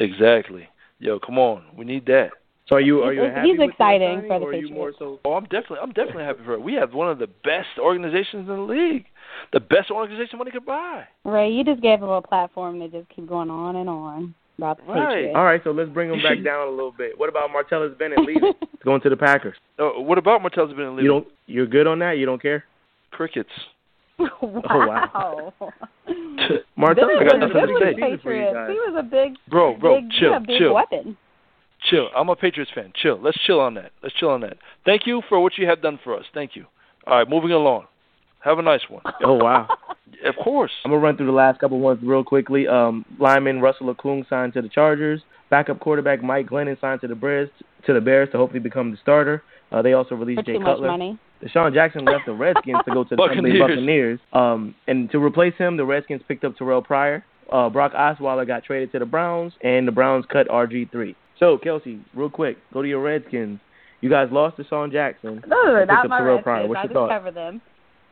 Exactly. 0.00 0.68
Yo, 0.98 1.18
come 1.20 1.38
on, 1.38 1.62
we 1.78 1.84
need 1.84 2.04
that. 2.06 2.30
so 2.66 2.76
are 2.76 2.80
you 2.80 3.02
are 3.02 3.12
you 3.12 3.22
He's- 3.22 3.34
happy 3.36 3.48
he's 3.48 3.58
with 3.58 3.70
exciting 3.70 4.22
the 4.22 4.26
for 4.28 4.38
the 4.40 4.44
or 4.46 4.48
are 4.54 4.62
more 4.68 4.92
Patriots. 4.92 4.98
so 4.98 5.18
Oh, 5.24 5.34
I'm 5.34 5.44
definitely, 5.44 5.78
I'm 5.82 5.92
definitely 5.92 6.24
happy 6.24 6.40
for 6.44 6.54
it. 6.54 6.60
We 6.62 6.74
have 6.74 6.92
one 6.92 7.08
of 7.08 7.18
the 7.18 7.26
best 7.44 7.78
organizations 7.78 8.48
in 8.48 8.56
the 8.56 8.60
league, 8.62 9.04
the 9.52 9.60
best 9.60 9.90
organization 9.90 10.38
money 10.38 10.50
could 10.50 10.66
buy. 10.66 11.04
Ray, 11.24 11.50
you 11.50 11.64
just 11.64 11.80
gave 11.80 12.00
him 12.02 12.08
a 12.10 12.20
platform 12.20 12.80
to 12.80 12.88
just 12.88 13.08
keep 13.08 13.26
going 13.28 13.48
on 13.50 13.76
and 13.76 13.88
on 13.88 14.34
about 14.58 14.76
the 14.76 14.92
Right. 14.92 15.08
Patriots. 15.08 15.36
All 15.36 15.44
right, 15.44 15.60
so 15.64 15.70
let's 15.70 15.88
bring 15.90 16.10
them 16.10 16.20
back 16.22 16.44
down 16.44 16.66
a 16.68 16.70
little 16.70 16.92
bit. 16.92 17.18
What 17.18 17.30
about 17.30 17.48
Martellus 17.50 17.96
Bennett 17.98 18.18
leaving, 18.20 18.52
going 18.84 19.00
to 19.00 19.08
the 19.08 19.16
Packers? 19.16 19.56
Uh, 19.78 19.98
what 20.00 20.18
about 20.18 20.42
Martellus 20.42 20.76
Bennett 20.76 20.90
leaving? 20.90 21.04
You 21.04 21.10
don't 21.10 21.28
you're 21.46 21.66
good 21.66 21.86
on 21.86 21.98
that? 22.00 22.18
You 22.18 22.26
don't 22.26 22.42
care? 22.42 22.64
crickets. 23.10 23.50
wow. 24.42 25.52
Martellus 26.78 27.20
I 27.20 27.24
got 27.24 27.40
was 27.40 27.50
nothing 27.52 27.66
to 27.66 27.66
good 27.66 27.80
say. 27.80 27.86
with 27.88 27.96
the 27.96 28.02
season 28.02 28.18
for 28.22 28.34
you 28.34 28.40
Patriots. 28.44 28.54
guys. 28.54 28.70
He 28.70 28.74
was 28.74 28.94
a 28.98 29.02
big, 29.02 29.34
Bro, 29.48 29.76
bro, 29.78 30.00
big, 30.00 30.10
chill, 30.12 30.30
yeah, 30.32 30.38
big 30.38 30.58
chill, 30.58 30.74
weapon. 30.74 31.16
chill. 31.88 32.08
I'm 32.16 32.28
a 32.28 32.36
Patriots 32.36 32.70
fan. 32.74 32.92
Chill. 32.94 33.20
Let's 33.20 33.38
chill 33.46 33.60
on 33.60 33.74
that. 33.74 33.92
Let's 34.02 34.14
chill 34.14 34.30
on 34.30 34.40
that. 34.42 34.56
Thank 34.84 35.06
you 35.06 35.22
for 35.28 35.40
what 35.40 35.58
you 35.58 35.66
have 35.66 35.82
done 35.82 35.98
for 36.02 36.16
us. 36.16 36.24
Thank 36.34 36.56
you. 36.56 36.66
All 37.06 37.18
right, 37.18 37.28
moving 37.28 37.52
along. 37.52 37.86
Have 38.40 38.58
a 38.58 38.62
nice 38.62 38.80
one. 38.88 39.02
Oh 39.24 39.34
wow. 39.34 39.68
Of 40.24 40.34
course. 40.42 40.72
I'm 40.84 40.90
gonna 40.90 41.00
run 41.00 41.16
through 41.16 41.26
the 41.26 41.32
last 41.32 41.60
couple 41.60 41.78
ones 41.78 42.00
real 42.02 42.24
quickly. 42.24 42.66
Um, 42.68 43.06
lineman 43.18 43.60
Russell 43.60 43.94
Okung 43.94 44.28
signed 44.28 44.52
to 44.54 44.60
the 44.60 44.68
Chargers. 44.68 45.22
Backup 45.50 45.80
quarterback 45.80 46.22
Mike 46.22 46.48
Glennon 46.48 46.78
signed 46.80 47.00
to 47.02 47.06
the 47.08 47.14
Bears 47.14 47.48
to 47.86 47.94
the 47.94 48.00
Bears 48.00 48.28
to 48.32 48.36
hopefully 48.36 48.60
become 48.60 48.90
the 48.90 48.96
starter. 49.00 49.42
Uh, 49.72 49.80
they 49.82 49.92
also 49.94 50.10
For 50.10 50.16
released 50.16 50.44
Jay 50.46 50.54
too 50.54 50.58
much 50.60 50.66
Cutler. 50.74 50.88
money. 50.88 51.18
DeSean 51.42 51.72
Jackson 51.74 52.04
left 52.04 52.26
the 52.26 52.32
Redskins 52.32 52.78
to 52.84 52.92
go 52.92 53.04
to 53.04 53.10
the 53.10 53.16
Buccaneers. 53.16 53.60
Buccaneers. 53.60 54.20
Um, 54.32 54.74
and 54.86 55.10
to 55.10 55.18
replace 55.22 55.54
him, 55.56 55.76
the 55.76 55.84
Redskins 55.84 56.22
picked 56.28 56.44
up 56.44 56.56
Terrell 56.56 56.82
Pryor. 56.82 57.24
Uh, 57.50 57.68
Brock 57.68 57.92
Osweiler 57.94 58.46
got 58.46 58.62
traded 58.64 58.92
to 58.92 58.98
the 58.98 59.06
Browns, 59.06 59.52
and 59.62 59.88
the 59.88 59.92
Browns 59.92 60.24
cut 60.30 60.46
RG3. 60.48 61.14
So, 61.38 61.58
Kelsey, 61.58 62.00
real 62.14 62.30
quick, 62.30 62.58
go 62.72 62.82
to 62.82 62.88
your 62.88 63.00
Redskins. 63.02 63.58
You 64.02 64.10
guys 64.10 64.28
lost 64.30 64.56
DeSean 64.58 64.92
Jackson. 64.92 65.36
Those 65.48 65.52
are 65.66 65.80
Picked 65.80 65.88
not 65.92 66.04
up 66.04 66.10
my 66.10 66.18
Terrell 66.18 66.34
Redskins. 66.36 66.44
Pryor. 66.44 66.66
What's 66.68 66.78
I 66.78 66.82
your 66.82 66.88
just 66.88 66.94
thought? 66.94 67.10
cover 67.10 67.30
them. 67.30 67.60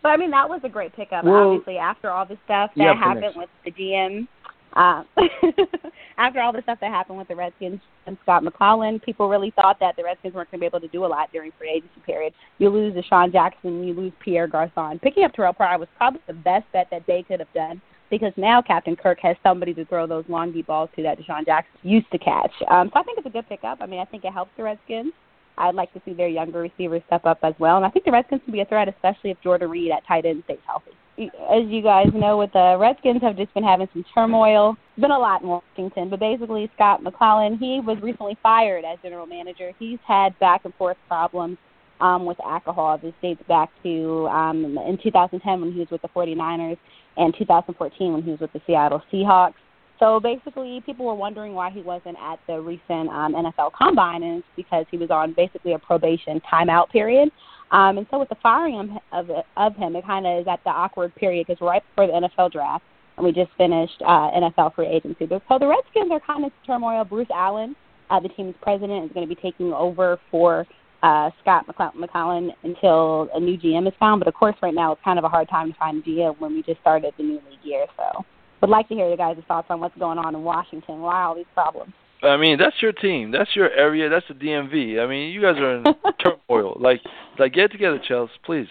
But 0.03 0.09
I 0.11 0.17
mean, 0.17 0.31
that 0.31 0.49
was 0.49 0.61
a 0.65 0.69
great 0.69 0.95
pickup. 0.95 1.25
Well, 1.25 1.51
Obviously, 1.53 1.77
after 1.77 2.11
all 2.11 2.25
the 2.25 2.39
stuff 2.45 2.71
that 2.77 2.87
have 2.87 2.97
happened 2.97 3.35
connection. 3.35 3.41
with 3.41 3.51
the 3.65 3.71
GM, 3.73 4.29
uh, 4.75 5.03
after 6.19 6.41
all 6.41 6.53
the 6.53 6.63
stuff 6.63 6.79
that 6.81 6.91
happened 6.91 7.19
with 7.19 7.29
the 7.29 7.37
Redskins 7.37 7.81
and 8.07 8.17
Scot 8.23 8.43
McCloughan, 8.43 9.03
people 9.03 9.29
really 9.29 9.53
thought 9.53 9.79
that 9.81 9.97
the 9.97 10.05
Redskins 10.05 10.35
weren't 10.35 10.51
going 10.51 10.59
to 10.59 10.63
be 10.63 10.67
able 10.67 10.81
to 10.81 10.89
do 10.89 11.05
a 11.05 11.07
lot 11.07 11.31
during 11.33 11.53
free 11.59 11.71
agency 11.71 12.01
period. 12.05 12.33
You 12.59 12.71
lose 12.71 12.95
DeSean 12.95 13.33
Jackson, 13.33 13.85
you 13.85 13.95
lose 13.95 14.13
Pierre 14.21 14.47
Garcon. 14.47 14.99
Picking 14.99 15.25
up 15.25 15.33
Terrell 15.33 15.53
Pryor 15.53 15.79
was 15.79 15.89
probably 15.97 16.21
the 16.27 16.35
best 16.35 16.65
bet 16.73 16.89
that 16.91 17.05
they 17.07 17.23
could 17.23 17.41
have 17.41 17.53
done 17.55 17.81
because 18.11 18.33
now 18.37 18.63
Captain 18.63 18.97
Kirk 18.97 19.19
has 19.21 19.37
somebody 19.43 19.75
to 19.75 19.85
throw 19.85 20.07
those 20.07 20.25
long 20.29 20.53
deep 20.53 20.67
balls 20.67 20.91
to 20.97 21.03
that 21.03 21.19
DeSean 21.19 21.45
Jackson 21.45 21.79
used 21.83 22.11
to 22.11 22.19
catch. 22.19 22.53
Um, 22.71 22.91
so 22.93 23.01
I 23.01 23.03
think 23.03 23.19
it's 23.19 23.27
a 23.27 23.31
good 23.31 23.49
pickup. 23.49 23.79
I 23.81 23.87
mean, 23.87 24.01
I 24.01 24.05
think 24.05 24.25
it 24.25 24.33
helps 24.33 24.51
the 24.57 24.63
Redskins. 24.63 25.13
I'd 25.59 25.75
like 25.75 25.93
to 25.93 26.01
see 26.05 26.13
their 26.13 26.29
younger 26.29 26.61
receivers 26.61 27.03
step 27.07 27.27
up 27.27 27.39
as 27.43 27.55
well, 27.59 27.77
and 27.77 27.85
I 27.85 27.91
think 27.91 28.05
the 28.05 28.13
Redskins 28.13 28.43
can 28.45 28.53
be 28.53 28.61
a 28.61 28.65
threat, 28.65 28.89
especially 28.89 29.31
if 29.31 29.41
Jordan 29.43 29.69
Reed 29.71 29.91
at 29.91 30.07
tight 30.07 30.25
end 30.25 30.43
stays 30.45 30.59
healthy. 30.67 30.93
As 31.19 31.65
you 31.67 31.83
guys 31.83 32.07
know, 32.15 32.39
with 32.39 32.53
the 32.53 32.77
Redskins 32.79 33.23
have 33.23 33.37
just 33.37 33.53
been 33.53 33.65
having 33.65 33.89
some 33.93 34.05
turmoil. 34.15 34.77
It's 34.95 35.01
been 35.01 35.11
a 35.11 35.19
lot 35.19 35.43
in 35.43 35.49
Washington, 35.49 36.11
but 36.11 36.21
basically 36.21 36.71
Scot 36.77 37.03
McCloughan, 37.03 37.59
he 37.59 37.81
was 37.81 37.99
recently 38.01 38.39
fired 38.43 38.85
as 38.85 38.99
general 39.03 39.27
manager. 39.27 39.73
He's 39.79 39.99
had 40.07 40.39
back 40.39 40.65
and 40.65 40.73
forth 40.75 40.97
problems 41.09 41.59
um, 42.01 42.25
with 42.25 42.39
alcohol. 42.45 42.99
This 42.99 43.15
dates 43.21 43.43
back 43.49 43.71
to 43.83 44.29
um, 44.29 44.79
in 44.87 44.99
2010 45.03 45.61
when 45.61 45.73
he 45.73 45.81
was 45.81 45.89
with 45.91 46.03
the 46.03 46.09
49ers 46.09 46.79
and 47.17 47.35
2014 47.37 48.13
when 48.13 48.23
he 48.23 48.31
was 48.31 48.41
with 48.41 48.53
the 48.53 48.61
Seattle 48.67 49.03
Seahawks. 49.13 49.55
So 49.99 50.21
basically, 50.21 50.81
people 50.87 51.07
were 51.07 51.15
wondering 51.15 51.55
why 51.55 51.71
he 51.71 51.81
wasn't 51.81 52.17
at 52.23 52.39
the 52.47 52.61
recent 52.61 53.09
um, 53.09 53.35
NFL 53.35 53.73
Combine, 53.73 54.23
and 54.23 54.39
it's 54.39 54.47
because 54.55 54.87
he 54.91 54.97
was 54.97 55.11
on 55.11 55.33
basically 55.33 55.73
a 55.73 55.79
probation 55.79 56.41
timeout 56.51 56.91
period. 56.91 57.31
Um, 57.71 57.99
and 57.99 58.07
so 58.11 58.19
with 58.19 58.29
the 58.29 58.37
firing 58.43 58.99
of, 59.13 59.31
of, 59.57 59.77
him, 59.77 59.95
it 59.97 60.07
kind 60.07 60.27
of 60.27 60.41
is 60.41 60.49
at 60.49 60.63
the 60.65 60.71
awkward 60.71 61.15
period 61.15 61.47
because 61.47 61.61
right 61.61 61.83
before 61.91 62.07
the 62.07 62.29
NFL 62.29 62.53
draft, 62.53 62.85
and 63.17 63.27
we 63.27 63.33
just 63.33 63.51
finished 63.59 64.01
uh, 64.03 64.31
NFL 64.31 64.75
free 64.75 64.87
agency. 64.87 65.27
But 65.27 65.43
so 65.49 65.59
the 65.59 65.67
Redskins 65.67 66.11
are 66.11 66.21
kind 66.21 66.45
of 66.45 66.53
turmoil. 66.67 67.05
Bruce 67.05 67.29
Allen, 67.35 67.77
uh, 68.11 68.21
the 68.21 68.29
team's 68.31 68.55
president, 68.63 69.05
is 69.05 69.13
going 69.13 69.29
to 69.29 69.35
be 69.35 69.41
taking 69.41 69.73
over 69.73 70.19
for 70.31 70.67
uh, 71.03 71.31
Scot 71.43 71.67
McCloughan 71.67 72.51
until 72.63 73.29
a 73.35 73.41
new 73.41 73.59
GM 73.59 73.87
is 73.87 73.95
found. 74.01 74.21
But 74.21 74.29
of 74.29 74.35
course, 74.35 74.57
right 74.63 74.75
now 74.75 74.93
it's 74.93 75.03
kind 75.05 75.19
of 75.19 75.25
a 75.25 75.29
hard 75.29 75.49
time 75.49 75.73
to 75.73 75.79
find 75.79 76.03
a 76.03 76.09
GM 76.09 76.41
when 76.41 76.55
we 76.55 76.63
just 76.63 76.81
started 76.81 77.13
the 77.17 77.23
new 77.23 77.41
league 77.51 77.65
year. 77.65 77.87
So 77.97 78.25
would 78.61 78.71
like 78.71 78.89
to 78.89 78.95
hear 78.95 79.09
your 79.09 79.17
guys' 79.17 79.37
thoughts 79.47 79.67
on 79.71 79.81
what's 79.81 79.97
going 79.99 80.19
on 80.19 80.35
in 80.35 80.43
Washington. 80.43 81.01
Why 81.01 81.23
all 81.23 81.35
these 81.35 81.45
problems? 81.55 81.93
I 82.23 82.37
mean, 82.37 82.59
that's 82.59 82.81
your 82.81 82.93
team. 82.93 83.31
That's 83.31 83.55
your 83.55 83.71
area. 83.71 84.09
That's 84.09 84.27
the 84.29 84.35
DMV. 84.35 85.01
I 85.01 85.07
mean, 85.07 85.33
you 85.33 85.41
guys 85.41 85.57
are 85.59 85.77
in 85.77 85.85
turmoil. 86.49 86.77
Like, 86.81 87.01
like 87.39 87.53
get 87.53 87.71
together, 87.71 88.01
Chelsea, 88.07 88.33
please, 88.45 88.69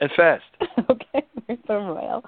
and 0.00 0.10
fast. 0.16 0.44
okay, 0.90 1.26
turmoil. 1.66 2.22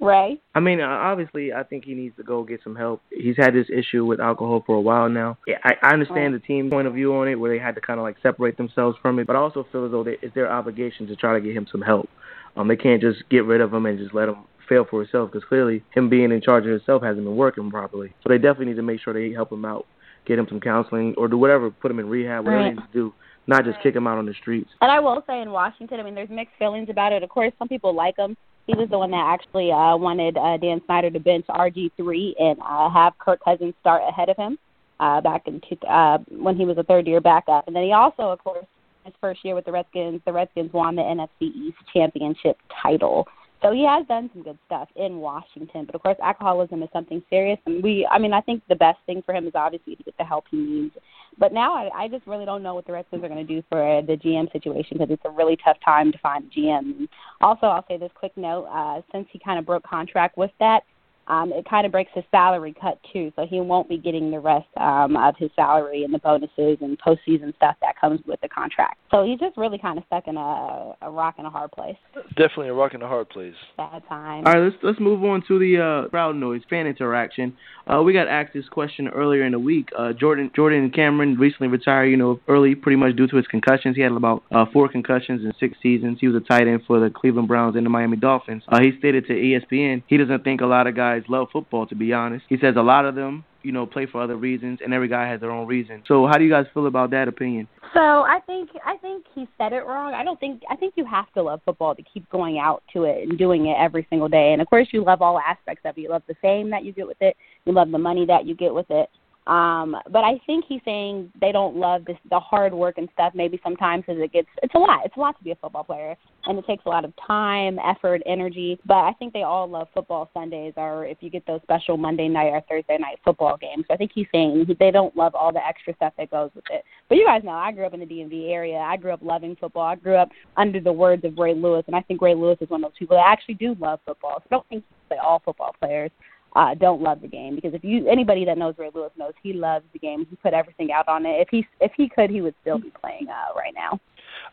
Ray. 0.00 0.40
I 0.54 0.60
mean, 0.60 0.80
uh, 0.80 0.86
obviously, 0.86 1.52
I 1.52 1.62
think 1.62 1.84
he 1.84 1.92
needs 1.92 2.16
to 2.16 2.22
go 2.22 2.42
get 2.42 2.60
some 2.64 2.74
help. 2.74 3.02
He's 3.10 3.36
had 3.36 3.52
this 3.52 3.66
issue 3.68 4.06
with 4.06 4.18
alcohol 4.18 4.62
for 4.66 4.76
a 4.76 4.80
while 4.80 5.10
now. 5.10 5.36
I, 5.62 5.74
I 5.82 5.92
understand 5.92 6.32
right. 6.32 6.40
the 6.40 6.46
team's 6.46 6.70
point 6.70 6.88
of 6.88 6.94
view 6.94 7.14
on 7.14 7.28
it, 7.28 7.34
where 7.34 7.52
they 7.52 7.62
had 7.62 7.74
to 7.74 7.82
kind 7.82 8.00
of 8.00 8.04
like 8.04 8.16
separate 8.22 8.56
themselves 8.56 8.96
from 9.02 9.18
it, 9.18 9.26
but 9.26 9.36
I 9.36 9.40
also 9.40 9.66
feel 9.70 9.84
as 9.84 9.90
though 9.90 10.02
they, 10.02 10.16
it's 10.22 10.34
their 10.34 10.50
obligation 10.50 11.06
to 11.08 11.16
try 11.16 11.34
to 11.34 11.40
get 11.40 11.54
him 11.54 11.66
some 11.70 11.82
help. 11.82 12.08
Um, 12.56 12.66
they 12.66 12.76
can't 12.76 13.00
just 13.00 13.28
get 13.28 13.44
rid 13.44 13.60
of 13.60 13.72
him 13.74 13.84
and 13.84 13.98
just 13.98 14.14
let 14.14 14.30
him 14.30 14.36
fail 14.70 14.86
for 14.88 15.02
himself 15.02 15.30
because 15.30 15.46
clearly 15.46 15.82
him 15.92 16.08
being 16.08 16.32
in 16.32 16.40
charge 16.40 16.64
of 16.64 16.70
himself 16.70 17.02
hasn't 17.02 17.24
been 17.24 17.36
working 17.36 17.70
properly. 17.70 18.14
So 18.22 18.30
they 18.30 18.38
definitely 18.38 18.66
need 18.66 18.76
to 18.76 18.82
make 18.82 19.00
sure 19.00 19.12
they 19.12 19.32
help 19.32 19.52
him 19.52 19.66
out, 19.66 19.84
get 20.24 20.38
him 20.38 20.46
some 20.48 20.60
counseling 20.60 21.14
or 21.18 21.28
do 21.28 21.36
whatever, 21.36 21.70
put 21.70 21.90
him 21.90 21.98
in 21.98 22.08
rehab, 22.08 22.44
whatever 22.44 22.62
right. 22.62 22.70
they 22.70 22.80
need 22.80 22.86
to 22.86 22.92
do. 22.92 23.14
Not 23.46 23.64
just 23.64 23.82
kick 23.82 23.96
him 23.96 24.06
out 24.06 24.16
on 24.16 24.26
the 24.26 24.34
streets. 24.40 24.70
And 24.80 24.92
I 24.92 25.00
will 25.00 25.24
say 25.26 25.42
in 25.42 25.50
Washington, 25.50 25.98
I 25.98 26.04
mean, 26.04 26.14
there's 26.14 26.30
mixed 26.30 26.54
feelings 26.56 26.88
about 26.88 27.12
it. 27.12 27.24
Of 27.24 27.30
course, 27.30 27.52
some 27.58 27.68
people 27.68 27.92
like 27.94 28.16
him. 28.16 28.36
He 28.66 28.74
was 28.76 28.88
the 28.90 28.98
one 28.98 29.10
that 29.10 29.26
actually 29.26 29.72
uh, 29.72 29.96
wanted 29.96 30.36
uh, 30.36 30.56
Dan 30.58 30.80
Snyder 30.86 31.10
to 31.10 31.18
bench 31.18 31.46
RG3 31.48 32.34
and 32.38 32.58
uh, 32.64 32.88
have 32.90 33.18
Kirk 33.18 33.40
Cousins 33.44 33.74
start 33.80 34.02
ahead 34.08 34.28
of 34.28 34.36
him 34.36 34.56
uh, 35.00 35.20
back 35.20 35.48
in 35.48 35.60
two, 35.68 35.76
uh, 35.88 36.18
when 36.28 36.54
he 36.54 36.64
was 36.64 36.78
a 36.78 36.84
third 36.84 37.08
year 37.08 37.20
backup. 37.20 37.66
And 37.66 37.74
then 37.74 37.82
he 37.82 37.92
also, 37.92 38.24
of 38.24 38.38
course, 38.44 38.66
his 39.04 39.14
first 39.20 39.40
year 39.44 39.54
with 39.54 39.64
the 39.64 39.72
Redskins, 39.72 40.20
the 40.26 40.32
Redskins 40.32 40.72
won 40.72 40.94
the 40.94 41.02
NFC 41.02 41.52
East 41.52 41.78
championship 41.92 42.58
title. 42.82 43.26
So 43.62 43.72
he 43.72 43.84
has 43.84 44.06
done 44.06 44.30
some 44.32 44.42
good 44.42 44.58
stuff 44.66 44.88
in 44.96 45.18
Washington, 45.18 45.84
but 45.84 45.94
of 45.94 46.02
course, 46.02 46.16
alcoholism 46.22 46.82
is 46.82 46.88
something 46.92 47.22
serious, 47.28 47.58
and 47.66 47.82
we, 47.82 48.08
I 48.10 48.18
mean, 48.18 48.32
I 48.32 48.40
think 48.40 48.62
the 48.68 48.74
best 48.74 48.98
thing 49.04 49.22
for 49.24 49.34
him 49.34 49.46
is 49.46 49.52
obviously 49.54 49.96
to 49.96 50.02
get 50.02 50.16
the 50.16 50.24
help 50.24 50.44
he 50.50 50.56
needs. 50.56 50.94
But 51.38 51.52
now 51.52 51.74
I, 51.74 51.90
I 51.94 52.08
just 52.08 52.26
really 52.26 52.46
don't 52.46 52.62
know 52.62 52.74
what 52.74 52.86
the 52.86 52.92
Redskins 52.92 53.22
are 53.22 53.28
going 53.28 53.46
to 53.46 53.54
do 53.54 53.62
for 53.68 54.02
the 54.06 54.16
GM 54.16 54.50
situation 54.52 54.96
because 54.98 55.12
it's 55.12 55.24
a 55.26 55.30
really 55.30 55.58
tough 55.62 55.76
time 55.84 56.10
to 56.10 56.18
find 56.18 56.44
a 56.44 56.60
GM. 56.60 57.08
Also, 57.42 57.66
I'll 57.66 57.84
say 57.86 57.98
this 57.98 58.10
quick 58.14 58.36
note: 58.36 58.64
uh, 58.64 59.02
since 59.12 59.28
he 59.30 59.38
kind 59.38 59.58
of 59.58 59.66
broke 59.66 59.82
contract 59.82 60.38
with 60.38 60.50
that, 60.58 60.84
um, 61.28 61.52
it 61.52 61.68
kind 61.68 61.86
of 61.86 61.92
breaks 61.92 62.10
his 62.14 62.24
salary 62.30 62.74
cut 62.80 62.98
too, 63.12 63.32
so 63.36 63.46
he 63.46 63.60
won't 63.60 63.88
be 63.88 63.98
getting 63.98 64.30
the 64.30 64.38
rest 64.38 64.66
um, 64.76 65.16
of 65.16 65.34
his 65.38 65.50
salary 65.54 66.04
and 66.04 66.12
the 66.12 66.18
bonuses 66.18 66.78
and 66.80 66.98
postseason 66.98 67.54
stuff 67.56 67.76
that 67.80 67.98
comes 68.00 68.20
with 68.26 68.40
the 68.40 68.48
contract. 68.48 68.98
So 69.10 69.24
he's 69.24 69.38
just 69.38 69.56
really 69.56 69.78
kind 69.78 69.98
of 69.98 70.04
stuck 70.06 70.26
in 70.28 70.36
a, 70.36 70.94
a 71.02 71.10
rock 71.10 71.34
and 71.38 71.46
a 71.46 71.50
hard 71.50 71.72
place. 71.72 71.96
Definitely 72.30 72.68
a 72.68 72.74
rock 72.74 72.94
and 72.94 73.02
a 73.02 73.08
hard 73.08 73.28
place. 73.28 73.54
Bad 73.76 74.02
time. 74.08 74.46
All 74.46 74.52
right, 74.52 74.62
let's 74.62 74.76
let's 74.82 75.00
move 75.00 75.22
on 75.24 75.42
to 75.48 75.58
the 75.58 76.04
uh, 76.06 76.08
crowd 76.08 76.36
noise 76.36 76.62
fan 76.68 76.86
interaction. 76.86 77.56
Uh, 77.86 78.02
we 78.02 78.12
got 78.12 78.28
asked 78.28 78.52
this 78.54 78.68
question 78.68 79.08
earlier 79.08 79.44
in 79.44 79.52
the 79.52 79.58
week. 79.58 79.88
Uh, 79.98 80.12
Jordan 80.12 80.50
Jordan 80.54 80.90
Cameron 80.90 81.36
recently 81.36 81.68
retired, 81.68 82.06
you 82.06 82.16
know, 82.16 82.40
early, 82.48 82.74
pretty 82.74 82.96
much 82.96 83.16
due 83.16 83.26
to 83.26 83.36
his 83.36 83.46
concussions. 83.46 83.96
He 83.96 84.02
had 84.02 84.12
about 84.12 84.42
uh, 84.50 84.66
four 84.72 84.88
concussions 84.88 85.44
in 85.44 85.52
six 85.58 85.76
seasons. 85.82 86.18
He 86.20 86.28
was 86.28 86.36
a 86.36 86.46
tight 86.46 86.68
end 86.68 86.82
for 86.86 87.00
the 87.00 87.10
Cleveland 87.10 87.48
Browns 87.48 87.76
and 87.76 87.84
the 87.84 87.90
Miami 87.90 88.16
Dolphins. 88.16 88.62
Uh, 88.68 88.80
he 88.80 88.92
stated 88.98 89.26
to 89.26 89.32
ESPN 89.32 90.02
he 90.06 90.16
doesn't 90.16 90.44
think 90.44 90.60
a 90.60 90.66
lot 90.66 90.86
of 90.86 90.94
guys 90.94 91.09
love 91.28 91.48
football. 91.52 91.86
To 91.86 91.94
be 91.94 92.12
honest, 92.12 92.44
he 92.48 92.56
says 92.60 92.74
a 92.76 92.82
lot 92.82 93.04
of 93.04 93.14
them 93.14 93.44
you 93.62 93.72
know, 93.72 93.86
play 93.86 94.06
for 94.06 94.22
other 94.22 94.36
reasons, 94.36 94.78
and 94.82 94.94
every 94.94 95.08
guy 95.08 95.28
has 95.28 95.40
their 95.40 95.50
own 95.50 95.66
reason. 95.66 96.02
So, 96.06 96.26
how 96.26 96.38
do 96.38 96.44
you 96.44 96.50
guys 96.50 96.66
feel 96.72 96.86
about 96.86 97.10
that 97.10 97.28
opinion? 97.28 97.68
So, 97.92 98.00
I 98.00 98.40
think 98.46 98.70
I 98.84 98.96
think 98.98 99.26
he 99.34 99.48
said 99.58 99.72
it 99.72 99.84
wrong. 99.86 100.14
I 100.14 100.24
don't 100.24 100.38
think 100.40 100.62
I 100.70 100.76
think 100.76 100.94
you 100.96 101.04
have 101.04 101.30
to 101.34 101.42
love 101.42 101.60
football 101.64 101.94
to 101.94 102.02
keep 102.02 102.28
going 102.30 102.58
out 102.58 102.82
to 102.92 103.04
it 103.04 103.28
and 103.28 103.38
doing 103.38 103.66
it 103.66 103.76
every 103.78 104.06
single 104.10 104.28
day. 104.28 104.52
And 104.52 104.62
of 104.62 104.68
course, 104.68 104.88
you 104.92 105.04
love 105.04 105.22
all 105.22 105.38
aspects 105.38 105.82
of 105.84 105.96
it. 105.98 106.00
You 106.00 106.10
love 106.10 106.22
the 106.28 106.36
fame 106.40 106.70
that 106.70 106.84
you 106.84 106.92
get 106.92 107.06
with 107.06 107.20
it. 107.20 107.36
You 107.64 107.72
love 107.72 107.90
the 107.90 107.98
money 107.98 108.26
that 108.26 108.46
you 108.46 108.54
get 108.54 108.72
with 108.72 108.86
it. 108.90 109.08
Um, 109.46 109.96
but 110.10 110.22
I 110.22 110.38
think 110.46 110.66
he's 110.68 110.82
saying 110.84 111.32
they 111.40 111.50
don't 111.50 111.74
love 111.74 112.04
this, 112.04 112.16
the 112.28 112.38
hard 112.38 112.74
work 112.74 112.98
and 112.98 113.08
stuff. 113.14 113.32
Maybe 113.34 113.58
sometimes 113.64 114.04
because 114.06 114.20
it 114.20 114.32
gets 114.32 114.48
it's 114.62 114.74
a 114.74 114.78
lot. 114.78 115.04
It's 115.04 115.16
a 115.16 115.20
lot 115.20 115.36
to 115.38 115.44
be 115.44 115.50
a 115.50 115.56
football 115.56 115.82
player, 115.82 116.14
and 116.44 116.58
it 116.58 116.66
takes 116.66 116.84
a 116.84 116.88
lot 116.88 117.04
of 117.04 117.12
time, 117.26 117.78
effort, 117.78 118.22
energy. 118.26 118.78
But 118.86 118.98
I 118.98 119.12
think 119.18 119.32
they 119.32 119.42
all 119.42 119.68
love 119.68 119.88
football 119.94 120.30
Sundays, 120.34 120.74
or 120.76 121.06
if 121.06 121.18
you 121.20 121.30
get 121.30 121.46
those 121.46 121.60
special 121.62 121.96
Monday 121.96 122.28
night 122.28 122.50
or 122.50 122.62
Thursday 122.68 122.98
night 122.98 123.18
football 123.24 123.56
games. 123.56 123.86
So 123.88 123.94
I 123.94 123.96
think 123.96 124.12
he's 124.14 124.26
saying 124.30 124.66
they 124.78 124.90
don't 124.90 125.16
love 125.16 125.34
all 125.34 125.52
the 125.52 125.66
extra 125.66 125.94
stuff 125.96 126.12
that 126.18 126.30
goes 126.30 126.50
with 126.54 126.64
it. 126.70 126.84
But 127.08 127.16
you 127.16 127.24
guys 127.24 127.42
know, 127.42 127.50
I 127.50 127.72
grew 127.72 127.86
up 127.86 127.94
in 127.94 128.00
the 128.00 128.06
DMV 128.06 128.50
area. 128.50 128.76
I 128.76 128.98
grew 128.98 129.12
up 129.12 129.20
loving 129.22 129.56
football. 129.56 129.86
I 129.86 129.96
grew 129.96 130.16
up 130.16 130.28
under 130.58 130.80
the 130.80 130.92
words 130.92 131.24
of 131.24 131.38
Ray 131.38 131.54
Lewis, 131.54 131.84
and 131.86 131.96
I 131.96 132.02
think 132.02 132.20
Ray 132.20 132.34
Lewis 132.34 132.58
is 132.60 132.68
one 132.68 132.84
of 132.84 132.90
those 132.90 132.98
people 132.98 133.16
that 133.16 133.26
actually 133.26 133.54
do 133.54 133.74
love 133.80 134.00
football. 134.04 134.36
So 134.38 134.44
I 134.50 134.54
don't 134.54 134.68
think 134.68 134.84
they 135.08 135.16
all 135.16 135.40
football 135.44 135.74
players 135.80 136.10
uh, 136.56 136.74
don't 136.74 137.00
love 137.00 137.20
the 137.20 137.28
game 137.28 137.54
because 137.54 137.74
if 137.74 137.84
you 137.84 138.08
anybody 138.08 138.44
that 138.44 138.58
knows 138.58 138.74
Ray 138.78 138.90
Lewis 138.94 139.12
knows 139.16 139.32
he 139.42 139.52
loves 139.52 139.84
the 139.92 139.98
game. 139.98 140.26
He 140.28 140.36
put 140.36 140.52
everything 140.52 140.90
out 140.92 141.08
on 141.08 141.24
it. 141.26 141.40
If 141.40 141.48
he 141.50 141.66
if 141.80 141.92
he 141.96 142.08
could, 142.08 142.30
he 142.30 142.40
would 142.40 142.54
still 142.60 142.78
be 142.78 142.92
playing 143.00 143.28
uh, 143.28 143.56
right 143.56 143.74
now. 143.74 144.00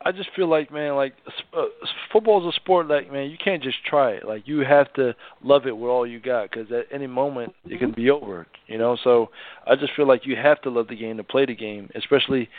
I 0.06 0.12
just 0.12 0.30
feel 0.36 0.48
like 0.48 0.72
man, 0.72 0.96
like 0.96 1.14
uh, 1.54 1.66
football 2.12 2.48
is 2.48 2.56
a 2.56 2.60
sport 2.60 2.88
like 2.88 3.12
man, 3.12 3.30
you 3.32 3.38
can't 3.44 3.64
just 3.64 3.84
try 3.84 4.12
it. 4.12 4.28
Like 4.28 4.48
you 4.48 4.60
have 4.60 4.94
to 4.94 5.16
love 5.44 5.66
it 5.66 5.76
with 5.76 5.90
all 5.90 6.06
you 6.06 6.20
got 6.20 6.52
because 6.52 6.72
at 6.72 6.86
any 6.92 7.08
moment 7.08 7.54
it 7.66 7.80
can 7.80 7.92
be 7.92 8.10
over. 8.10 8.46
You 8.68 8.78
know, 8.78 8.98
so 9.04 9.30
I 9.66 9.76
just 9.76 9.94
feel 9.96 10.08
like 10.08 10.26
you 10.26 10.36
have 10.36 10.62
to 10.62 10.70
love 10.70 10.88
the 10.88 10.96
game 10.96 11.18
to 11.18 11.24
play 11.24 11.46
the 11.46 11.56
game, 11.56 11.90
especially 11.96 12.50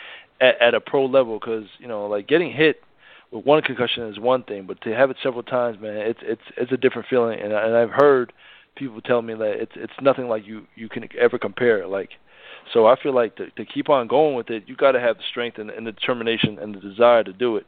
at, 0.41 0.61
at 0.61 0.73
a 0.73 0.81
pro 0.81 1.05
level 1.05 1.39
because 1.39 1.65
you 1.79 1.87
know 1.87 2.07
like 2.07 2.27
getting 2.27 2.51
hit 2.51 2.81
with 3.31 3.45
one 3.45 3.61
concussion 3.61 4.03
is 4.07 4.19
one 4.19 4.43
thing, 4.43 4.65
but 4.65 4.81
to 4.81 4.89
have 4.89 5.09
it 5.09 5.17
several 5.21 5.43
times, 5.43 5.79
man, 5.79 5.97
it's 5.97 6.19
it's 6.23 6.41
it's 6.57 6.71
a 6.71 6.77
different 6.77 7.07
feeling. 7.09 7.39
And, 7.39 7.53
and 7.53 7.75
I've 7.75 7.91
heard 7.91 8.33
people 8.79 9.01
tell 9.01 9.21
me 9.21 9.33
that 9.35 9.61
it's 9.61 9.71
it's 9.75 9.93
nothing 10.01 10.27
like 10.27 10.47
you 10.47 10.65
you 10.75 10.89
can 10.89 11.07
ever 11.19 11.37
compare. 11.37 11.85
Like, 11.87 12.09
so 12.73 12.87
I 12.87 12.95
feel 13.01 13.13
like 13.13 13.35
to 13.35 13.49
to 13.51 13.65
keep 13.65 13.89
on 13.89 14.07
going 14.07 14.35
with 14.35 14.49
it, 14.49 14.63
you 14.67 14.75
got 14.75 14.93
to 14.93 14.99
have 14.99 15.17
the 15.17 15.23
strength 15.29 15.57
and, 15.57 15.69
and 15.69 15.85
the 15.85 15.91
determination 15.91 16.57
and 16.59 16.73
the 16.73 16.79
desire 16.79 17.23
to 17.23 17.33
do 17.33 17.57
it. 17.57 17.65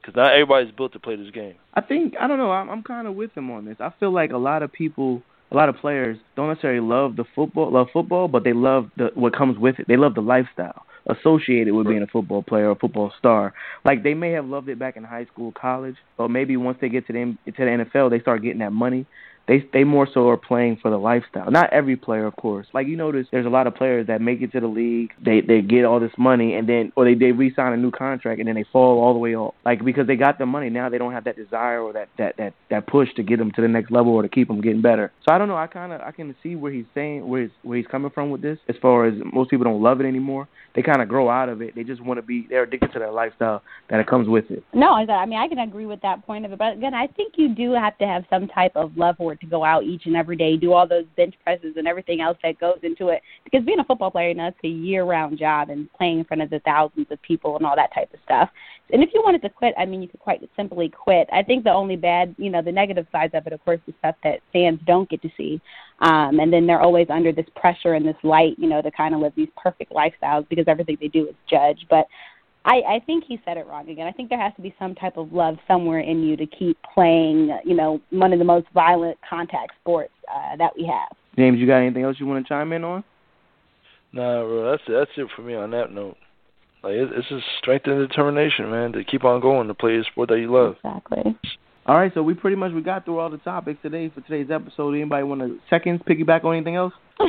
Because 0.00 0.16
not 0.16 0.32
everybody's 0.32 0.72
built 0.72 0.92
to 0.94 0.98
play 0.98 1.16
this 1.16 1.30
game. 1.30 1.56
I 1.74 1.80
think 1.80 2.14
I 2.20 2.28
don't 2.28 2.38
know. 2.38 2.52
I'm 2.52 2.70
I'm 2.70 2.82
kind 2.82 3.06
of 3.06 3.14
with 3.14 3.32
him 3.36 3.50
on 3.50 3.64
this. 3.64 3.76
I 3.80 3.92
feel 3.98 4.12
like 4.12 4.30
a 4.30 4.38
lot 4.38 4.62
of 4.62 4.72
people 4.72 5.22
a 5.50 5.56
lot 5.56 5.68
of 5.68 5.76
players 5.76 6.16
don't 6.36 6.48
necessarily 6.48 6.80
love 6.80 7.16
the 7.16 7.24
football, 7.34 7.72
love 7.72 7.88
football, 7.92 8.28
but 8.28 8.44
they 8.44 8.52
love 8.52 8.90
the 8.96 9.10
what 9.14 9.36
comes 9.36 9.58
with 9.58 9.78
it. 9.78 9.88
They 9.88 9.96
love 9.96 10.14
the 10.14 10.20
lifestyle 10.20 10.84
associated 11.06 11.74
with 11.74 11.88
being 11.88 12.02
a 12.02 12.06
football 12.06 12.42
player 12.42 12.68
or 12.68 12.72
a 12.72 12.76
football 12.76 13.12
star. 13.18 13.54
Like 13.84 14.02
they 14.02 14.14
may 14.14 14.32
have 14.32 14.46
loved 14.46 14.68
it 14.68 14.78
back 14.78 14.96
in 14.96 15.04
high 15.04 15.24
school, 15.26 15.52
college, 15.52 15.96
but 16.16 16.28
maybe 16.28 16.56
once 16.56 16.78
they 16.80 16.88
get 16.88 17.06
to 17.06 17.12
the 17.12 17.36
to 17.52 17.64
the 17.64 17.84
NFL, 17.94 18.10
they 18.10 18.20
start 18.20 18.42
getting 18.42 18.58
that 18.58 18.72
money 18.72 19.06
they 19.50 19.66
they 19.72 19.82
more 19.82 20.06
so 20.14 20.28
are 20.28 20.36
playing 20.36 20.78
for 20.80 20.92
the 20.92 20.96
lifestyle. 20.96 21.50
Not 21.50 21.72
every 21.72 21.96
player, 21.96 22.24
of 22.24 22.36
course. 22.36 22.68
Like 22.72 22.86
you 22.86 22.96
notice, 22.96 23.26
there's 23.32 23.46
a 23.46 23.50
lot 23.50 23.66
of 23.66 23.74
players 23.74 24.06
that 24.06 24.20
make 24.20 24.42
it 24.42 24.52
to 24.52 24.60
the 24.60 24.68
league, 24.68 25.10
they 25.20 25.40
they 25.40 25.60
get 25.60 25.84
all 25.84 25.98
this 25.98 26.12
money, 26.16 26.54
and 26.54 26.68
then 26.68 26.92
or 26.94 27.04
they 27.04 27.14
they 27.14 27.32
re-sign 27.32 27.72
a 27.72 27.76
new 27.76 27.90
contract, 27.90 28.38
and 28.38 28.46
then 28.46 28.54
they 28.54 28.64
fall 28.72 29.00
all 29.00 29.12
the 29.12 29.18
way 29.18 29.34
off. 29.34 29.54
Like 29.64 29.84
because 29.84 30.06
they 30.06 30.14
got 30.14 30.38
the 30.38 30.46
money, 30.46 30.70
now 30.70 30.88
they 30.88 30.98
don't 30.98 31.12
have 31.12 31.24
that 31.24 31.34
desire 31.34 31.82
or 31.82 31.92
that 31.94 32.08
that 32.16 32.36
that 32.36 32.54
that 32.70 32.86
push 32.86 33.08
to 33.16 33.24
get 33.24 33.40
them 33.40 33.50
to 33.56 33.60
the 33.60 33.66
next 33.66 33.90
level 33.90 34.12
or 34.12 34.22
to 34.22 34.28
keep 34.28 34.46
them 34.46 34.60
getting 34.60 34.82
better. 34.82 35.10
So 35.26 35.34
I 35.34 35.38
don't 35.38 35.48
know. 35.48 35.56
I 35.56 35.66
kind 35.66 35.92
of 35.92 36.00
I 36.00 36.12
can 36.12 36.32
see 36.44 36.54
where 36.54 36.70
he's 36.70 36.86
saying 36.94 37.26
where 37.26 37.42
he's 37.42 37.50
where 37.64 37.76
he's 37.76 37.88
coming 37.88 38.12
from 38.12 38.30
with 38.30 38.42
this. 38.42 38.58
As 38.68 38.76
far 38.80 39.04
as 39.06 39.14
most 39.32 39.50
people 39.50 39.64
don't 39.64 39.82
love 39.82 40.00
it 40.00 40.06
anymore, 40.06 40.46
they 40.76 40.82
kind 40.82 41.02
of 41.02 41.08
grow 41.08 41.28
out 41.28 41.48
of 41.48 41.60
it. 41.60 41.74
They 41.74 41.82
just 41.82 42.00
want 42.00 42.18
to 42.18 42.22
be 42.22 42.46
they're 42.48 42.62
addicted 42.62 42.92
to 42.92 43.00
that 43.00 43.14
lifestyle 43.14 43.62
that 43.88 43.98
it 43.98 44.06
comes 44.06 44.28
with 44.28 44.48
it. 44.52 44.62
No, 44.72 44.92
I 44.92 45.26
mean 45.26 45.40
I 45.40 45.48
can 45.48 45.58
agree 45.58 45.86
with 45.86 46.02
that 46.02 46.24
point 46.24 46.46
of 46.46 46.52
it, 46.52 46.58
but 46.58 46.74
again, 46.74 46.94
I 46.94 47.08
think 47.08 47.34
you 47.36 47.52
do 47.52 47.72
have 47.72 47.98
to 47.98 48.06
have 48.06 48.22
some 48.30 48.46
type 48.46 48.76
of 48.76 48.96
love 48.96 49.16
or 49.18 49.39
to 49.40 49.46
go 49.46 49.64
out 49.64 49.84
each 49.84 50.06
and 50.06 50.16
every 50.16 50.36
day, 50.36 50.56
do 50.56 50.72
all 50.72 50.86
those 50.86 51.06
bench 51.16 51.34
presses 51.42 51.74
and 51.76 51.88
everything 51.88 52.20
else 52.20 52.36
that 52.42 52.58
goes 52.58 52.78
into 52.82 53.08
it. 53.08 53.22
Because 53.44 53.64
being 53.64 53.80
a 53.80 53.84
football 53.84 54.10
player, 54.10 54.28
you 54.28 54.34
know, 54.34 54.48
it's 54.48 54.58
a 54.64 54.68
year-round 54.68 55.38
job 55.38 55.70
and 55.70 55.92
playing 55.94 56.20
in 56.20 56.24
front 56.24 56.42
of 56.42 56.50
the 56.50 56.60
thousands 56.60 57.06
of 57.10 57.20
people 57.22 57.56
and 57.56 57.66
all 57.66 57.76
that 57.76 57.94
type 57.94 58.12
of 58.12 58.20
stuff. 58.24 58.50
And 58.92 59.02
if 59.02 59.10
you 59.14 59.22
wanted 59.24 59.42
to 59.42 59.48
quit, 59.48 59.74
I 59.78 59.84
mean, 59.84 60.02
you 60.02 60.08
could 60.08 60.20
quite 60.20 60.40
simply 60.56 60.88
quit. 60.88 61.28
I 61.32 61.42
think 61.42 61.64
the 61.64 61.72
only 61.72 61.96
bad, 61.96 62.34
you 62.38 62.50
know, 62.50 62.60
the 62.60 62.72
negative 62.72 63.06
sides 63.12 63.34
of 63.34 63.46
it, 63.46 63.52
of 63.52 63.64
course, 63.64 63.80
is 63.86 63.94
stuff 64.00 64.16
that 64.24 64.40
fans 64.52 64.80
don't 64.86 65.08
get 65.08 65.22
to 65.22 65.30
see. 65.36 65.60
Um, 66.00 66.40
and 66.40 66.52
then 66.52 66.66
they're 66.66 66.80
always 66.80 67.06
under 67.10 67.32
this 67.32 67.46
pressure 67.54 67.94
and 67.94 68.06
this 68.06 68.16
light, 68.22 68.58
you 68.58 68.68
know, 68.68 68.82
to 68.82 68.90
kind 68.90 69.14
of 69.14 69.20
live 69.20 69.32
these 69.36 69.48
perfect 69.56 69.92
lifestyles 69.92 70.48
because 70.48 70.64
everything 70.66 70.98
they 71.00 71.08
do 71.08 71.28
is 71.28 71.34
judged. 71.48 71.86
But 71.88 72.06
I, 72.64 72.82
I 72.96 73.00
think 73.06 73.24
he 73.26 73.40
said 73.44 73.56
it 73.56 73.66
wrong 73.66 73.88
again. 73.88 74.06
I 74.06 74.12
think 74.12 74.28
there 74.28 74.40
has 74.40 74.52
to 74.56 74.62
be 74.62 74.74
some 74.78 74.94
type 74.94 75.16
of 75.16 75.32
love 75.32 75.56
somewhere 75.66 76.00
in 76.00 76.22
you 76.22 76.36
to 76.36 76.46
keep 76.46 76.76
playing, 76.94 77.56
you 77.64 77.74
know, 77.74 78.00
one 78.10 78.32
of 78.32 78.38
the 78.38 78.44
most 78.44 78.66
violent 78.74 79.18
contact 79.28 79.72
sports 79.80 80.12
uh, 80.28 80.56
that 80.56 80.70
we 80.76 80.84
have. 80.84 81.16
James, 81.36 81.58
you 81.58 81.66
got 81.66 81.78
anything 81.78 82.02
else 82.04 82.16
you 82.18 82.26
want 82.26 82.44
to 82.44 82.48
chime 82.48 82.72
in 82.72 82.84
on? 82.84 83.02
Nah, 84.12 84.42
bro, 84.44 84.70
that's 84.70 84.82
it. 84.88 84.92
That's 84.92 85.10
it 85.16 85.28
for 85.34 85.42
me 85.42 85.54
on 85.54 85.70
that 85.70 85.92
note. 85.92 86.16
Like 86.82 86.94
it, 86.94 87.08
it's 87.14 87.28
just 87.28 87.44
strength 87.58 87.86
and 87.86 88.06
determination, 88.06 88.70
man, 88.70 88.92
to 88.92 89.04
keep 89.04 89.24
on 89.24 89.40
going 89.40 89.68
to 89.68 89.74
play 89.74 89.96
the 89.96 90.04
sport 90.10 90.28
that 90.30 90.38
you 90.38 90.52
love. 90.52 90.76
Exactly. 90.84 91.36
All 91.86 91.96
right, 91.96 92.12
so 92.14 92.22
we 92.22 92.34
pretty 92.34 92.56
much 92.56 92.72
we 92.72 92.82
got 92.82 93.04
through 93.04 93.18
all 93.20 93.30
the 93.30 93.38
topics 93.38 93.80
today 93.82 94.10
for 94.14 94.20
today's 94.20 94.50
episode. 94.50 94.94
Anybody 94.94 95.24
want 95.24 95.40
to 95.40 95.58
seconds 95.70 96.02
piggyback 96.06 96.44
on 96.44 96.56
anything 96.56 96.76
else? 96.76 96.92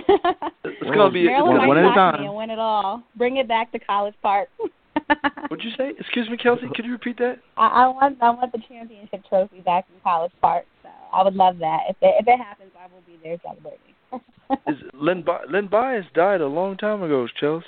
It's 0.63 0.95
gonna 0.95 1.11
be 1.11 1.25
Maryland 1.25 1.59
one- 1.59 1.67
one 1.69 1.77
at 1.77 1.91
a 1.91 1.93
time. 1.93 2.21
me 2.21 2.27
and 2.27 2.35
win 2.35 2.49
it 2.49 2.59
all. 2.59 3.03
Bring 3.15 3.37
it 3.37 3.47
back 3.47 3.71
to 3.71 3.79
College 3.79 4.15
Park. 4.21 4.49
What'd 5.47 5.65
you 5.65 5.71
say? 5.77 5.93
Excuse 5.99 6.29
me, 6.29 6.37
Kelsey. 6.37 6.67
Could 6.75 6.85
you 6.85 6.91
repeat 6.93 7.17
that? 7.17 7.37
I, 7.57 7.67
I 7.67 7.87
want 7.87 8.17
I 8.21 8.29
want 8.29 8.51
the 8.51 8.59
championship 8.67 9.21
trophy 9.27 9.59
back 9.61 9.85
in 9.93 9.99
College 10.01 10.31
Park. 10.41 10.65
So 10.83 10.89
I 11.13 11.23
would 11.23 11.35
love 11.35 11.57
that. 11.59 11.81
If 11.89 11.97
it, 12.01 12.15
if 12.19 12.27
it 12.27 12.37
happens, 12.37 12.71
I 12.79 12.85
will 12.93 13.01
be 13.05 13.19
there 13.23 13.37
celebrating. 13.43 13.79
Is 14.67 14.83
Len 14.93 15.21
Bi- 15.23 15.43
Len 15.51 15.67
Bias 15.67 16.05
died 16.13 16.41
a 16.41 16.47
long 16.47 16.77
time 16.77 17.03
ago, 17.03 17.27
Chels. 17.41 17.63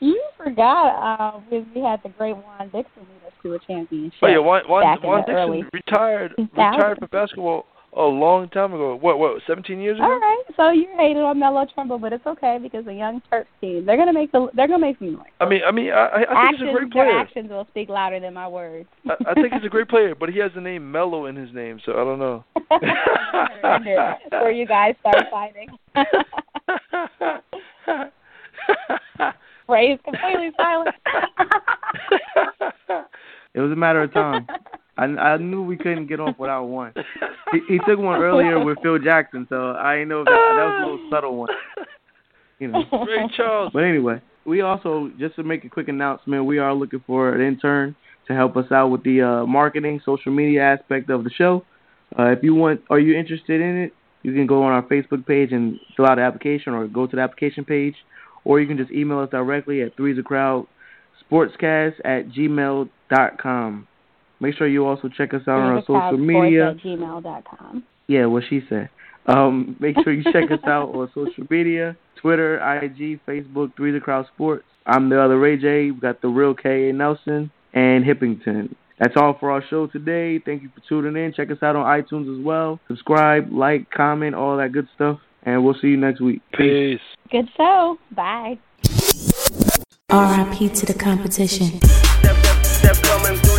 you 0.00 0.22
forgot 0.36 1.36
uh, 1.36 1.40
we, 1.50 1.66
we 1.74 1.82
had 1.82 2.00
the 2.02 2.08
great 2.10 2.36
Juan 2.36 2.70
Dixon 2.72 3.02
lead 3.02 3.26
us 3.26 3.32
to 3.42 3.54
a 3.54 3.58
championship. 3.66 4.18
Oh 4.22 4.26
yeah, 4.26 4.38
Juan 4.38 4.62
Juan, 4.68 4.98
Juan 5.02 5.20
the 5.20 5.26
Dixon 5.26 5.34
early 5.34 5.64
retired 5.72 6.34
2000s. 6.38 6.48
retired 6.56 6.98
from 6.98 7.08
basketball 7.12 7.66
a 7.96 8.02
long 8.02 8.48
time 8.50 8.74
ago. 8.74 8.94
What 8.96 9.18
what? 9.18 9.40
Seventeen 9.46 9.80
years 9.80 9.96
ago? 9.96 10.04
All 10.04 10.20
right, 10.20 10.44
so 10.56 10.70
you 10.70 10.86
hated 10.96 11.22
on 11.22 11.38
Melo 11.38 11.66
Trimble, 11.74 11.98
but 11.98 12.12
it's 12.12 12.26
okay 12.26 12.58
because 12.62 12.84
the 12.84 12.94
young 12.94 13.22
Terps 13.32 13.46
team 13.60 13.86
they're 13.86 13.96
gonna 13.96 14.12
make 14.12 14.30
the 14.32 14.48
they're 14.54 14.68
gonna 14.68 14.78
make 14.78 14.98
some 14.98 15.14
noise. 15.14 15.26
I 15.40 15.48
mean, 15.48 15.60
I 15.66 15.70
mean, 15.72 15.90
I, 15.90 16.06
I 16.06 16.18
think 16.18 16.28
actions, 16.30 16.60
he's 16.60 16.68
a 16.68 16.72
great 16.72 16.94
their 16.94 17.04
player. 17.06 17.18
actions 17.18 17.50
will 17.50 17.66
speak 17.70 17.88
louder 17.88 18.20
than 18.20 18.34
my 18.34 18.46
words. 18.48 18.88
I, 19.08 19.14
I 19.30 19.34
think 19.34 19.54
he's 19.54 19.64
a 19.64 19.68
great 19.68 19.88
player, 19.88 20.14
but 20.14 20.28
he 20.28 20.38
has 20.40 20.52
the 20.54 20.60
name 20.60 20.90
Mellow 20.90 21.26
in 21.26 21.36
his 21.36 21.52
name, 21.54 21.80
so 21.84 21.92
I 21.92 22.04
don't 22.04 22.18
know. 22.18 22.44
Before 24.30 24.50
you 24.50 24.66
guys 24.66 24.94
start 25.00 25.24
fighting. 25.30 25.68
Ray 29.68 29.86
is 29.86 30.00
completely 30.04 30.50
silent. 30.56 30.94
It 33.56 33.60
was 33.60 33.72
a 33.72 33.76
matter 33.76 34.02
of 34.02 34.12
time. 34.12 34.46
I 34.98 35.04
I 35.04 35.36
knew 35.38 35.62
we 35.62 35.76
couldn't 35.76 36.06
get 36.06 36.20
off 36.20 36.38
without 36.38 36.64
one. 36.64 36.92
He, 37.52 37.60
he 37.68 37.78
took 37.86 37.98
one 37.98 38.20
earlier 38.22 38.64
with 38.64 38.78
Phil 38.82 38.98
Jackson, 38.98 39.46
so 39.48 39.72
I 39.72 39.96
didn't 39.96 40.08
know 40.08 40.20
if 40.20 40.26
that, 40.26 40.32
that 40.32 40.64
was 40.64 40.82
a 40.82 40.90
little 40.90 41.10
subtle 41.10 41.36
one. 41.36 41.48
You 42.58 42.68
know. 42.68 42.84
Ray 42.90 43.28
Charles. 43.36 43.70
But 43.74 43.84
anyway, 43.84 44.22
we 44.46 44.62
also 44.62 45.10
just 45.18 45.36
to 45.36 45.42
make 45.42 45.66
a 45.66 45.68
quick 45.68 45.88
announcement, 45.88 46.46
we 46.46 46.56
are 46.56 46.72
looking 46.72 47.04
for 47.06 47.34
an 47.34 47.46
intern 47.46 47.94
to 48.28 48.34
help 48.34 48.56
us 48.56 48.64
out 48.72 48.88
with 48.88 49.02
the 49.04 49.20
uh, 49.20 49.46
marketing, 49.46 50.00
social 50.04 50.32
media 50.32 50.62
aspect 50.62 51.10
of 51.10 51.22
the 51.24 51.28
show. 51.28 51.66
Uh, 52.18 52.30
if 52.30 52.42
you 52.42 52.54
want, 52.54 52.80
are 52.88 52.98
you 52.98 53.14
interested 53.14 53.60
in 53.60 53.76
it? 53.76 53.92
You 54.22 54.32
can 54.32 54.46
go 54.46 54.62
on 54.62 54.72
our 54.72 54.82
Facebook 54.84 55.26
page 55.26 55.52
and 55.52 55.78
fill 55.96 56.06
out 56.06 56.18
an 56.18 56.24
application, 56.24 56.72
or 56.72 56.86
go 56.88 57.06
to 57.06 57.14
the 57.14 57.20
application 57.20 57.64
page, 57.64 57.94
or 58.44 58.58
you 58.58 58.66
can 58.66 58.78
just 58.78 58.90
email 58.90 59.18
us 59.18 59.30
directly 59.30 59.82
at 59.82 59.94
three's 59.96 60.18
a 60.18 60.22
crowd 60.22 60.66
sportscast 61.30 61.94
at 62.04 62.28
gmail 62.28 62.88
dot 63.10 63.38
com. 63.38 63.86
Make 64.40 64.56
sure 64.56 64.66
you 64.66 64.86
also 64.86 65.08
check 65.08 65.32
us 65.34 65.42
out 65.48 65.60
on 65.60 65.76
our 65.76 65.80
social 65.82 66.18
media. 66.18 66.70
At 66.70 66.78
gmail.com. 66.78 67.84
Yeah, 68.06 68.26
what 68.26 68.44
she 68.48 68.60
said. 68.68 68.90
Um, 69.26 69.76
make 69.80 69.96
sure 70.04 70.12
you 70.12 70.22
check 70.32 70.50
us 70.50 70.60
out 70.66 70.94
on 70.94 71.08
social 71.14 71.44
media, 71.50 71.96
Twitter, 72.20 72.56
IG, 72.58 73.20
Facebook, 73.26 73.74
Three 73.76 73.90
the 73.90 74.00
Crowd 74.00 74.26
Sports. 74.34 74.64
I'm 74.86 75.08
the 75.08 75.20
other 75.20 75.38
Ray 75.38 75.56
J. 75.56 75.90
We 75.90 75.98
got 75.98 76.22
the 76.22 76.28
real 76.28 76.54
K. 76.54 76.90
A. 76.90 76.92
Nelson 76.92 77.50
and 77.74 78.04
Hippington. 78.04 78.74
That's 79.00 79.14
all 79.16 79.36
for 79.38 79.50
our 79.50 79.62
show 79.68 79.88
today. 79.88 80.38
Thank 80.38 80.62
you 80.62 80.70
for 80.74 80.80
tuning 80.88 81.22
in. 81.22 81.32
Check 81.34 81.50
us 81.50 81.58
out 81.62 81.76
on 81.76 81.84
iTunes 81.84 82.38
as 82.38 82.44
well. 82.44 82.80
Subscribe, 82.88 83.52
like, 83.52 83.90
comment, 83.90 84.34
all 84.34 84.56
that 84.56 84.72
good 84.72 84.88
stuff. 84.94 85.18
And 85.42 85.64
we'll 85.64 85.76
see 85.80 85.88
you 85.88 85.96
next 85.96 86.20
week. 86.20 86.40
Peace. 86.56 87.00
Good 87.30 87.48
show. 87.56 87.98
Bye. 88.12 88.58
RIP 90.10 90.72
to 90.72 90.86
the 90.86 90.96
competition. 90.98 91.78
Step, 91.82 92.36
step, 92.36 92.64
step 92.64 93.02
coming 93.02 93.36
through 93.38 93.55